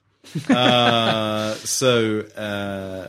uh, 0.55 1.55
so, 1.55 2.19
uh, 2.37 3.07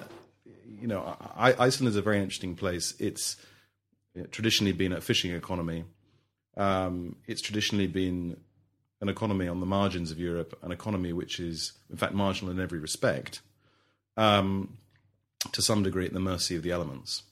you 0.80 0.88
know, 0.88 1.16
I, 1.36 1.54
Iceland 1.58 1.88
is 1.88 1.96
a 1.96 2.02
very 2.02 2.18
interesting 2.18 2.54
place. 2.54 2.94
It's 2.98 3.36
you 4.14 4.22
know, 4.22 4.26
traditionally 4.28 4.72
been 4.72 4.92
a 4.92 5.00
fishing 5.00 5.32
economy. 5.32 5.84
Um, 6.56 7.16
it's 7.26 7.40
traditionally 7.40 7.86
been 7.86 8.38
an 9.02 9.08
economy 9.08 9.48
on 9.48 9.60
the 9.60 9.66
margins 9.66 10.10
of 10.10 10.18
Europe, 10.18 10.56
an 10.62 10.72
economy 10.72 11.12
which 11.12 11.40
is, 11.40 11.72
in 11.90 11.96
fact, 11.96 12.14
marginal 12.14 12.52
in 12.52 12.60
every 12.60 12.78
respect, 12.78 13.40
um, 14.16 14.78
to 15.50 15.60
some 15.60 15.82
degree 15.82 16.06
at 16.06 16.12
the 16.12 16.20
mercy 16.20 16.54
of 16.56 16.62
the 16.62 16.70
elements. 16.70 17.24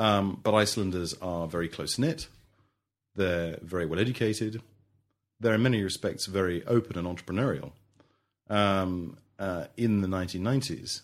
Um, 0.00 0.40
but 0.42 0.54
Icelanders 0.54 1.14
are 1.22 1.46
very 1.46 1.68
close 1.68 1.98
knit. 1.98 2.28
They're 3.14 3.58
very 3.62 3.86
well 3.86 4.00
educated. 4.00 4.60
They're 5.38 5.54
in 5.54 5.62
many 5.62 5.82
respects 5.82 6.26
very 6.26 6.64
open 6.66 6.98
and 6.98 7.06
entrepreneurial. 7.06 7.72
Um, 8.48 9.18
uh, 9.38 9.66
in 9.76 10.00
the 10.00 10.08
1990s, 10.08 11.02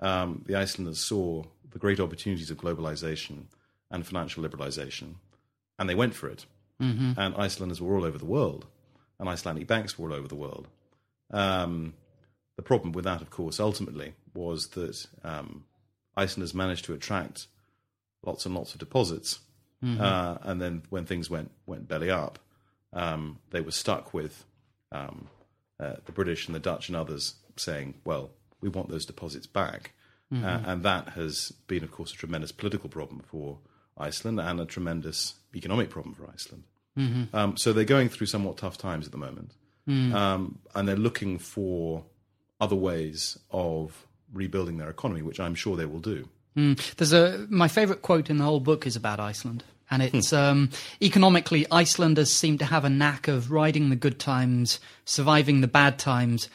um, 0.00 0.42
the 0.46 0.56
Icelanders 0.56 0.98
saw 1.00 1.44
the 1.70 1.78
great 1.78 2.00
opportunities 2.00 2.50
of 2.50 2.58
globalization 2.58 3.44
and 3.90 4.06
financial 4.06 4.42
liberalization, 4.44 5.14
and 5.78 5.88
they 5.88 5.94
went 5.94 6.14
for 6.14 6.28
it. 6.28 6.44
And 7.16 7.34
Icelanders 7.36 7.80
were 7.80 7.94
all 7.94 8.04
over 8.04 8.18
the 8.18 8.26
world, 8.26 8.66
and 9.22 9.30
Icelandic 9.30 9.68
banks 9.68 9.96
were 9.96 10.10
all 10.10 10.16
over 10.16 10.26
the 10.26 10.34
world. 10.34 10.66
Um, 11.30 11.94
the 12.56 12.62
problem 12.62 12.90
with 12.92 13.04
that, 13.04 13.22
of 13.22 13.30
course, 13.30 13.60
ultimately 13.60 14.14
was 14.34 14.66
that 14.70 15.06
um, 15.22 15.64
Icelanders 16.16 16.54
managed 16.54 16.84
to 16.86 16.92
attract 16.92 17.46
lots 18.26 18.44
and 18.46 18.54
lots 18.54 18.72
of 18.74 18.80
deposits, 18.80 19.38
uh, 20.00 20.38
and 20.42 20.60
then 20.60 20.82
when 20.90 21.06
things 21.06 21.30
went 21.30 21.52
went 21.66 21.86
belly 21.88 22.10
up, 22.10 22.40
um, 22.92 23.38
they 23.50 23.60
were 23.60 23.70
stuck 23.70 24.12
with 24.12 24.44
um, 24.90 25.28
uh, 25.78 25.94
the 26.04 26.12
British 26.12 26.46
and 26.46 26.54
the 26.54 26.60
Dutch 26.60 26.88
and 26.88 26.96
others 26.96 27.36
saying, 27.56 27.94
"Well, 28.04 28.30
we 28.60 28.68
want 28.68 28.88
those 28.90 29.06
deposits 29.06 29.46
back," 29.46 29.92
uh, 30.32 30.62
and 30.66 30.82
that 30.82 31.10
has 31.10 31.52
been, 31.68 31.84
of 31.84 31.92
course, 31.92 32.12
a 32.12 32.16
tremendous 32.16 32.52
political 32.52 32.88
problem 32.88 33.22
for 33.24 33.58
Iceland 33.96 34.40
and 34.40 34.60
a 34.60 34.66
tremendous 34.66 35.34
economic 35.54 35.90
problem 35.90 36.14
for 36.14 36.28
Iceland. 36.28 36.64
Um, 36.96 37.56
so 37.56 37.72
they're 37.72 37.84
going 37.84 38.08
through 38.08 38.26
somewhat 38.26 38.58
tough 38.58 38.76
times 38.78 39.06
at 39.06 39.12
the 39.12 39.18
moment, 39.18 39.52
um, 39.88 40.58
and 40.74 40.86
they're 40.86 40.96
looking 40.96 41.38
for 41.38 42.04
other 42.60 42.76
ways 42.76 43.38
of 43.50 44.06
rebuilding 44.32 44.76
their 44.78 44.90
economy, 44.90 45.22
which 45.22 45.40
I'm 45.40 45.54
sure 45.54 45.76
they 45.76 45.86
will 45.86 46.00
do. 46.00 46.28
There's 46.96 47.12
a 47.14 47.46
my 47.48 47.68
favourite 47.68 48.02
quote 48.02 48.28
in 48.28 48.36
the 48.36 48.44
whole 48.44 48.60
book 48.60 48.86
is 48.86 48.94
about 48.94 49.20
Iceland, 49.20 49.64
and 49.90 50.02
it's 50.02 50.32
um, 50.32 50.70
economically 51.00 51.66
Icelanders 51.70 52.30
seem 52.32 52.58
to 52.58 52.66
have 52.66 52.84
a 52.84 52.90
knack 52.90 53.26
of 53.26 53.50
riding 53.50 53.88
the 53.90 53.96
good 53.96 54.18
times, 54.18 54.78
surviving 55.06 55.62
the 55.62 55.68
bad 55.68 55.98
times, 55.98 56.48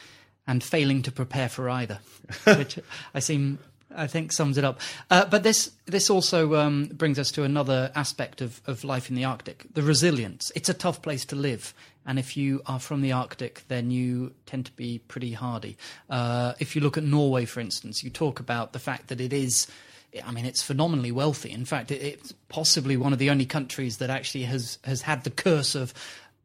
and 0.46 0.62
failing 0.62 1.02
to 1.02 1.12
prepare 1.12 1.48
for 1.48 1.68
either, 1.68 1.98
which 2.44 2.78
I 3.12 3.18
seem. 3.18 3.58
I 3.98 4.06
think 4.06 4.32
sums 4.32 4.56
it 4.56 4.64
up. 4.64 4.80
Uh, 5.10 5.26
but 5.26 5.42
this 5.42 5.70
this 5.86 6.08
also 6.08 6.54
um, 6.54 6.86
brings 6.86 7.18
us 7.18 7.30
to 7.32 7.42
another 7.42 7.90
aspect 7.94 8.40
of, 8.40 8.60
of 8.66 8.84
life 8.84 9.10
in 9.10 9.16
the 9.16 9.24
Arctic: 9.24 9.66
the 9.74 9.82
resilience. 9.82 10.52
It's 10.54 10.68
a 10.68 10.74
tough 10.74 11.02
place 11.02 11.24
to 11.26 11.36
live, 11.36 11.74
and 12.06 12.18
if 12.18 12.36
you 12.36 12.62
are 12.66 12.80
from 12.80 13.02
the 13.02 13.12
Arctic, 13.12 13.64
then 13.68 13.90
you 13.90 14.32
tend 14.46 14.66
to 14.66 14.72
be 14.72 15.00
pretty 15.08 15.32
hardy. 15.32 15.76
Uh, 16.08 16.54
if 16.58 16.74
you 16.74 16.82
look 16.82 16.96
at 16.96 17.04
Norway, 17.04 17.44
for 17.44 17.60
instance, 17.60 18.02
you 18.02 18.10
talk 18.10 18.40
about 18.40 18.72
the 18.72 18.78
fact 18.78 19.08
that 19.08 19.20
it 19.20 19.32
is. 19.32 19.66
I 20.24 20.32
mean, 20.32 20.46
it's 20.46 20.62
phenomenally 20.62 21.12
wealthy. 21.12 21.50
In 21.50 21.66
fact, 21.66 21.90
it, 21.90 22.00
it's 22.00 22.32
possibly 22.48 22.96
one 22.96 23.12
of 23.12 23.18
the 23.18 23.28
only 23.28 23.44
countries 23.44 23.98
that 23.98 24.08
actually 24.08 24.44
has 24.44 24.78
has 24.84 25.02
had 25.02 25.24
the 25.24 25.30
curse 25.30 25.74
of 25.74 25.92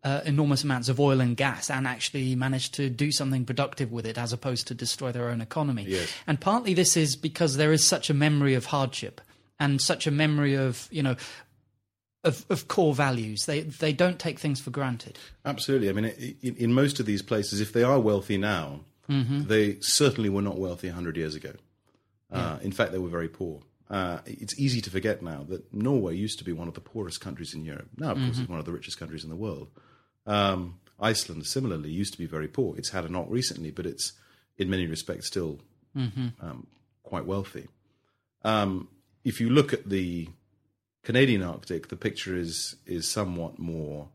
uh, 0.04 0.22
enormous 0.26 0.64
amounts 0.64 0.90
of 0.90 1.00
oil 1.00 1.22
and 1.22 1.38
gas 1.38 1.70
and 1.70 1.88
actually 1.88 2.36
managed 2.36 2.74
to 2.76 2.90
do 2.90 3.12
something 3.12 3.46
productive 3.46 3.92
with 3.92 4.06
it 4.06 4.18
as 4.18 4.34
opposed 4.34 4.68
to 4.68 4.74
destroy 4.74 5.12
their 5.12 5.30
own 5.30 5.42
economy. 5.42 5.86
Yes. 5.88 6.12
And 6.28 6.40
partly 6.40 6.74
this 6.74 6.98
is 6.98 7.16
because 7.16 7.58
there 7.58 7.72
is 7.72 7.84
such 7.84 8.10
a 8.10 8.14
memory 8.14 8.54
of 8.54 8.66
hardship 8.66 9.22
and 9.60 9.82
such 9.82 10.06
a 10.06 10.12
memory 10.12 10.56
of, 10.56 10.88
you 10.92 11.04
know, 11.04 11.16
of, 12.24 12.46
of 12.50 12.68
core 12.68 12.94
values. 12.94 13.46
They 13.46 13.62
they 13.62 13.94
don't 13.94 14.20
take 14.20 14.40
things 14.40 14.60
for 14.60 14.72
granted. 14.72 15.20
Absolutely. 15.46 15.90
I 15.90 15.94
mean, 15.94 16.06
in, 16.42 16.56
in 16.56 16.74
most 16.74 17.00
of 17.00 17.06
these 17.06 17.22
places, 17.22 17.62
if 17.62 17.74
they 17.74 17.84
are 17.84 18.00
wealthy 18.00 18.38
now, 18.38 18.82
they 19.08 19.78
certainly 19.82 20.30
were 20.30 20.42
not 20.42 20.58
wealthy 20.58 20.88
100 20.88 21.18
years 21.18 21.36
ago. 21.36 21.54
Uh, 22.32 22.58
in 22.62 22.72
fact, 22.72 22.92
they 22.92 22.98
were 22.98 23.10
very 23.10 23.28
poor. 23.28 23.62
Uh, 23.90 24.20
it's 24.26 24.58
easy 24.58 24.82
to 24.82 24.90
forget 24.90 25.22
now 25.22 25.46
that 25.50 25.72
Norway 25.72 26.16
used 26.16 26.40
to 26.40 26.44
be 26.44 26.52
one 26.52 26.68
of 26.68 26.74
the 26.74 26.82
poorest 26.82 27.22
countries 27.22 27.54
in 27.54 27.64
Europe. 27.64 27.90
Now, 27.98 28.12
of 28.12 28.18
course, 28.18 28.40
it's 28.40 28.50
one 28.50 28.58
of 28.58 28.66
the 28.66 28.72
richest 28.72 28.98
countries 28.98 29.24
in 29.24 29.30
the 29.30 29.36
world. 29.36 29.70
Um, 30.26 30.80
Iceland, 31.00 31.46
similarly, 31.46 31.92
used 31.92 32.14
to 32.14 32.20
be 32.20 32.26
very 32.26 32.48
poor. 32.48 32.78
It's 32.78 32.92
had 32.92 33.06
a 33.06 33.10
knock 33.10 33.28
recently, 33.30 33.72
but 33.72 33.86
it's 33.86 34.14
in 34.58 34.70
many 34.70 34.88
respects 34.88 35.28
still 35.28 35.60
um, 36.40 36.68
quite 37.04 37.26
wealthy. 37.26 37.68
Um, 38.44 38.88
if 39.24 39.40
you 39.42 39.50
look 39.50 39.74
at 39.74 39.90
the 39.90 40.30
Canadian 41.04 41.44
Arctic, 41.44 41.90
the 41.90 41.96
picture 41.96 42.36
is 42.36 42.76
is 42.86 43.08
somewhat 43.10 43.60
more 43.60 44.08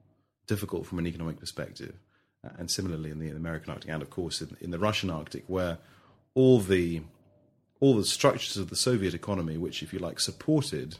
difficult 0.46 0.86
from 0.86 0.98
an 0.98 1.06
economic 1.06 1.38
perspective, 1.38 1.94
Uh, 2.44 2.50
and 2.58 2.70
similarly 2.70 3.10
in 3.10 3.18
the 3.18 3.30
American 3.30 3.72
Arctic, 3.72 3.90
and 3.90 4.02
of 4.02 4.10
course 4.10 4.40
in, 4.40 4.56
in 4.60 4.70
the 4.70 4.78
Russian 4.78 5.10
Arctic, 5.10 5.44
where 5.48 5.78
all 6.34 6.58
the 6.60 7.02
all 7.80 7.96
the 7.96 8.04
structures 8.04 8.56
of 8.56 8.68
the 8.70 8.76
Soviet 8.76 9.14
economy, 9.14 9.56
which, 9.56 9.82
if 9.82 9.92
you 9.92 9.98
like, 10.00 10.20
supported 10.20 10.96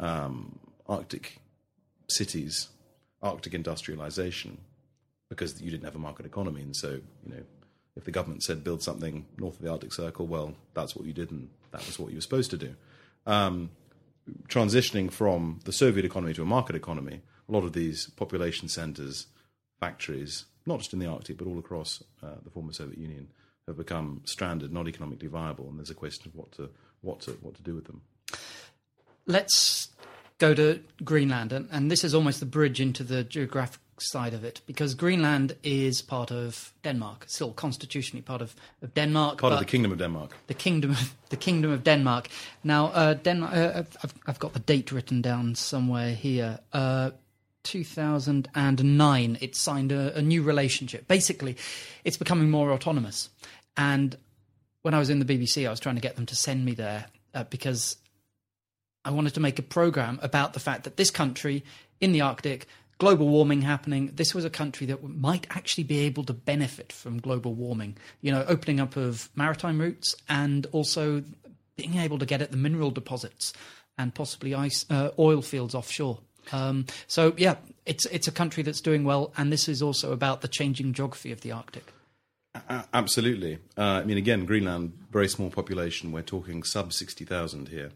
um, 0.00 0.58
Arctic 0.86 1.38
cities, 2.08 2.68
Arctic 3.22 3.54
industrialization, 3.54 4.58
because 5.28 5.60
you 5.60 5.70
didn't 5.70 5.84
have 5.84 5.96
a 5.96 5.98
market 5.98 6.26
economy, 6.26 6.62
and 6.62 6.76
so 6.76 7.00
you 7.24 7.34
know. 7.34 7.42
If 7.98 8.04
the 8.04 8.10
government 8.10 8.42
said 8.42 8.62
build 8.62 8.82
something 8.82 9.24
north 9.38 9.56
of 9.56 9.62
the 9.62 9.70
Arctic 9.70 9.90
Circle, 9.90 10.26
well, 10.26 10.54
that's 10.74 10.94
what 10.94 11.06
you 11.06 11.14
did, 11.14 11.30
and 11.30 11.48
that 11.70 11.86
was 11.86 11.98
what 11.98 12.10
you 12.10 12.18
were 12.18 12.20
supposed 12.20 12.50
to 12.50 12.58
do 12.58 12.74
transitioning 14.48 15.10
from 15.10 15.60
the 15.64 15.72
Soviet 15.72 16.04
economy 16.04 16.34
to 16.34 16.42
a 16.42 16.46
market 16.46 16.76
economy, 16.76 17.20
a 17.48 17.52
lot 17.52 17.64
of 17.64 17.72
these 17.72 18.08
population 18.16 18.68
centers, 18.68 19.26
factories, 19.78 20.46
not 20.66 20.78
just 20.78 20.92
in 20.92 20.98
the 20.98 21.06
Arctic, 21.06 21.36
but 21.36 21.46
all 21.46 21.58
across 21.58 22.02
uh, 22.22 22.36
the 22.42 22.50
former 22.50 22.72
Soviet 22.72 22.98
Union, 22.98 23.28
have 23.66 23.76
become 23.76 24.20
stranded, 24.24 24.72
not 24.72 24.88
economically 24.88 25.28
viable, 25.28 25.68
and 25.68 25.78
there's 25.78 25.90
a 25.90 25.94
question 25.94 26.28
of 26.28 26.34
what 26.36 26.52
to 26.52 26.70
what 27.02 27.20
to 27.20 27.32
what 27.42 27.54
to 27.54 27.62
do 27.62 27.74
with 27.74 27.84
them. 27.84 28.00
Let's 29.26 29.88
go 30.38 30.54
to 30.54 30.80
Greenland, 31.04 31.52
and, 31.52 31.68
and 31.70 31.90
this 31.90 32.04
is 32.04 32.14
almost 32.14 32.40
the 32.40 32.46
bridge 32.46 32.80
into 32.80 33.02
the 33.02 33.24
geographic 33.24 33.80
side 33.98 34.34
of 34.34 34.44
it, 34.44 34.60
because 34.66 34.94
Greenland 34.94 35.56
is 35.62 36.02
part 36.02 36.30
of 36.30 36.72
Denmark, 36.84 37.24
still 37.28 37.52
constitutionally 37.52 38.22
part 38.22 38.42
of, 38.42 38.54
of 38.82 38.92
Denmark. 38.94 39.38
Part 39.38 39.54
of 39.54 39.58
the 39.58 39.64
Kingdom 39.64 39.92
of 39.92 39.98
Denmark. 39.98 40.36
the 40.46 40.54
kingdom 40.54 40.90
of 40.90 41.14
the 41.30 41.36
kingdom 41.36 41.70
of 41.70 41.82
Denmark. 41.82 42.28
Now, 42.62 42.86
uh, 42.88 43.14
Denmark. 43.14 43.54
Uh, 43.54 43.82
I've, 44.02 44.14
I've 44.26 44.38
got 44.38 44.52
the 44.52 44.60
date 44.60 44.92
written 44.92 45.22
down 45.22 45.54
somewhere 45.54 46.14
here. 46.14 46.58
Uh, 46.72 47.10
2009, 47.62 49.38
it 49.40 49.56
signed 49.56 49.90
a, 49.90 50.16
a 50.16 50.22
new 50.22 50.42
relationship. 50.42 51.08
Basically, 51.08 51.56
it's 52.04 52.16
becoming 52.16 52.50
more 52.50 52.70
autonomous, 52.70 53.30
and 53.76 54.16
when 54.82 54.94
I 54.94 55.00
was 55.00 55.10
in 55.10 55.18
the 55.18 55.24
BBC, 55.24 55.66
I 55.66 55.70
was 55.70 55.80
trying 55.80 55.96
to 55.96 56.00
get 56.00 56.14
them 56.14 56.26
to 56.26 56.36
send 56.36 56.64
me 56.64 56.72
there 56.74 57.06
uh, 57.34 57.42
because 57.44 57.96
I 59.06 59.10
wanted 59.10 59.34
to 59.34 59.40
make 59.40 59.58
a 59.58 59.62
program 59.62 60.18
about 60.20 60.52
the 60.52 60.60
fact 60.60 60.82
that 60.84 60.96
this 60.96 61.12
country 61.12 61.64
in 62.00 62.10
the 62.10 62.22
Arctic, 62.22 62.66
global 62.98 63.28
warming 63.28 63.62
happening, 63.62 64.10
this 64.12 64.34
was 64.34 64.44
a 64.44 64.50
country 64.50 64.86
that 64.88 65.02
might 65.02 65.46
actually 65.50 65.84
be 65.84 66.00
able 66.00 66.24
to 66.24 66.32
benefit 66.32 66.92
from 66.92 67.20
global 67.20 67.54
warming. 67.54 67.96
You 68.20 68.32
know, 68.32 68.44
opening 68.48 68.80
up 68.80 68.96
of 68.96 69.30
maritime 69.36 69.80
routes 69.80 70.16
and 70.28 70.66
also 70.72 71.22
being 71.76 71.98
able 71.98 72.18
to 72.18 72.26
get 72.26 72.42
at 72.42 72.50
the 72.50 72.56
mineral 72.56 72.90
deposits 72.90 73.52
and 73.96 74.12
possibly 74.12 74.54
ice 74.54 74.84
uh, 74.90 75.10
oil 75.18 75.40
fields 75.40 75.74
offshore. 75.74 76.18
Um, 76.52 76.86
so 77.06 77.32
yeah, 77.36 77.56
it's 77.86 78.06
it's 78.06 78.26
a 78.26 78.32
country 78.32 78.64
that's 78.64 78.80
doing 78.80 79.04
well, 79.04 79.32
and 79.36 79.52
this 79.52 79.68
is 79.68 79.82
also 79.82 80.12
about 80.12 80.40
the 80.40 80.48
changing 80.48 80.92
geography 80.94 81.30
of 81.30 81.42
the 81.42 81.52
Arctic. 81.52 81.92
Absolutely. 82.92 83.58
Uh, 83.76 83.82
I 83.82 84.04
mean, 84.04 84.16
again, 84.16 84.46
Greenland, 84.46 84.94
very 85.12 85.28
small 85.28 85.50
population. 85.50 86.10
We're 86.10 86.22
talking 86.22 86.62
sub 86.62 86.92
60,000 86.92 87.68
here. 87.68 87.90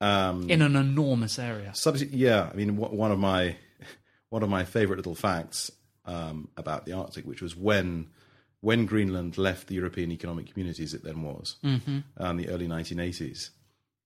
Um, 0.00 0.48
In 0.48 0.62
an 0.62 0.76
enormous 0.76 1.38
area. 1.38 1.74
Sub, 1.74 1.96
yeah. 1.96 2.48
I 2.52 2.56
mean, 2.56 2.76
one 2.76 3.12
of 3.12 3.18
my 3.18 3.56
one 4.30 4.42
of 4.42 4.48
my 4.48 4.64
favorite 4.64 4.96
little 4.96 5.14
facts 5.14 5.70
um, 6.06 6.48
about 6.56 6.86
the 6.86 6.92
Arctic, 6.92 7.26
which 7.26 7.42
was 7.42 7.54
when 7.54 8.08
when 8.60 8.86
Greenland 8.86 9.38
left 9.38 9.68
the 9.68 9.74
European 9.74 10.12
Economic 10.12 10.52
Community, 10.52 10.84
as 10.84 10.94
it 10.94 11.02
then 11.02 11.22
was, 11.22 11.56
mm-hmm. 11.64 12.00
in 12.22 12.36
the 12.36 12.48
early 12.50 12.68
1980s, 12.68 13.50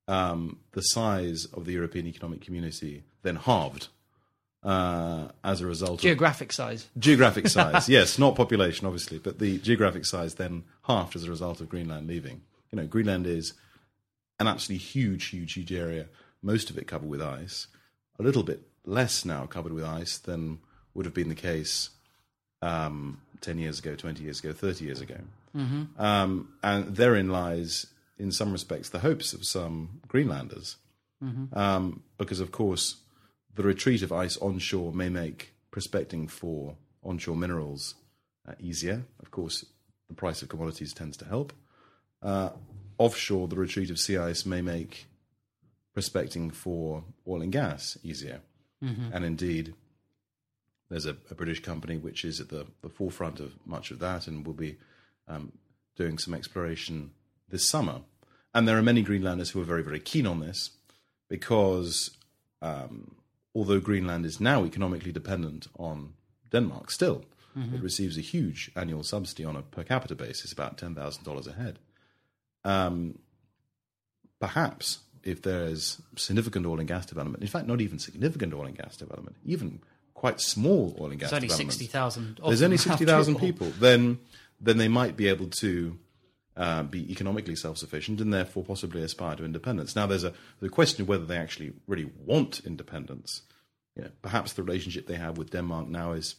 um, 0.06 0.60
the 0.72 0.80
size 0.80 1.46
of 1.46 1.64
the 1.64 1.72
European 1.72 2.06
Economic 2.06 2.40
Community 2.40 3.04
then 3.22 3.36
halved 3.36 3.88
uh, 4.62 5.28
as 5.42 5.60
a 5.60 5.66
result 5.66 6.00
geographic 6.00 6.50
of, 6.50 6.54
size. 6.54 6.86
Geographic 6.98 7.48
size, 7.48 7.88
yes, 7.88 8.18
not 8.18 8.34
population, 8.36 8.86
obviously, 8.86 9.18
but 9.18 9.38
the 9.38 9.58
geographic 9.58 10.06
size 10.06 10.34
then 10.34 10.64
halved 10.82 11.16
as 11.16 11.24
a 11.24 11.30
result 11.30 11.60
of 11.60 11.68
Greenland 11.68 12.06
leaving. 12.06 12.42
You 12.70 12.80
know, 12.80 12.86
Greenland 12.86 13.26
is 13.26 13.54
an 14.38 14.46
absolutely 14.46 14.84
huge, 14.84 15.26
huge, 15.26 15.54
huge 15.54 15.72
area. 15.72 16.06
Most 16.42 16.70
of 16.70 16.78
it 16.78 16.86
covered 16.86 17.08
with 17.08 17.22
ice. 17.22 17.68
A 18.18 18.22
little 18.22 18.42
bit 18.42 18.62
less 18.84 19.24
now 19.24 19.46
covered 19.46 19.72
with 19.72 19.84
ice 19.84 20.18
than 20.18 20.58
would 20.92 21.06
have 21.06 21.14
been 21.14 21.28
the 21.28 21.34
case 21.34 21.90
um, 22.62 23.20
ten 23.40 23.58
years 23.58 23.78
ago, 23.78 23.94
twenty 23.94 24.24
years 24.24 24.40
ago, 24.40 24.52
thirty 24.52 24.84
years 24.84 25.00
ago. 25.00 25.18
Mm-hmm. 25.56 26.00
Um, 26.00 26.48
and 26.62 26.96
therein 26.96 27.28
lies, 27.28 27.86
in 28.18 28.32
some 28.32 28.52
respects, 28.52 28.90
the 28.90 28.98
hopes 29.00 29.32
of 29.32 29.44
some 29.44 30.00
Greenlanders, 30.08 30.76
mm-hmm. 31.22 31.56
um, 31.56 32.02
because 32.18 32.40
of 32.40 32.50
course 32.50 32.96
the 33.54 33.62
retreat 33.62 34.02
of 34.02 34.12
ice 34.12 34.36
onshore 34.38 34.92
may 34.92 35.08
make 35.08 35.52
prospecting 35.70 36.26
for 36.26 36.76
onshore 37.04 37.36
minerals 37.36 37.94
uh, 38.48 38.54
easier. 38.60 39.04
Of 39.20 39.30
course, 39.30 39.64
the 40.08 40.14
price 40.14 40.42
of 40.42 40.48
commodities 40.48 40.92
tends 40.92 41.16
to 41.18 41.24
help. 41.24 41.52
Uh, 42.20 42.50
offshore, 42.98 43.48
the 43.48 43.56
retreat 43.56 43.90
of 43.90 43.98
sea 43.98 44.16
ice 44.16 44.46
may 44.46 44.62
make 44.62 45.06
prospecting 45.92 46.50
for 46.50 47.04
oil 47.26 47.42
and 47.42 47.52
gas 47.52 47.96
easier. 48.02 48.40
Mm-hmm. 48.82 49.10
And 49.12 49.24
indeed, 49.24 49.74
there's 50.90 51.06
a, 51.06 51.16
a, 51.30 51.34
British 51.34 51.60
company 51.60 51.96
which 51.96 52.24
is 52.24 52.40
at 52.40 52.48
the, 52.48 52.66
the, 52.82 52.88
forefront 52.88 53.40
of 53.40 53.54
much 53.64 53.90
of 53.90 54.00
that 54.00 54.26
and 54.26 54.46
will 54.46 54.54
be 54.54 54.76
um, 55.28 55.52
doing 55.96 56.18
some 56.18 56.34
exploration 56.34 57.12
this 57.48 57.66
summer. 57.66 58.02
And 58.52 58.68
there 58.68 58.76
are 58.76 58.82
many 58.82 59.02
Greenlanders 59.02 59.50
who 59.50 59.60
are 59.60 59.64
very, 59.64 59.82
very 59.82 60.00
keen 60.00 60.26
on 60.26 60.40
this 60.40 60.70
because 61.28 62.10
um, 62.60 63.14
although 63.54 63.80
Greenland 63.80 64.26
is 64.26 64.40
now 64.40 64.64
economically 64.64 65.12
dependent 65.12 65.68
on 65.78 66.14
Denmark 66.50 66.90
still, 66.90 67.24
mm-hmm. 67.56 67.76
it 67.76 67.82
receives 67.82 68.18
a 68.18 68.22
huge 68.22 68.70
annual 68.76 69.02
subsidy 69.02 69.44
on 69.44 69.56
a 69.56 69.62
per 69.62 69.84
capita 69.84 70.14
basis, 70.14 70.52
about 70.52 70.76
$10,000 70.76 71.46
a 71.46 71.52
head. 71.52 71.78
Um, 72.64 73.18
perhaps 74.40 75.00
if 75.22 75.42
there 75.42 75.64
is 75.64 76.00
significant 76.16 76.66
oil 76.66 76.78
and 76.78 76.88
gas 76.88 77.06
development, 77.06 77.42
in 77.42 77.48
fact, 77.48 77.66
not 77.66 77.80
even 77.80 77.98
significant 77.98 78.52
oil 78.52 78.66
and 78.66 78.76
gas 78.76 78.96
development, 78.96 79.36
even 79.44 79.80
quite 80.12 80.40
small 80.40 80.96
oil 81.00 81.10
and 81.10 81.20
gas 81.20 81.30
There's 81.30 81.42
only 81.42 81.48
development. 81.48 81.72
60,000. 81.72 82.40
There's 82.46 82.62
only 82.62 82.76
60,000 82.88 83.36
people. 83.36 83.70
Then, 83.78 84.18
then 84.60 84.78
they 84.78 84.88
might 84.88 85.16
be 85.16 85.28
able 85.28 85.48
to 85.60 85.98
uh, 86.56 86.82
be 86.84 87.10
economically 87.10 87.56
self-sufficient 87.56 88.20
and 88.20 88.32
therefore 88.32 88.64
possibly 88.64 89.02
aspire 89.02 89.36
to 89.36 89.44
independence. 89.44 89.96
Now, 89.96 90.06
there's 90.06 90.24
a 90.24 90.32
the 90.60 90.68
question 90.68 91.02
of 91.02 91.08
whether 91.08 91.24
they 91.24 91.36
actually 91.36 91.72
really 91.86 92.10
want 92.24 92.60
independence. 92.64 93.42
You 93.96 94.04
know, 94.04 94.10
perhaps 94.22 94.52
the 94.52 94.62
relationship 94.62 95.06
they 95.06 95.16
have 95.16 95.36
with 95.38 95.50
Denmark 95.50 95.88
now 95.88 96.12
is 96.12 96.36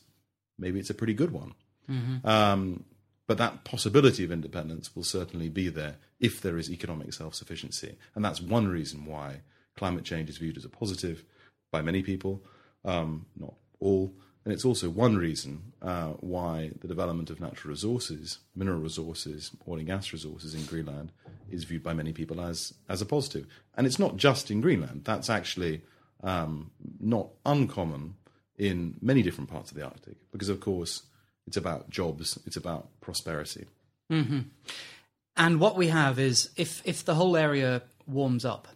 maybe 0.58 0.80
it's 0.80 0.90
a 0.90 0.94
pretty 0.96 1.14
good 1.14 1.32
one. 1.32 1.54
Mm-hmm. 1.90 2.28
Um, 2.28 2.84
but 3.28 3.38
that 3.38 3.64
possibility 3.64 4.24
of 4.24 4.32
independence 4.32 4.96
will 4.96 5.04
certainly 5.04 5.50
be 5.50 5.70
there 5.70 5.96
if 6.20 6.42
there 6.42 6.58
is 6.58 6.70
economic 6.72 7.14
self-sufficiency, 7.14 7.98
and 8.14 8.24
that's 8.24 8.42
one 8.42 8.68
reason 8.68 9.06
why 9.06 9.42
climate 9.76 10.04
change 10.04 10.30
is 10.30 10.38
viewed 10.38 10.58
as 10.58 10.66
a 10.66 10.70
positive 10.70 11.26
by 11.72 11.82
many 11.82 12.02
people, 12.02 12.44
um, 12.86 13.26
not 13.36 13.54
all. 13.80 14.14
And 14.46 14.54
it's 14.54 14.64
also 14.64 14.90
one 14.90 15.18
reason 15.18 15.74
uh, 15.82 16.10
why 16.20 16.70
the 16.80 16.88
development 16.88 17.32
of 17.32 17.42
natural 17.42 17.72
resources, 17.72 18.38
mineral 18.56 18.80
resources, 18.80 19.52
oil 19.68 19.80
and 19.80 19.88
gas 19.88 20.14
resources 20.14 20.54
in 20.54 20.64
Greenland 20.66 21.12
is 21.50 21.64
viewed 21.64 21.82
by 21.82 21.94
many 21.94 22.14
people 22.14 22.40
as, 22.40 22.76
as 22.88 23.02
a 23.02 23.08
positive. 23.08 23.48
And 23.76 23.88
it's 23.88 23.98
not 23.98 24.18
just 24.18 24.52
in 24.52 24.62
Greenland. 24.62 25.02
That's 25.04 25.32
actually 25.32 25.82
um, 26.24 26.70
not 27.00 27.30
uncommon 27.44 28.16
in 28.56 28.98
many 29.02 29.24
different 29.24 29.50
parts 29.50 29.72
of 29.72 29.78
the 29.78 29.84
Arctic 29.84 30.18
because, 30.32 30.50
of 30.50 30.60
course, 30.60 31.02
it's 31.48 31.58
about 31.58 31.90
jobs, 31.90 32.40
it's 32.46 32.58
about 32.58 32.88
prosperity. 33.02 33.66
Mm-hmm. 34.12 34.40
And 35.38 35.60
what 35.60 35.76
we 35.76 35.88
have 35.88 36.20
is 36.20 36.50
if, 36.56 36.82
if 36.86 37.04
the 37.04 37.16
whole 37.16 37.36
area 37.36 37.82
warms 38.08 38.46
up, 38.46 38.68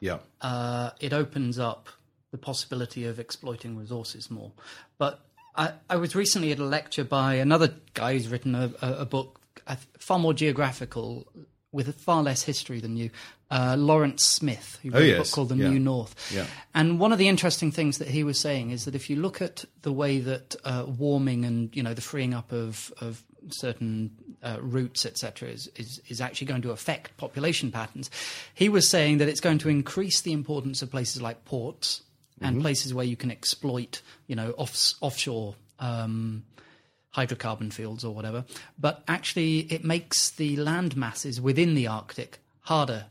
yeah, 0.00 0.18
uh, 0.40 0.90
it 1.00 1.12
opens 1.12 1.58
up 1.58 1.88
the 2.30 2.38
possibility 2.38 3.06
of 3.06 3.18
exploiting 3.18 3.76
resources 3.76 4.30
more. 4.30 4.52
But 4.98 5.20
I, 5.54 5.72
I 5.88 5.96
was 5.96 6.14
recently 6.14 6.52
at 6.52 6.58
a 6.58 6.64
lecture 6.64 7.04
by 7.04 7.34
another 7.34 7.74
guy 7.94 8.12
who's 8.12 8.28
written 8.28 8.54
a, 8.54 8.72
a, 8.82 8.92
a 8.98 9.04
book 9.06 9.40
far 9.98 10.18
more 10.18 10.34
geographical 10.34 11.26
with 11.76 11.94
far 11.94 12.22
less 12.22 12.42
history 12.42 12.80
than 12.80 12.96
you, 12.96 13.10
uh, 13.50 13.76
Laurence 13.78 14.24
Smith, 14.24 14.78
who 14.82 14.90
wrote 14.90 15.02
oh, 15.02 15.04
yes. 15.04 15.16
a 15.16 15.20
book 15.20 15.30
called 15.30 15.48
The 15.50 15.56
yeah. 15.56 15.68
New 15.68 15.78
North. 15.78 16.32
Yeah. 16.34 16.46
And 16.74 16.98
one 16.98 17.12
of 17.12 17.18
the 17.18 17.28
interesting 17.28 17.70
things 17.70 17.98
that 17.98 18.08
he 18.08 18.24
was 18.24 18.40
saying 18.40 18.70
is 18.70 18.86
that 18.86 18.94
if 18.94 19.08
you 19.08 19.16
look 19.16 19.40
at 19.40 19.64
the 19.82 19.92
way 19.92 20.18
that 20.18 20.56
uh, 20.64 20.86
warming 20.86 21.44
and 21.44 21.74
you 21.76 21.82
know 21.82 21.94
the 21.94 22.00
freeing 22.00 22.34
up 22.34 22.50
of, 22.50 22.92
of 23.00 23.22
certain 23.50 24.10
uh, 24.42 24.58
routes, 24.60 25.06
etc., 25.06 25.50
is, 25.50 25.68
is, 25.76 26.00
is 26.08 26.20
actually 26.20 26.46
going 26.46 26.62
to 26.62 26.70
affect 26.70 27.16
population 27.18 27.70
patterns, 27.70 28.10
he 28.54 28.68
was 28.68 28.88
saying 28.88 29.18
that 29.18 29.28
it's 29.28 29.40
going 29.40 29.58
to 29.58 29.68
increase 29.68 30.22
the 30.22 30.32
importance 30.32 30.82
of 30.82 30.90
places 30.90 31.22
like 31.22 31.44
ports 31.44 32.02
and 32.40 32.56
mm-hmm. 32.56 32.62
places 32.62 32.92
where 32.92 33.04
you 33.04 33.16
can 33.16 33.30
exploit, 33.30 34.02
you 34.26 34.34
know, 34.34 34.50
off, 34.58 34.92
offshore 35.00 35.54
um, 35.78 36.42
hydrocarbon 37.16 37.72
fields 37.72 38.04
or 38.04 38.14
whatever. 38.14 38.44
But 38.78 39.02
actually, 39.08 39.60
it 39.60 39.84
makes 39.84 40.30
the 40.30 40.56
land 40.56 40.96
masses 40.96 41.40
within 41.40 41.74
the 41.74 41.86
Arctic 41.86 42.38
harder 42.60 43.06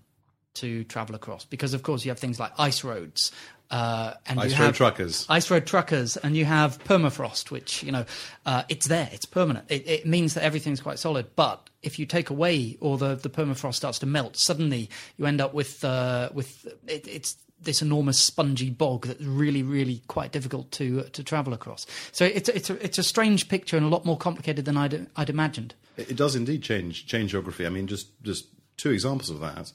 to 0.55 0.83
travel 0.85 1.15
across 1.15 1.45
because, 1.45 1.73
of 1.73 1.83
course, 1.83 2.05
you 2.05 2.11
have 2.11 2.19
things 2.19 2.39
like 2.39 2.51
ice 2.57 2.83
roads. 2.83 3.31
Uh, 3.71 4.13
and 4.27 4.39
ice 4.39 4.51
you 4.51 4.59
road 4.59 4.65
have 4.67 4.77
truckers, 4.77 5.25
ice 5.27 5.49
road 5.49 5.65
truckers, 5.65 6.17
and 6.17 6.37
you 6.37 6.45
have 6.45 6.77
permafrost, 6.83 7.49
which 7.49 7.81
you 7.81 7.91
know 7.91 8.05
uh, 8.45 8.61
it's 8.69 8.87
there, 8.87 9.09
it's 9.11 9.25
permanent. 9.25 9.65
It, 9.69 9.87
it, 9.87 10.05
means 10.05 10.35
that 10.35 10.43
everything's 10.43 10.79
quite 10.79 10.99
solid. 10.99 11.35
But 11.35 11.67
if 11.81 11.97
you 11.97 12.05
take 12.05 12.29
away 12.29 12.77
or 12.79 12.99
the, 12.99 13.15
the 13.15 13.27
permafrost 13.27 13.73
starts 13.73 13.97
to 13.99 14.05
melt, 14.05 14.37
suddenly 14.37 14.91
you 15.17 15.25
end 15.25 15.41
up 15.41 15.55
with 15.55 15.83
uh, 15.83 16.29
with 16.31 16.67
it, 16.87 17.07
it's 17.07 17.37
this 17.65 17.81
enormous 17.81 18.19
spongy 18.19 18.69
bog 18.69 19.07
that's 19.07 19.21
really, 19.21 19.63
really 19.63 20.01
quite 20.07 20.31
difficult 20.31 20.71
to 20.71 21.03
to 21.03 21.23
travel 21.23 21.53
across. 21.53 21.85
So 22.11 22.25
it's 22.25 22.49
it's 22.49 22.69
a, 22.69 22.83
it's 22.83 22.97
a 22.97 23.03
strange 23.03 23.49
picture 23.49 23.77
and 23.77 23.85
a 23.85 23.89
lot 23.89 24.05
more 24.05 24.17
complicated 24.17 24.65
than 24.65 24.77
I'd 24.77 25.07
I'd 25.15 25.29
imagined. 25.29 25.75
It 25.97 26.15
does 26.15 26.35
indeed 26.35 26.63
change 26.63 27.05
change 27.05 27.31
geography. 27.31 27.65
I 27.65 27.69
mean, 27.69 27.87
just 27.87 28.21
just 28.23 28.47
two 28.77 28.91
examples 28.91 29.29
of 29.29 29.39
that. 29.41 29.71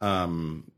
Um, 0.00 0.70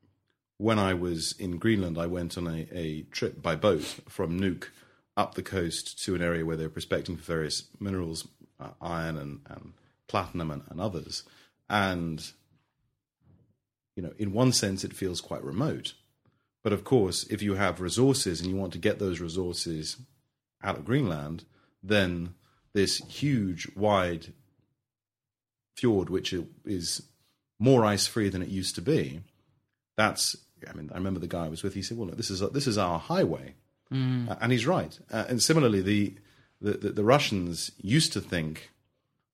when 0.58 0.78
I 0.78 0.94
was 0.94 1.32
in 1.38 1.56
Greenland, 1.56 1.98
I 1.98 2.06
went 2.06 2.36
on 2.36 2.46
a, 2.46 2.66
a 2.72 3.02
trip 3.10 3.40
by 3.40 3.56
boat 3.56 3.82
from 4.08 4.38
Nuuk 4.38 4.68
up 5.16 5.34
the 5.34 5.42
coast 5.42 6.02
to 6.04 6.14
an 6.14 6.22
area 6.22 6.44
where 6.44 6.56
they 6.56 6.64
were 6.64 6.70
prospecting 6.70 7.16
for 7.16 7.22
various 7.22 7.64
minerals, 7.78 8.26
uh, 8.58 8.68
iron 8.80 9.16
and, 9.16 9.40
and 9.48 9.72
platinum 10.06 10.50
and, 10.50 10.62
and 10.68 10.80
others. 10.80 11.24
And 11.68 12.30
you 13.96 14.02
know, 14.02 14.12
in 14.18 14.32
one 14.32 14.52
sense, 14.52 14.84
it 14.84 14.94
feels 14.94 15.20
quite 15.20 15.44
remote 15.44 15.94
but 16.62 16.72
of 16.72 16.84
course, 16.84 17.24
if 17.24 17.42
you 17.42 17.54
have 17.54 17.80
resources 17.80 18.40
and 18.40 18.50
you 18.50 18.56
want 18.56 18.72
to 18.72 18.78
get 18.78 18.98
those 18.98 19.20
resources 19.20 19.96
out 20.62 20.76
of 20.76 20.84
Greenland, 20.84 21.44
then 21.82 22.34
this 22.72 22.98
huge, 23.08 23.68
wide 23.74 24.32
fjord, 25.76 26.10
which 26.10 26.34
is 26.64 27.02
more 27.58 27.84
ice 27.84 28.06
free 28.06 28.28
than 28.28 28.42
it 28.42 28.48
used 28.48 28.74
to 28.74 28.82
be, 28.82 29.22
that's. 29.96 30.36
I 30.68 30.74
mean, 30.74 30.90
I 30.92 30.98
remember 30.98 31.20
the 31.20 31.26
guy 31.26 31.46
I 31.46 31.48
was 31.48 31.62
with. 31.62 31.74
He 31.74 31.82
said, 31.82 31.96
"Well, 31.96 32.08
look, 32.08 32.18
this 32.18 32.30
is 32.30 32.40
this 32.50 32.66
is 32.66 32.76
our 32.76 32.98
highway," 32.98 33.54
mm. 33.90 34.30
uh, 34.30 34.36
and 34.42 34.52
he's 34.52 34.66
right. 34.66 34.98
Uh, 35.10 35.24
and 35.28 35.42
similarly, 35.42 35.80
the, 35.80 36.14
the 36.60 36.90
the 36.90 37.04
Russians 37.04 37.72
used 37.80 38.12
to 38.12 38.20
think 38.20 38.70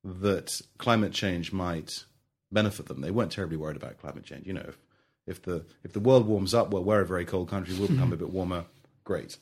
that 0.05 0.61
climate 0.79 1.13
change 1.13 1.53
might 1.53 2.05
benefit 2.53 2.87
them. 2.87 3.01
They 3.01 3.11
weren't 3.11 3.33
terribly 3.33 3.57
worried 3.57 3.77
about 3.77 3.99
climate 3.99 4.25
change. 4.25 4.47
You 4.47 4.53
know, 4.53 4.67
if, 4.69 4.79
if 5.27 5.43
the 5.43 5.65
if 5.85 5.93
the 5.93 6.01
world 6.01 6.27
warms 6.27 6.55
up, 6.55 6.71
well, 6.71 6.85
we're 6.85 7.01
a 7.01 7.07
very 7.07 7.25
cold 7.25 7.49
country. 7.49 7.75
We'll 7.79 7.89
become 7.89 8.13
a 8.13 8.17
bit 8.17 8.31
warmer. 8.31 8.65
Great. 9.05 9.39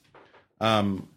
Um, 0.61 1.09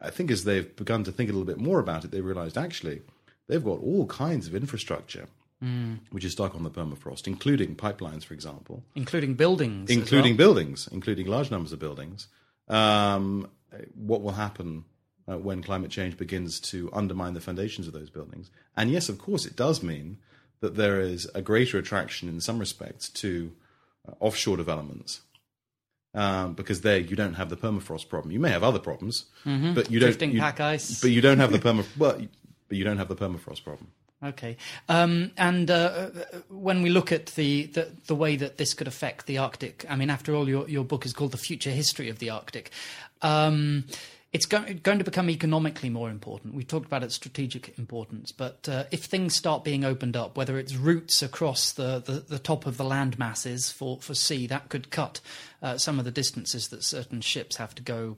I 0.00 0.10
think 0.10 0.30
as 0.30 0.44
they've 0.44 0.74
begun 0.76 1.04
to 1.04 1.12
think 1.12 1.28
a 1.28 1.32
little 1.32 1.46
bit 1.46 1.58
more 1.58 1.80
about 1.80 2.04
it, 2.04 2.10
they 2.10 2.20
realised 2.20 2.56
actually 2.56 3.02
they've 3.48 3.64
got 3.64 3.80
all 3.80 4.06
kinds 4.06 4.46
of 4.46 4.54
infrastructure 4.54 5.26
which 6.10 6.24
is 6.24 6.32
stuck 6.32 6.54
on 6.54 6.62
the 6.62 6.70
permafrost, 6.70 7.26
including 7.26 7.74
pipelines, 7.74 8.24
for 8.24 8.32
example, 8.32 8.84
including 8.94 9.34
buildings, 9.34 9.90
including 9.90 10.36
well. 10.36 10.54
buildings, 10.54 10.88
including 10.92 11.26
large 11.26 11.50
numbers 11.50 11.72
of 11.72 11.80
buildings. 11.80 12.28
Um, 12.68 13.50
what 13.94 14.22
will 14.22 14.32
happen 14.32 14.84
uh, 15.28 15.36
when 15.36 15.62
climate 15.62 15.90
change 15.90 16.16
begins 16.16 16.60
to 16.60 16.88
undermine 16.92 17.34
the 17.34 17.40
foundations 17.40 17.88
of 17.88 17.92
those 17.92 18.08
buildings? 18.08 18.50
And 18.76 18.90
yes, 18.90 19.08
of 19.08 19.18
course, 19.18 19.46
it 19.46 19.56
does 19.56 19.82
mean 19.82 20.18
that 20.60 20.76
there 20.76 21.00
is 21.00 21.28
a 21.34 21.42
greater 21.42 21.76
attraction 21.78 22.28
in 22.28 22.40
some 22.40 22.60
respects 22.60 23.08
to 23.08 23.52
offshore 24.20 24.56
developments. 24.56 25.20
Um, 26.14 26.54
because 26.54 26.80
there 26.80 26.98
you 26.98 27.14
don't 27.16 27.34
have 27.34 27.50
the 27.50 27.56
permafrost 27.56 28.08
problem. 28.08 28.32
You 28.32 28.40
may 28.40 28.50
have 28.50 28.64
other 28.64 28.78
problems, 28.78 29.26
but 29.44 29.50
you 29.50 29.60
don't. 29.72 29.84
Mm-hmm. 29.84 29.98
Drifting 29.98 30.32
you- 30.32 30.40
pack 30.40 30.58
ice. 30.58 31.00
But 31.00 31.10
you 31.10 31.20
don't 31.20 31.38
have 31.38 31.52
the 31.52 31.58
perma. 31.66 31.84
Well, 31.98 32.18
but 32.68 32.76
you 32.76 32.82
don't 32.84 32.96
have 32.96 33.08
the 33.08 33.14
permafrost 33.16 33.62
problem. 33.62 33.88
Okay, 34.24 34.56
um, 34.88 35.30
and 35.36 35.70
uh, 35.70 36.08
when 36.48 36.82
we 36.82 36.90
look 36.90 37.12
at 37.12 37.26
the, 37.26 37.66
the 37.66 37.88
the 38.08 38.16
way 38.16 38.34
that 38.34 38.56
this 38.56 38.74
could 38.74 38.88
affect 38.88 39.26
the 39.26 39.38
Arctic, 39.38 39.84
I 39.88 39.94
mean, 39.94 40.10
after 40.10 40.34
all, 40.34 40.48
your 40.48 40.68
your 40.68 40.82
book 40.82 41.06
is 41.06 41.12
called 41.12 41.30
"The 41.30 41.36
Future 41.38 41.70
History 41.70 42.08
of 42.08 42.18
the 42.18 42.30
Arctic." 42.30 42.70
Um, 43.22 43.84
it's 44.32 44.46
go- 44.46 44.64
going 44.82 44.98
to 44.98 45.04
become 45.04 45.30
economically 45.30 45.88
more 45.88 46.10
important. 46.10 46.54
We 46.54 46.64
talked 46.64 46.86
about 46.86 47.02
its 47.02 47.14
strategic 47.14 47.78
importance, 47.78 48.30
but 48.30 48.68
uh, 48.68 48.84
if 48.90 49.04
things 49.04 49.34
start 49.34 49.64
being 49.64 49.84
opened 49.84 50.16
up, 50.16 50.36
whether 50.36 50.58
it's 50.58 50.76
routes 50.76 51.22
across 51.22 51.72
the, 51.72 52.00
the, 52.00 52.12
the 52.12 52.38
top 52.38 52.66
of 52.66 52.76
the 52.76 52.84
land 52.84 53.18
masses 53.18 53.72
for, 53.72 53.98
for 54.00 54.14
sea, 54.14 54.46
that 54.46 54.68
could 54.68 54.90
cut 54.90 55.20
uh, 55.62 55.78
some 55.78 55.98
of 55.98 56.04
the 56.04 56.10
distances 56.10 56.68
that 56.68 56.84
certain 56.84 57.20
ships 57.20 57.56
have 57.56 57.74
to 57.74 57.82
go 57.82 58.16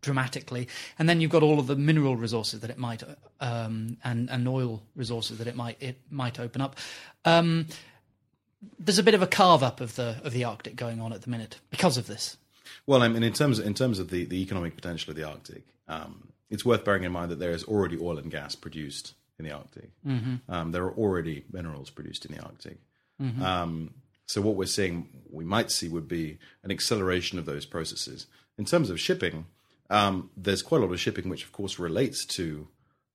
dramatically. 0.00 0.68
And 0.98 1.08
then 1.08 1.20
you've 1.20 1.30
got 1.30 1.42
all 1.42 1.58
of 1.58 1.66
the 1.66 1.76
mineral 1.76 2.16
resources 2.16 2.60
that 2.60 2.70
it 2.70 2.78
might 2.78 3.02
um, 3.40 3.96
and 4.04 4.28
and 4.30 4.48
oil 4.48 4.82
resources 4.96 5.38
that 5.38 5.46
it 5.46 5.56
might 5.56 5.80
it 5.80 6.00
might 6.10 6.40
open 6.40 6.60
up. 6.60 6.76
Um, 7.24 7.66
there's 8.78 8.98
a 8.98 9.02
bit 9.02 9.14
of 9.14 9.22
a 9.22 9.26
carve 9.26 9.62
up 9.62 9.80
of 9.80 9.96
the 9.96 10.20
of 10.24 10.32
the 10.32 10.44
Arctic 10.44 10.76
going 10.76 11.00
on 11.00 11.12
at 11.12 11.22
the 11.22 11.30
minute 11.30 11.58
because 11.70 11.96
of 11.96 12.06
this. 12.06 12.36
Well, 12.86 13.02
I 13.02 13.08
mean, 13.08 13.22
in 13.22 13.32
terms 13.32 13.58
in 13.58 13.74
terms 13.74 13.98
of 13.98 14.10
the, 14.10 14.24
the 14.24 14.42
economic 14.42 14.74
potential 14.76 15.10
of 15.10 15.16
the 15.16 15.24
Arctic, 15.24 15.62
um, 15.88 16.28
it's 16.50 16.64
worth 16.64 16.84
bearing 16.84 17.04
in 17.04 17.12
mind 17.12 17.30
that 17.30 17.38
there 17.38 17.52
is 17.52 17.64
already 17.64 17.98
oil 17.98 18.18
and 18.18 18.30
gas 18.30 18.54
produced 18.54 19.14
in 19.38 19.44
the 19.44 19.52
Arctic. 19.52 19.90
Um, 20.48 20.72
there 20.72 20.84
are 20.84 20.92
already 20.92 21.44
minerals 21.52 21.90
produced 21.90 22.24
in 22.26 22.34
the 22.34 22.42
Arctic. 22.42 22.78
Um, 23.42 23.94
so 24.26 24.40
what 24.40 24.56
we're 24.56 24.66
seeing, 24.66 25.08
we 25.30 25.44
might 25.44 25.70
see, 25.70 25.88
would 25.88 26.08
be 26.08 26.38
an 26.64 26.70
acceleration 26.70 27.38
of 27.38 27.44
those 27.46 27.66
processes. 27.66 28.26
In 28.58 28.64
terms 28.64 28.90
of 28.90 28.98
shipping, 29.00 29.46
um, 29.90 30.30
there's 30.36 30.62
quite 30.62 30.78
a 30.80 30.84
lot 30.84 30.92
of 30.92 31.00
shipping 31.00 31.28
which, 31.28 31.44
of 31.44 31.52
course, 31.52 31.78
relates 31.78 32.24
to 32.26 32.68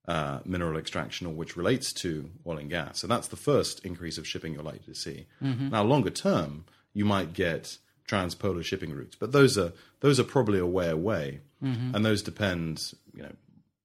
uh, 0.08 0.40
mineral 0.46 0.78
extraction 0.78 1.28
or 1.28 1.34
which 1.34 1.58
relates 1.58 1.92
to 1.94 2.30
oil 2.46 2.58
and 2.58 2.70
gas. 2.70 3.00
So 3.00 3.08
that's 3.08 3.28
the 3.28 3.36
first 3.36 3.86
increase 3.86 4.18
of 4.18 4.26
shipping 4.28 4.54
you're 4.54 4.64
likely 4.64 4.94
to 4.94 4.96
see. 4.96 5.26
Now, 5.72 5.84
longer 5.84 6.10
term, 6.10 6.66
you 6.94 7.04
might 7.06 7.34
get 7.34 7.78
transpolar 8.08 8.64
shipping 8.64 8.92
routes, 8.94 9.16
but 9.16 9.32
those 9.32 9.58
are 9.58 9.74
those 10.00 10.20
are 10.20 10.24
probably 10.24 10.60
a 10.60 10.66
way 10.66 10.90
away, 10.90 11.42
and 11.96 12.06
those 12.06 12.22
depend, 12.22 12.94
you 13.14 13.24
know, 13.24 13.34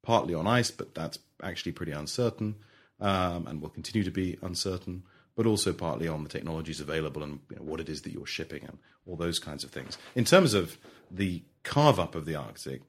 partly 0.02 0.34
on 0.34 0.46
ice, 0.46 0.70
but 0.70 0.94
that's 0.94 1.18
actually 1.42 1.72
pretty 1.72 1.92
uncertain, 1.92 2.56
um, 3.00 3.46
and 3.46 3.60
will 3.60 3.70
continue 3.70 4.04
to 4.04 4.10
be 4.10 4.38
uncertain. 4.42 5.02
But 5.34 5.46
also 5.46 5.72
partly 5.72 6.08
on 6.08 6.24
the 6.24 6.28
technologies 6.28 6.78
available 6.78 7.22
and 7.22 7.40
you 7.48 7.56
know, 7.56 7.62
what 7.62 7.80
it 7.80 7.88
is 7.88 8.02
that 8.02 8.12
you're 8.12 8.26
shipping 8.26 8.64
and 8.64 8.76
all 9.06 9.16
those 9.16 9.38
kinds 9.38 9.64
of 9.64 9.70
things. 9.70 9.96
In 10.14 10.26
terms 10.26 10.52
of 10.52 10.76
the 11.10 11.42
carve 11.62 11.98
up 11.98 12.14
of 12.14 12.26
the 12.26 12.34
Arctic, 12.34 12.82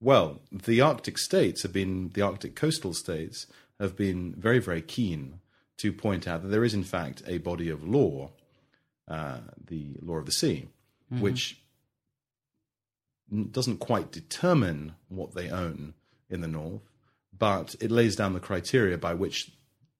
well, 0.00 0.40
the 0.52 0.82
Arctic 0.82 1.16
states 1.16 1.62
have 1.62 1.72
been, 1.72 2.10
the 2.12 2.20
Arctic 2.20 2.54
coastal 2.54 2.92
states 2.92 3.46
have 3.80 3.96
been 3.96 4.34
very, 4.36 4.58
very 4.58 4.82
keen 4.82 5.40
to 5.78 5.92
point 5.92 6.28
out 6.28 6.42
that 6.42 6.48
there 6.48 6.64
is, 6.64 6.74
in 6.74 6.84
fact, 6.84 7.22
a 7.26 7.38
body 7.38 7.70
of 7.70 7.82
law, 7.82 8.30
uh, 9.08 9.38
the 9.66 9.96
law 10.02 10.16
of 10.16 10.26
the 10.26 10.32
sea, 10.32 10.68
which 11.10 11.58
doesn't 13.50 13.78
quite 13.78 14.10
determine 14.10 14.94
what 15.08 15.34
they 15.34 15.50
own 15.50 15.94
in 16.30 16.40
the 16.40 16.48
north, 16.48 16.82
but 17.36 17.74
it 17.80 17.90
lays 17.90 18.16
down 18.16 18.32
the 18.32 18.40
criteria 18.40 18.98
by 18.98 19.14
which 19.14 19.50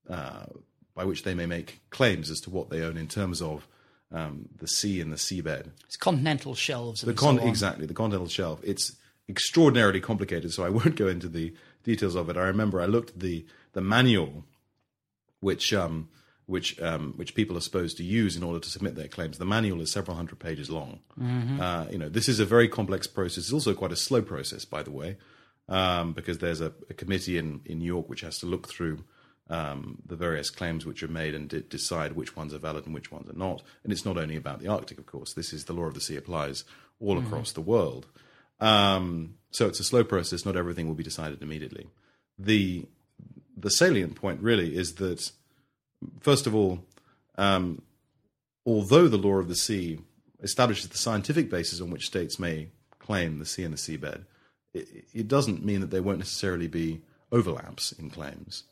uh, 0.08 0.46
by 0.94 1.04
which 1.04 1.22
they 1.22 1.34
may 1.34 1.46
make 1.46 1.80
claims 1.90 2.30
as 2.30 2.40
to 2.40 2.50
what 2.50 2.70
they 2.70 2.82
own 2.82 2.96
in 2.96 3.06
terms 3.06 3.40
of 3.40 3.66
um, 4.10 4.48
the 4.58 4.66
sea 4.66 5.00
and 5.00 5.12
the 5.12 5.16
seabed. 5.16 5.70
It's 5.84 5.96
continental 5.96 6.54
shelves. 6.54 7.02
And 7.02 7.10
The 7.12 7.18
con- 7.20 7.38
so 7.38 7.46
exactly 7.46 7.86
the 7.86 7.94
continental 7.94 8.28
shelf. 8.28 8.60
It's 8.64 8.96
extraordinarily 9.28 10.00
complicated, 10.00 10.52
so 10.52 10.64
I 10.64 10.68
won't 10.78 10.96
go 10.96 11.06
into 11.06 11.28
the 11.28 11.54
details 11.84 12.14
of 12.14 12.28
it. 12.28 12.36
I 12.36 12.42
remember 12.42 12.80
I 12.80 12.86
looked 12.86 13.10
at 13.10 13.20
the 13.20 13.46
the 13.72 13.80
manual, 13.80 14.44
which 15.40 15.72
um, 15.72 16.08
which 16.48 16.80
um, 16.80 17.12
which 17.16 17.34
people 17.34 17.56
are 17.58 17.60
supposed 17.60 17.98
to 17.98 18.02
use 18.02 18.34
in 18.34 18.42
order 18.42 18.58
to 18.58 18.70
submit 18.70 18.94
their 18.94 19.06
claims. 19.06 19.36
The 19.36 19.44
manual 19.44 19.82
is 19.82 19.92
several 19.92 20.16
hundred 20.16 20.38
pages 20.38 20.70
long. 20.70 21.00
Uh, 21.60 21.86
you 21.90 21.98
know, 21.98 22.08
this 22.08 22.26
is 22.26 22.40
a 22.40 22.46
very 22.46 22.68
complex 22.68 23.06
process. 23.06 23.44
It's 23.44 23.52
also 23.52 23.74
quite 23.74 23.92
a 23.92 23.96
slow 23.96 24.22
process, 24.22 24.64
by 24.64 24.82
the 24.82 24.90
way, 24.90 25.18
um, 25.68 26.14
because 26.14 26.38
there's 26.38 26.62
a, 26.62 26.72
a 26.88 26.94
committee 26.94 27.36
in 27.36 27.60
in 27.66 27.78
New 27.80 27.84
York 27.84 28.08
which 28.08 28.22
has 28.22 28.38
to 28.38 28.46
look 28.46 28.66
through. 28.66 29.04
Um, 29.50 30.02
the 30.04 30.16
various 30.16 30.50
claims 30.50 30.84
which 30.84 31.02
are 31.02 31.08
made 31.08 31.34
and 31.34 31.48
de- 31.48 31.62
decide 31.62 32.12
which 32.12 32.36
ones 32.36 32.52
are 32.52 32.58
valid 32.58 32.84
and 32.84 32.94
which 32.94 33.10
ones 33.10 33.30
are 33.30 33.38
not. 33.38 33.62
And 33.82 33.90
it's 33.90 34.04
not 34.04 34.18
only 34.18 34.36
about 34.36 34.60
the 34.60 34.68
Arctic, 34.68 34.98
of 34.98 35.06
course. 35.06 35.32
This 35.32 35.54
is 35.54 35.64
the 35.64 35.72
law 35.72 35.84
of 35.84 35.94
the 35.94 36.02
sea 36.02 36.16
applies 36.16 36.64
all 37.00 37.16
across 37.18 37.52
the 37.52 37.62
world. 37.62 38.06
Um, 38.60 39.36
so 39.50 39.66
it's 39.66 39.80
a 39.80 39.84
slow 39.84 40.04
process. 40.04 40.44
Not 40.44 40.56
everything 40.56 40.86
will 40.86 40.94
be 40.94 41.02
decided 41.02 41.42
immediately. 41.42 41.86
The 42.38 42.86
the 43.56 43.70
salient 43.70 44.16
point 44.16 44.40
really 44.42 44.76
is 44.76 44.94
that 44.96 45.32
first 46.20 46.46
of 46.46 46.54
all, 46.54 46.84
um, 47.36 47.82
although 48.66 49.08
the 49.08 49.16
law 49.16 49.36
of 49.36 49.48
the 49.48 49.56
sea 49.56 50.00
establishes 50.42 50.88
the 50.88 50.98
scientific 50.98 51.50
basis 51.50 51.80
on 51.80 51.90
which 51.90 52.06
states 52.06 52.38
may 52.38 52.68
claim 52.98 53.38
the 53.38 53.46
sea 53.46 53.64
and 53.64 53.74
the 53.74 53.78
seabed, 53.78 54.24
it, 54.74 54.88
it 55.14 55.28
doesn't 55.28 55.64
mean 55.64 55.80
that 55.80 55.90
there 55.90 56.02
won't 56.02 56.18
necessarily 56.18 56.68
be 56.68 57.00
overlaps 57.32 57.92
in 57.92 58.10
claims. 58.10 58.64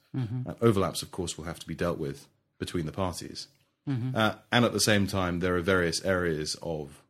Uh, 0.49 0.55
overlaps, 0.63 1.03
of 1.03 1.11
course, 1.11 1.37
will 1.37 1.45
have 1.45 1.59
to 1.59 1.67
be 1.67 1.75
dealt 1.75 1.99
with 1.99 2.27
between 2.59 2.87
the 2.87 2.93
parties. 2.93 3.49
Uh, 4.17 4.35
and 4.51 4.65
at 4.65 4.73
the 4.73 4.81
same 4.81 5.07
time, 5.07 5.41
there 5.41 5.57
are 5.57 5.61
various 5.61 6.05
areas 6.05 6.57
of 6.63 7.03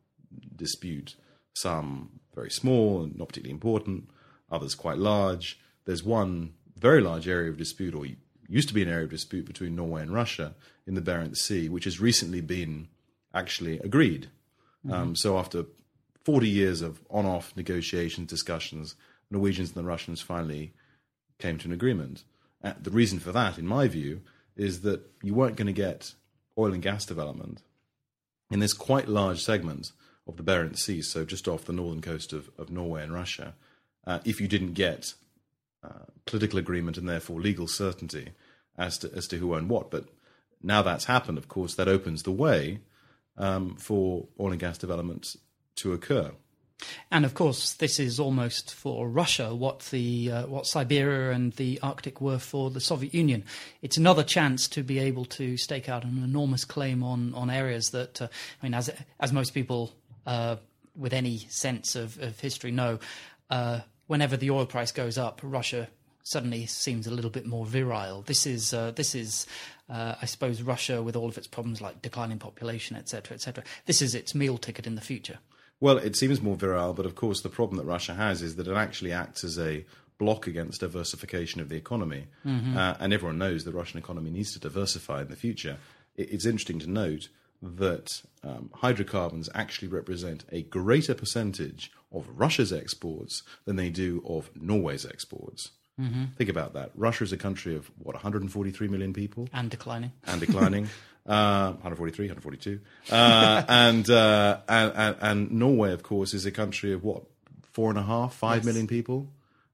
dispute, 0.55 1.15
some 1.55 2.19
very 2.35 2.51
small 2.51 3.01
and 3.03 3.17
not 3.17 3.29
particularly 3.29 3.53
important, 3.53 4.09
others 4.51 4.75
quite 4.75 4.97
large. 4.97 5.59
There's 5.85 6.03
one 6.03 6.53
very 6.77 7.01
large 7.01 7.27
area 7.27 7.49
of 7.49 7.57
dispute, 7.57 7.95
or 7.95 8.05
used 8.47 8.67
to 8.67 8.73
be 8.73 8.81
an 8.81 8.89
area 8.89 9.05
of 9.05 9.09
dispute 9.09 9.45
between 9.45 9.75
Norway 9.75 10.01
and 10.01 10.13
Russia 10.13 10.53
in 10.85 10.95
the 10.95 11.01
Barents 11.01 11.37
Sea, 11.37 11.69
which 11.69 11.83
has 11.83 11.99
recently 11.99 12.41
been 12.41 12.87
actually 13.33 13.79
agreed. 13.79 14.27
Um, 14.89 15.15
so 15.15 15.37
after 15.37 15.65
40 16.23 16.47
years 16.47 16.81
of 16.81 16.99
on-off 17.09 17.53
negotiations, 17.55 18.29
discussions, 18.29 18.95
Norwegians 19.29 19.69
and 19.69 19.77
the 19.77 19.87
Russians 19.87 20.21
finally 20.21 20.73
came 21.39 21.57
to 21.57 21.67
an 21.67 21.73
agreement. 21.73 22.23
Uh, 22.63 22.73
the 22.81 22.91
reason 22.91 23.19
for 23.19 23.31
that, 23.31 23.57
in 23.57 23.67
my 23.67 23.87
view, 23.87 24.21
is 24.55 24.81
that 24.81 25.01
you 25.21 25.33
weren't 25.33 25.55
going 25.55 25.67
to 25.67 25.73
get 25.73 26.13
oil 26.57 26.73
and 26.73 26.81
gas 26.81 27.05
development 27.05 27.61
in 28.49 28.59
this 28.59 28.73
quite 28.73 29.07
large 29.07 29.43
segment 29.43 29.91
of 30.27 30.37
the 30.37 30.43
Barents 30.43 30.79
Sea, 30.79 31.01
so 31.01 31.25
just 31.25 31.47
off 31.47 31.65
the 31.65 31.73
northern 31.73 32.01
coast 32.01 32.33
of, 32.33 32.49
of 32.57 32.69
Norway 32.69 33.03
and 33.03 33.13
Russia, 33.13 33.53
uh, 34.05 34.19
if 34.25 34.41
you 34.41 34.47
didn't 34.47 34.73
get 34.73 35.13
uh, 35.83 36.05
political 36.25 36.59
agreement 36.59 36.97
and 36.97 37.07
therefore 37.07 37.39
legal 37.39 37.67
certainty 37.67 38.29
as 38.77 38.97
to 38.99 39.11
as 39.15 39.27
to 39.27 39.37
who 39.37 39.55
owned 39.55 39.69
what. 39.69 39.91
But 39.91 40.05
now 40.61 40.81
that's 40.81 41.05
happened, 41.05 41.37
of 41.37 41.47
course, 41.47 41.75
that 41.75 41.87
opens 41.87 42.23
the 42.23 42.31
way 42.31 42.79
um, 43.37 43.75
for 43.75 44.27
oil 44.39 44.51
and 44.51 44.59
gas 44.59 44.77
development 44.77 45.35
to 45.77 45.93
occur. 45.93 46.31
And 47.09 47.25
of 47.25 47.33
course, 47.33 47.73
this 47.73 47.99
is 47.99 48.19
almost 48.19 48.73
for 48.73 49.09
Russia 49.09 49.55
what 49.55 49.79
the 49.91 50.31
uh, 50.31 50.47
what 50.47 50.67
Siberia 50.67 51.31
and 51.31 51.53
the 51.53 51.79
Arctic 51.81 52.21
were 52.21 52.37
for 52.37 52.69
the 52.69 52.79
Soviet 52.79 53.13
Union. 53.13 53.43
It's 53.81 53.97
another 53.97 54.23
chance 54.23 54.67
to 54.69 54.83
be 54.83 54.99
able 54.99 55.25
to 55.25 55.57
stake 55.57 55.89
out 55.89 56.03
an 56.03 56.23
enormous 56.23 56.65
claim 56.65 57.03
on 57.03 57.33
on 57.33 57.49
areas 57.49 57.89
that 57.91 58.21
uh, 58.21 58.27
I 58.61 58.65
mean, 58.65 58.73
as 58.75 58.91
as 59.19 59.33
most 59.33 59.53
people 59.55 59.91
uh, 60.27 60.57
with 60.95 61.13
any 61.13 61.39
sense 61.49 61.95
of, 61.95 62.21
of 62.21 62.39
history 62.39 62.71
know, 62.71 62.99
uh, 63.49 63.79
whenever 64.07 64.35
the 64.35 64.49
oil 64.49 64.65
price 64.65 64.91
goes 64.91 65.17
up, 65.17 65.39
Russia 65.43 65.87
suddenly 66.23 66.65
seems 66.65 67.07
a 67.07 67.11
little 67.11 67.31
bit 67.31 67.45
more 67.45 67.65
virile. 67.65 68.21
This 68.21 68.45
is 68.45 68.73
uh, 68.73 68.91
this 68.91 69.15
is. 69.15 69.47
Uh, 69.89 70.15
I 70.21 70.25
suppose 70.25 70.61
Russia, 70.61 71.01
with 71.01 71.15
all 71.15 71.29
of 71.29 71.37
its 71.37 71.47
problems 71.47 71.79
like 71.79 72.01
declining 72.01 72.39
population, 72.39 72.97
etc., 72.97 73.35
etc., 73.35 73.63
this 73.85 74.01
is 74.01 74.13
its 74.13 74.35
meal 74.35 74.57
ticket 74.57 74.85
in 74.85 74.95
the 74.95 75.01
future. 75.01 75.39
Well, 75.79 75.97
it 75.97 76.17
seems 76.17 76.41
more 76.41 76.57
virile, 76.57 76.93
but 76.93 77.05
of 77.05 77.15
course, 77.15 77.39
the 77.39 77.47
problem 77.47 77.77
that 77.77 77.85
Russia 77.85 78.13
has 78.13 78.41
is 78.41 78.57
that 78.57 78.67
it 78.67 78.75
actually 78.75 79.13
acts 79.13 79.45
as 79.45 79.57
a 79.57 79.85
block 80.17 80.45
against 80.45 80.81
diversification 80.81 81.61
of 81.61 81.69
the 81.69 81.77
economy. 81.77 82.27
Uh, 82.77 82.95
and 82.99 83.13
everyone 83.13 83.37
knows 83.37 83.63
the 83.63 83.71
Russian 83.71 83.97
economy 83.97 84.29
needs 84.29 84.51
to 84.53 84.59
diversify 84.59 85.21
in 85.21 85.29
the 85.29 85.37
future. 85.37 85.77
it, 86.17 86.29
it's 86.31 86.45
interesting 86.45 86.79
to 86.79 86.89
note 86.89 87.29
that 87.61 88.21
um, 88.43 88.69
hydrocarbons 88.75 89.49
actually 89.53 89.87
represent 89.87 90.45
a 90.51 90.63
greater 90.63 91.13
percentage 91.13 91.91
of 92.11 92.27
Russia's 92.35 92.71
exports 92.71 93.43
than 93.65 93.75
they 93.75 93.89
do 93.89 94.23
of 94.25 94.49
Norway's 94.55 95.05
exports. 95.05 95.71
Mm-hmm. 95.99 96.25
Think 96.37 96.49
about 96.49 96.73
that. 96.73 96.91
Russia 96.95 97.23
is 97.23 97.33
a 97.33 97.37
country 97.37 97.75
of 97.75 97.89
what 97.97 98.13
143 98.13 98.87
million 98.87 99.13
people 99.13 99.49
and 99.51 99.69
declining 99.69 100.11
and 100.25 100.39
declining. 100.39 100.89
uh, 101.25 101.71
143, 101.71 102.27
142, 102.27 102.79
uh, 103.11 103.63
and, 103.67 104.09
uh, 104.09 104.59
and, 104.69 105.15
and 105.19 105.51
Norway, 105.51 105.91
of 105.91 106.03
course, 106.03 106.33
is 106.33 106.45
a 106.45 106.51
country 106.51 106.93
of 106.93 107.03
what 107.03 107.23
four 107.63 107.89
and 107.89 107.97
a 107.99 108.03
half, 108.03 108.33
five 108.33 108.57
yes. 108.57 108.65
million 108.65 108.87
people. 108.87 109.27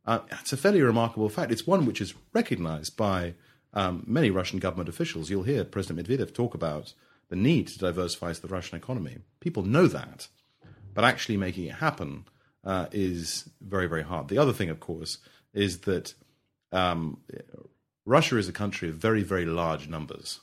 Uh, 0.06 0.20
it's 0.40 0.52
a 0.52 0.58
fairly 0.58 0.82
remarkable 0.82 1.30
fact. 1.30 1.52
It's 1.52 1.68
one 1.68 1.86
which 1.86 2.02
is 2.02 2.14
recognised 2.34 2.98
by 2.98 3.36
um, 3.74 4.04
many 4.08 4.30
Russian 4.30 4.60
government 4.60 4.90
officials. 4.90 5.30
You'll 5.30 5.44
hear 5.44 5.64
President 5.64 6.08
Medvedev 6.08 6.34
talk 6.34 6.54
about 6.54 6.94
the 7.34 7.40
need 7.40 7.68
to 7.68 7.80
diversify 7.80 8.32
the 8.34 8.48
Russian 8.48 8.78
economy. 8.78 9.18
People 9.40 9.64
know 9.64 9.88
that, 9.88 10.28
but 10.94 11.04
actually 11.04 11.36
making 11.36 11.66
it 11.66 11.74
happen 11.74 12.26
uh, 12.64 12.86
is 12.92 13.50
very, 13.60 13.88
very 13.88 14.04
hard. 14.04 14.28
The 14.28 14.38
other 14.38 14.54
thing, 14.54 14.70
of 14.70 14.80
course, 14.80 15.18
is 15.52 15.80
that 15.80 16.14
um, 16.72 17.22
Russia 18.06 18.38
is 18.38 18.48
a 18.48 18.54
country 18.54 18.88
of 18.88 18.98
very, 18.98 19.24
very 19.24 19.46
large 19.46 19.88
numbers, 19.88 20.42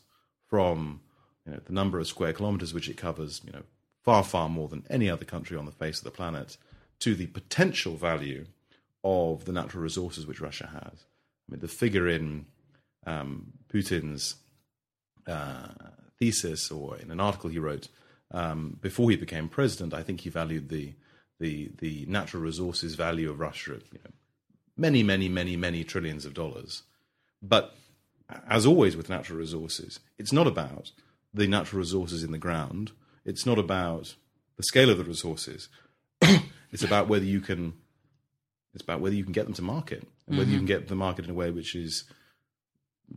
from 0.48 1.00
you 1.46 1.52
know, 1.52 1.60
the 1.64 1.72
number 1.72 2.00
of 2.00 2.08
square 2.08 2.32
kilometers 2.32 2.74
which 2.74 2.88
it 2.88 2.96
covers, 2.96 3.40
you 3.44 3.52
know, 3.52 3.62
far, 4.02 4.24
far 4.24 4.48
more 4.48 4.66
than 4.66 4.84
any 4.90 5.08
other 5.08 5.24
country 5.24 5.56
on 5.56 5.66
the 5.66 5.70
face 5.70 5.98
of 5.98 6.04
the 6.04 6.10
planet, 6.10 6.56
to 6.98 7.14
the 7.14 7.28
potential 7.28 7.94
value 7.94 8.46
of 9.04 9.44
the 9.44 9.52
natural 9.52 9.84
resources 9.84 10.26
which 10.26 10.40
Russia 10.40 10.68
has. 10.72 11.04
I 11.04 11.52
mean, 11.52 11.60
the 11.60 11.68
figure 11.68 12.08
in 12.08 12.46
um, 13.06 13.52
Putin's 13.72 14.34
uh, 15.28 15.68
thesis 16.20 16.70
or 16.70 16.96
in 16.98 17.10
an 17.10 17.18
article 17.18 17.50
he 17.50 17.58
wrote 17.58 17.88
um, 18.32 18.76
before 18.80 19.10
he 19.10 19.16
became 19.16 19.48
president, 19.48 19.92
I 19.92 20.02
think 20.02 20.20
he 20.20 20.30
valued 20.30 20.68
the 20.68 20.94
the 21.40 21.70
the 21.78 22.04
natural 22.06 22.42
resources 22.42 22.94
value 22.94 23.30
of 23.30 23.40
Russia 23.40 23.74
at 23.74 23.82
you 23.92 23.98
know, 24.04 24.10
many, 24.76 25.02
many, 25.02 25.28
many, 25.28 25.56
many 25.56 25.82
trillions 25.84 26.24
of 26.24 26.34
dollars. 26.34 26.82
But 27.42 27.74
as 28.48 28.66
always 28.66 28.96
with 28.96 29.08
natural 29.08 29.38
resources, 29.38 29.98
it's 30.18 30.32
not 30.32 30.46
about 30.46 30.92
the 31.34 31.48
natural 31.48 31.80
resources 31.80 32.22
in 32.22 32.32
the 32.32 32.38
ground. 32.38 32.92
It's 33.24 33.46
not 33.46 33.58
about 33.58 34.14
the 34.56 34.62
scale 34.62 34.90
of 34.90 34.98
the 34.98 35.04
resources. 35.04 35.68
it's 36.70 36.84
about 36.84 37.08
whether 37.08 37.24
you 37.24 37.40
can. 37.40 37.72
It's 38.72 38.84
about 38.84 39.00
whether 39.00 39.16
you 39.16 39.24
can 39.24 39.32
get 39.32 39.46
them 39.46 39.54
to 39.54 39.62
market 39.62 40.06
and 40.28 40.38
whether 40.38 40.44
mm-hmm. 40.44 40.52
you 40.52 40.58
can 40.58 40.66
get 40.66 40.86
the 40.86 40.94
market 40.94 41.24
in 41.24 41.32
a 41.32 41.34
way 41.34 41.50
which 41.50 41.74
is 41.74 42.04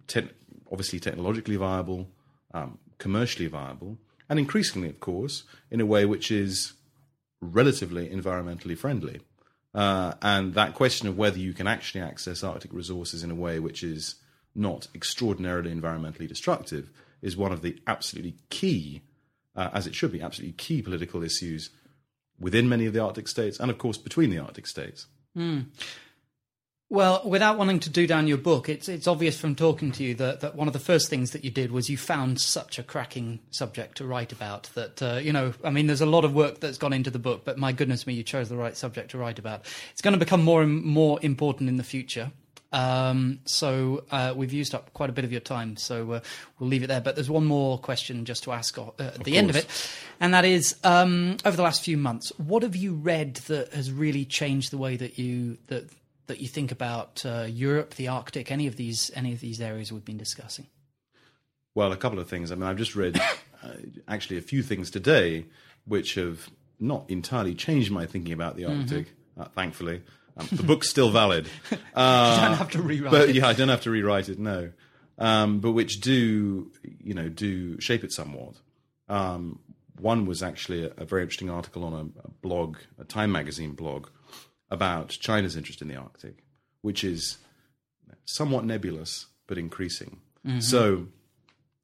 te- 0.08 0.32
obviously 0.72 1.00
technologically 1.00 1.58
viable, 1.58 2.08
um, 2.56 2.80
commercially 3.04 3.48
viable, 3.48 3.98
and 4.30 4.40
increasingly, 4.40 4.90
of 4.90 5.00
course, 5.02 5.44
in 5.70 5.82
a 5.82 5.86
way 5.86 6.06
which 6.06 6.32
is 6.32 6.74
relatively 7.42 8.08
environmentally 8.08 8.78
friendly. 8.78 9.20
Uh, 9.76 10.14
and 10.22 10.54
that 10.54 10.74
question 10.74 11.10
of 11.10 11.18
whether 11.18 11.38
you 11.38 11.52
can 11.52 11.68
actually 11.68 12.00
access 12.00 12.46
Arctic 12.46 12.72
resources 12.72 13.22
in 13.22 13.30
a 13.30 13.36
way 13.36 13.60
which 13.60 13.84
is 13.84 14.16
not 14.56 14.88
extraordinarily 14.96 15.70
environmentally 15.70 16.30
destructive 16.30 16.90
is 17.22 17.36
one 17.36 17.52
of 17.52 17.62
the 17.62 17.78
absolutely 17.88 18.36
key, 18.50 19.02
uh, 19.54 19.70
as 19.74 19.86
it 19.86 19.94
should 19.94 20.14
be, 20.14 20.22
absolutely 20.22 20.54
key 20.54 20.82
political 20.82 21.22
issues 21.24 21.70
within 22.40 22.70
many 22.70 22.86
of 22.86 22.94
the 22.94 23.04
Arctic 23.04 23.28
states 23.28 23.60
and, 23.60 23.70
of 23.70 23.78
course, 23.78 23.98
between 23.98 24.30
the 24.30 24.40
Arctic 24.40 24.66
states. 24.66 25.08
Mm. 25.38 25.66
Well, 26.94 27.24
without 27.26 27.58
wanting 27.58 27.80
to 27.80 27.90
do 27.90 28.06
down 28.06 28.28
your 28.28 28.38
book, 28.38 28.70
it's 28.70 28.88
it's 28.88 29.08
obvious 29.08 29.36
from 29.36 29.56
talking 29.56 29.92
to 29.94 30.04
you 30.04 30.14
that, 30.14 30.42
that 30.42 30.54
one 30.56 30.68
of 30.68 30.74
the 30.74 30.80
first 30.80 31.10
things 31.10 31.32
that 31.32 31.44
you 31.44 31.50
did 31.50 31.72
was 31.72 31.90
you 31.90 31.98
found 31.98 32.40
such 32.40 32.78
a 32.78 32.84
cracking 32.84 33.40
subject 33.50 33.98
to 33.98 34.06
write 34.06 34.32
about 34.32 34.70
that 34.76 35.02
uh, 35.02 35.16
you 35.16 35.34
know 35.34 35.56
I 35.64 35.72
mean 35.72 35.88
there's 35.88 36.02
a 36.02 36.06
lot 36.06 36.24
of 36.24 36.36
work 36.36 36.60
that's 36.60 36.78
gone 36.78 36.94
into 36.94 37.10
the 37.10 37.18
book, 37.18 37.46
but 37.46 37.58
my 37.58 37.72
goodness 37.72 38.06
me, 38.06 38.14
you 38.14 38.22
chose 38.22 38.48
the 38.48 38.58
right 38.58 38.78
subject 38.78 39.10
to 39.10 39.18
write 39.18 39.40
about. 39.40 39.66
It's 39.92 40.04
going 40.04 40.14
to 40.14 40.20
become 40.20 40.44
more 40.44 40.62
and 40.62 40.84
more 40.84 41.18
important 41.24 41.68
in 41.68 41.78
the 41.78 41.84
future. 41.84 42.32
Um, 42.72 43.40
so 43.46 44.04
uh, 44.12 44.36
we've 44.36 44.54
used 44.54 44.76
up 44.76 44.94
quite 44.94 45.10
a 45.10 45.14
bit 45.14 45.26
of 45.26 45.32
your 45.32 45.42
time, 45.42 45.78
so 45.78 46.12
uh, 46.12 46.20
we'll 46.60 46.70
leave 46.70 46.84
it 46.84 46.88
there. 46.88 47.02
But 47.02 47.16
there's 47.16 47.30
one 47.30 47.46
more 47.46 47.80
question 47.80 48.24
just 48.24 48.44
to 48.44 48.52
ask 48.52 48.78
uh, 48.78 48.92
at 49.00 49.16
the 49.16 49.32
course. 49.32 49.36
end 49.36 49.50
of 49.50 49.56
it, 49.56 49.90
and 50.20 50.32
that 50.36 50.46
is: 50.46 50.76
um, 50.84 51.38
over 51.44 51.58
the 51.58 51.64
last 51.64 51.84
few 51.84 51.98
months, 51.98 52.32
what 52.38 52.62
have 52.62 52.76
you 52.76 52.94
read 52.94 53.38
that 53.48 53.74
has 53.74 53.92
really 53.92 54.26
changed 54.26 54.70
the 54.70 54.78
way 54.78 54.96
that 54.96 55.18
you 55.18 55.58
that 55.70 55.90
that 56.28 56.40
you 56.40 56.48
think 56.48 56.72
about 56.72 57.26
uh, 57.26 57.46
Europe, 57.50 57.96
the 57.96 58.08
Arctic, 58.08 58.52
any 58.52 58.68
of 58.68 58.76
these 58.76 59.12
any 59.16 59.34
of 59.34 59.40
these 59.40 59.62
areas 59.62 59.92
we've 59.92 60.06
been 60.06 60.18
discussing? 60.18 60.68
Well, 61.76 61.92
a 61.92 61.98
couple 61.98 62.20
of 62.20 62.28
things. 62.28 62.52
I 62.52 62.56
mean, 62.56 62.64
I've 62.64 62.78
just 62.78 62.96
read 62.96 63.20
uh, 63.64 63.68
actually 64.08 64.38
a 64.38 64.42
few 64.42 64.62
things 64.62 64.92
today 64.92 65.46
which 65.86 66.16
have 66.16 66.50
not 66.80 67.10
entirely 67.10 67.56
changed 67.56 67.92
my 67.92 68.06
thinking 68.06 68.34
about 68.34 68.56
the 68.56 68.66
Arctic. 68.66 69.08
Mm-hmm. 69.08 69.42
Uh, 69.42 69.46
thankfully, 69.46 70.02
um, 70.38 70.48
the 70.52 70.64
book's 70.64 70.90
still 70.90 71.10
valid. 71.10 71.48
you 71.72 71.78
don't 71.94 72.54
have 72.54 72.72
to 72.72 72.82
rewrite 72.82 73.12
but, 73.12 73.30
it. 73.30 73.36
Yeah, 73.36 73.48
I 73.48 73.54
don't 73.54 73.70
have 73.70 73.82
to 73.82 73.92
rewrite 73.92 74.30
it. 74.30 74.38
No, 74.38 74.72
um, 75.18 75.60
but 75.60 75.72
which 75.72 76.00
do 76.02 76.72
you 77.04 77.14
know 77.14 77.30
do 77.30 77.80
shape 77.80 78.04
it 78.04 78.12
somewhat. 78.12 78.56
Um, 79.10 79.60
one 80.00 80.26
was 80.26 80.42
actually 80.42 80.86
a, 80.86 80.92
a, 80.98 81.06
very 81.06 81.22
interesting 81.22 81.50
article 81.50 81.84
on 81.84 81.94
a, 81.94 82.28
a 82.28 82.32
blog, 82.42 82.78
a 83.00 83.04
Time 83.04 83.32
magazine 83.32 83.74
blog, 83.74 84.08
about 84.74 85.10
China's 85.10 85.56
interest 85.56 85.82
in 85.84 85.88
the 85.88 85.96
Arctic, 85.96 86.44
which 86.82 87.04
is 87.04 87.38
somewhat 88.26 88.66
nebulous 88.66 89.28
but 89.48 89.58
increasing. 89.58 90.20
Mm-hmm. 90.46 90.60
So 90.60 91.08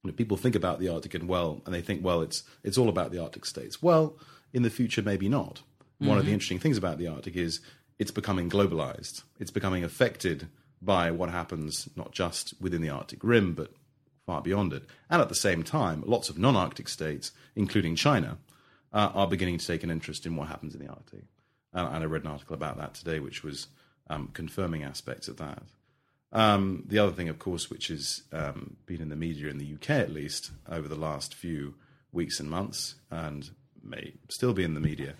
you 0.03 0.11
know, 0.11 0.11
people 0.11 0.37
think 0.37 0.55
about 0.55 0.79
the 0.79 0.89
Arctic 0.89 1.13
and 1.13 1.29
well, 1.29 1.61
and 1.65 1.73
they 1.73 1.81
think, 1.81 2.03
well, 2.03 2.21
it's 2.21 2.43
it's 2.63 2.77
all 2.77 2.89
about 2.89 3.11
the 3.11 3.21
Arctic 3.21 3.45
states. 3.45 3.81
Well, 3.81 4.17
in 4.51 4.63
the 4.63 4.69
future, 4.71 5.03
maybe 5.03 5.29
not. 5.29 5.55
Mm-hmm. 5.55 6.07
One 6.07 6.17
of 6.17 6.23
the 6.23 6.29
mm-hmm. 6.29 6.33
interesting 6.33 6.59
things 6.59 6.77
about 6.77 6.97
the 6.97 7.07
Arctic 7.07 7.35
is 7.35 7.61
it's 7.99 8.11
becoming 8.11 8.49
globalized. 8.49 9.23
It's 9.39 9.51
becoming 9.51 9.83
affected 9.83 10.47
by 10.81 11.11
what 11.11 11.29
happens 11.29 11.89
not 11.95 12.11
just 12.11 12.53
within 12.59 12.81
the 12.81 12.89
Arctic 12.89 13.23
Rim, 13.23 13.53
but 13.53 13.71
far 14.25 14.41
beyond 14.41 14.73
it. 14.73 14.83
And 15.09 15.21
at 15.21 15.29
the 15.29 15.35
same 15.35 15.63
time, 15.63 16.03
lots 16.05 16.29
of 16.29 16.37
non-Arctic 16.37 16.87
states, 16.87 17.31
including 17.55 17.95
China, 17.95 18.37
uh, 18.93 19.11
are 19.13 19.27
beginning 19.27 19.57
to 19.57 19.67
take 19.67 19.83
an 19.83 19.91
interest 19.91 20.25
in 20.25 20.37
what 20.37 20.47
happens 20.47 20.73
in 20.73 20.79
the 20.79 20.87
Arctic. 20.87 21.25
And 21.73 22.03
I 22.03 22.05
read 22.05 22.23
an 22.23 22.31
article 22.31 22.55
about 22.55 22.77
that 22.77 22.95
today, 22.95 23.19
which 23.19 23.43
was 23.43 23.67
um, 24.09 24.29
confirming 24.33 24.83
aspects 24.83 25.27
of 25.27 25.37
that. 25.37 25.61
Um, 26.31 26.83
the 26.87 26.99
other 26.99 27.11
thing, 27.11 27.29
of 27.29 27.39
course, 27.39 27.69
which 27.69 27.87
has 27.87 28.23
um, 28.31 28.77
been 28.85 29.01
in 29.01 29.09
the 29.09 29.15
media 29.15 29.49
in 29.49 29.57
the 29.57 29.73
UK 29.73 29.91
at 29.91 30.13
least 30.13 30.51
over 30.69 30.87
the 30.87 30.95
last 30.95 31.33
few 31.33 31.75
weeks 32.11 32.39
and 32.39 32.49
months, 32.49 32.95
and 33.09 33.49
may 33.83 34.13
still 34.29 34.53
be 34.53 34.63
in 34.63 34.73
the 34.73 34.79
media 34.79 35.13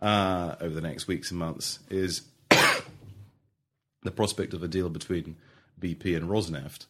uh, 0.00 0.54
over 0.60 0.74
the 0.74 0.80
next 0.80 1.06
weeks 1.06 1.30
and 1.30 1.38
months, 1.40 1.80
is 1.90 2.22
the 4.02 4.10
prospect 4.10 4.54
of 4.54 4.62
a 4.62 4.68
deal 4.68 4.88
between 4.88 5.36
BP 5.80 6.16
and 6.16 6.28
Rosneft. 6.28 6.86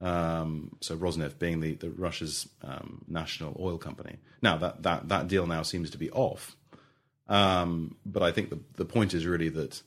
Um, 0.00 0.76
so 0.80 0.96
Rosneft 0.96 1.38
being 1.38 1.60
the, 1.60 1.74
the 1.74 1.90
Russia's 1.90 2.48
um, 2.62 3.04
national 3.08 3.56
oil 3.58 3.78
company. 3.78 4.16
Now 4.42 4.58
that, 4.58 4.82
that 4.82 5.08
that 5.08 5.28
deal 5.28 5.46
now 5.46 5.62
seems 5.62 5.90
to 5.90 5.98
be 5.98 6.10
off, 6.10 6.56
um, 7.28 7.96
but 8.04 8.22
I 8.22 8.32
think 8.32 8.50
the, 8.50 8.58
the 8.76 8.84
point 8.84 9.14
is 9.14 9.26
really 9.26 9.48
that 9.50 9.82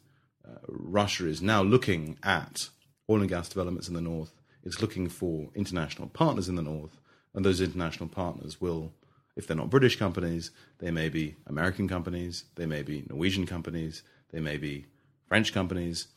uh, 0.47 0.57
Russia 0.67 1.27
is 1.27 1.41
now 1.41 1.61
looking 1.61 2.17
at 2.23 2.69
oil 3.09 3.21
and 3.21 3.29
gas 3.29 3.49
developments 3.49 3.87
in 3.87 3.93
the 3.93 4.01
north. 4.01 4.33
It's 4.63 4.81
looking 4.81 5.07
for 5.07 5.49
international 5.55 6.09
partners 6.09 6.49
in 6.49 6.55
the 6.55 6.61
north, 6.61 6.99
and 7.33 7.45
those 7.45 7.61
international 7.61 8.09
partners 8.09 8.59
will, 8.59 8.91
if 9.35 9.47
they're 9.47 9.55
not 9.55 9.69
British 9.69 9.97
companies, 9.97 10.51
they 10.79 10.91
may 10.91 11.09
be 11.09 11.35
American 11.45 11.87
companies, 11.87 12.45
they 12.55 12.65
may 12.65 12.81
be 12.81 13.05
Norwegian 13.09 13.45
companies, 13.45 14.03
they 14.31 14.39
may 14.39 14.57
be 14.57 14.85
French 15.27 15.53
companies. 15.53 16.07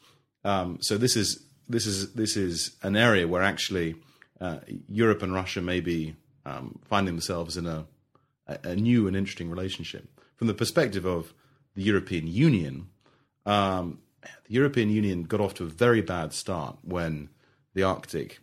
Um, 0.44 0.78
so 0.80 0.96
this 0.96 1.16
is 1.16 1.44
this 1.68 1.86
is 1.86 2.14
this 2.14 2.36
is 2.36 2.76
an 2.82 2.96
area 2.96 3.28
where 3.28 3.42
actually 3.42 3.94
uh, 4.40 4.58
Europe 4.88 5.22
and 5.22 5.34
Russia 5.34 5.60
may 5.60 5.80
be 5.80 6.16
um, 6.46 6.78
finding 6.88 7.14
themselves 7.14 7.56
in 7.56 7.66
a, 7.66 7.86
a 8.46 8.74
new 8.74 9.06
and 9.06 9.16
interesting 9.16 9.50
relationship 9.50 10.08
from 10.40 10.46
the 10.46 10.54
perspective 10.54 11.04
of 11.04 11.34
the 11.74 11.82
European 11.82 12.26
Union, 12.26 12.88
um, 13.44 13.98
the 14.22 14.54
European 14.54 14.88
Union 14.88 15.24
got 15.24 15.38
off 15.38 15.52
to 15.52 15.64
a 15.64 15.68
very 15.68 16.00
bad 16.00 16.32
start 16.32 16.78
when 16.80 17.28
the 17.74 17.82
Arctic 17.82 18.38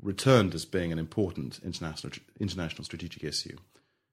returned 0.00 0.54
as 0.54 0.64
being 0.64 0.92
an 0.92 1.00
important 1.00 1.58
international 1.64 2.12
international 2.38 2.84
strategic 2.84 3.24
issue. 3.24 3.56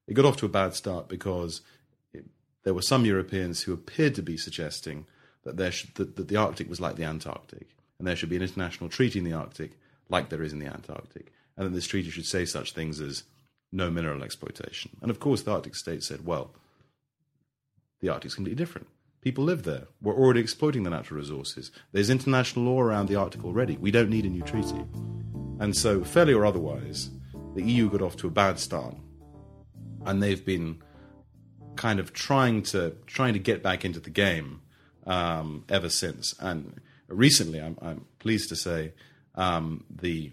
It 0.08 0.14
got 0.14 0.24
off 0.24 0.38
to 0.38 0.46
a 0.46 0.48
bad 0.48 0.74
start 0.74 1.06
because 1.06 1.60
it, 2.12 2.24
there 2.64 2.74
were 2.74 2.82
some 2.82 3.04
Europeans 3.04 3.62
who 3.62 3.72
appeared 3.72 4.16
to 4.16 4.22
be 4.22 4.36
suggesting 4.36 5.06
that 5.44 5.56
there 5.56 5.70
should, 5.70 5.94
that, 5.94 6.16
that 6.16 6.26
the 6.26 6.36
Arctic 6.36 6.68
was 6.68 6.80
like 6.80 6.96
the 6.96 7.04
Antarctic, 7.04 7.76
and 8.00 8.08
there 8.08 8.16
should 8.16 8.28
be 8.28 8.36
an 8.36 8.42
international 8.42 8.90
treaty 8.90 9.20
in 9.20 9.24
the 9.24 9.34
Arctic 9.34 9.78
like 10.08 10.30
there 10.30 10.42
is 10.42 10.52
in 10.52 10.58
the 10.58 10.66
Antarctic, 10.66 11.32
and 11.56 11.64
that 11.64 11.74
this 11.74 11.86
treaty 11.86 12.10
should 12.10 12.26
say 12.26 12.44
such 12.44 12.72
things 12.72 13.00
as 13.00 13.22
no 13.72 13.90
mineral 13.90 14.22
exploitation. 14.22 14.92
And 15.00 15.10
of 15.10 15.18
course, 15.18 15.42
the 15.42 15.52
Arctic 15.52 15.74
states 15.74 16.06
said, 16.06 16.26
well, 16.26 16.54
the 18.00 18.10
Arctic's 18.10 18.34
completely 18.34 18.62
different. 18.62 18.88
People 19.22 19.44
live 19.44 19.62
there. 19.62 19.86
We're 20.02 20.16
already 20.16 20.40
exploiting 20.40 20.82
the 20.82 20.90
natural 20.90 21.18
resources. 21.18 21.70
There's 21.92 22.10
international 22.10 22.66
law 22.66 22.80
around 22.80 23.08
the 23.08 23.16
Arctic 23.16 23.44
already. 23.44 23.76
We 23.76 23.92
don't 23.92 24.10
need 24.10 24.26
a 24.26 24.28
new 24.28 24.42
treaty. 24.42 24.84
And 25.60 25.76
so, 25.76 26.02
fairly 26.02 26.34
or 26.34 26.44
otherwise, 26.44 27.10
the 27.54 27.62
EU 27.62 27.88
got 27.88 28.02
off 28.02 28.16
to 28.16 28.26
a 28.26 28.30
bad 28.30 28.58
start, 28.58 28.96
and 30.04 30.20
they've 30.20 30.44
been 30.44 30.82
kind 31.76 32.00
of 32.00 32.12
trying 32.12 32.62
to 32.62 32.96
trying 33.06 33.34
to 33.34 33.38
get 33.38 33.62
back 33.62 33.84
into 33.84 34.00
the 34.00 34.10
game 34.10 34.60
um, 35.06 35.64
ever 35.68 35.88
since. 35.88 36.34
And 36.40 36.80
recently, 37.06 37.60
I'm, 37.60 37.78
I'm 37.80 38.06
pleased 38.18 38.48
to 38.48 38.56
say 38.56 38.92
um, 39.36 39.84
the 39.88 40.32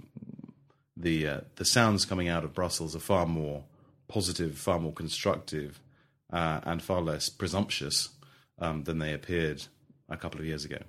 the 1.00 1.28
uh, 1.28 1.42
the 1.56 1.66
sounds 1.66 2.06
coming 2.06 2.28
out 2.28 2.44
of 2.44 2.54
Brussels 2.54 2.96
are 2.96 3.00
far 3.00 3.26
more 3.26 3.64
positive, 4.08 4.58
far 4.58 4.80
more 4.80 4.94
constructive, 4.94 5.80
uh, 6.32 6.60
and 6.64 6.82
far 6.82 7.02
less 7.02 7.30
presumptuous 7.30 8.10
um, 8.60 8.84
than 8.84 9.00
they 9.00 9.14
appeared 9.14 9.66
a 10.10 10.18
couple 10.18 10.40
of 10.40 10.46
years 10.46 10.66
ago. 10.66 10.80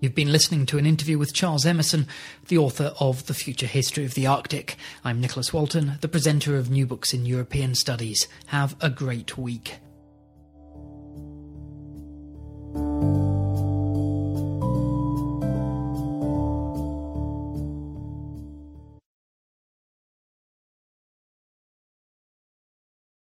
You've 0.00 0.14
been 0.14 0.32
listening 0.32 0.66
to 0.66 0.78
an 0.78 0.86
interview 0.86 1.18
with 1.18 1.32
Charles 1.32 1.64
Emerson, 1.64 2.06
the 2.48 2.58
author 2.58 2.94
of 3.00 3.26
The 3.26 3.34
Future 3.34 3.66
History 3.66 4.04
of 4.04 4.14
the 4.14 4.26
Arctic. 4.26 4.76
I'm 5.04 5.20
Nicholas 5.20 5.52
Walton, 5.52 5.98
the 6.00 6.08
presenter 6.08 6.56
of 6.56 6.70
New 6.70 6.84
Books 6.84 7.14
in 7.14 7.24
European 7.24 7.74
Studies. 7.74 8.28
Have 8.46 8.76
a 8.80 8.90
great 8.90 9.38
week. 9.38 9.78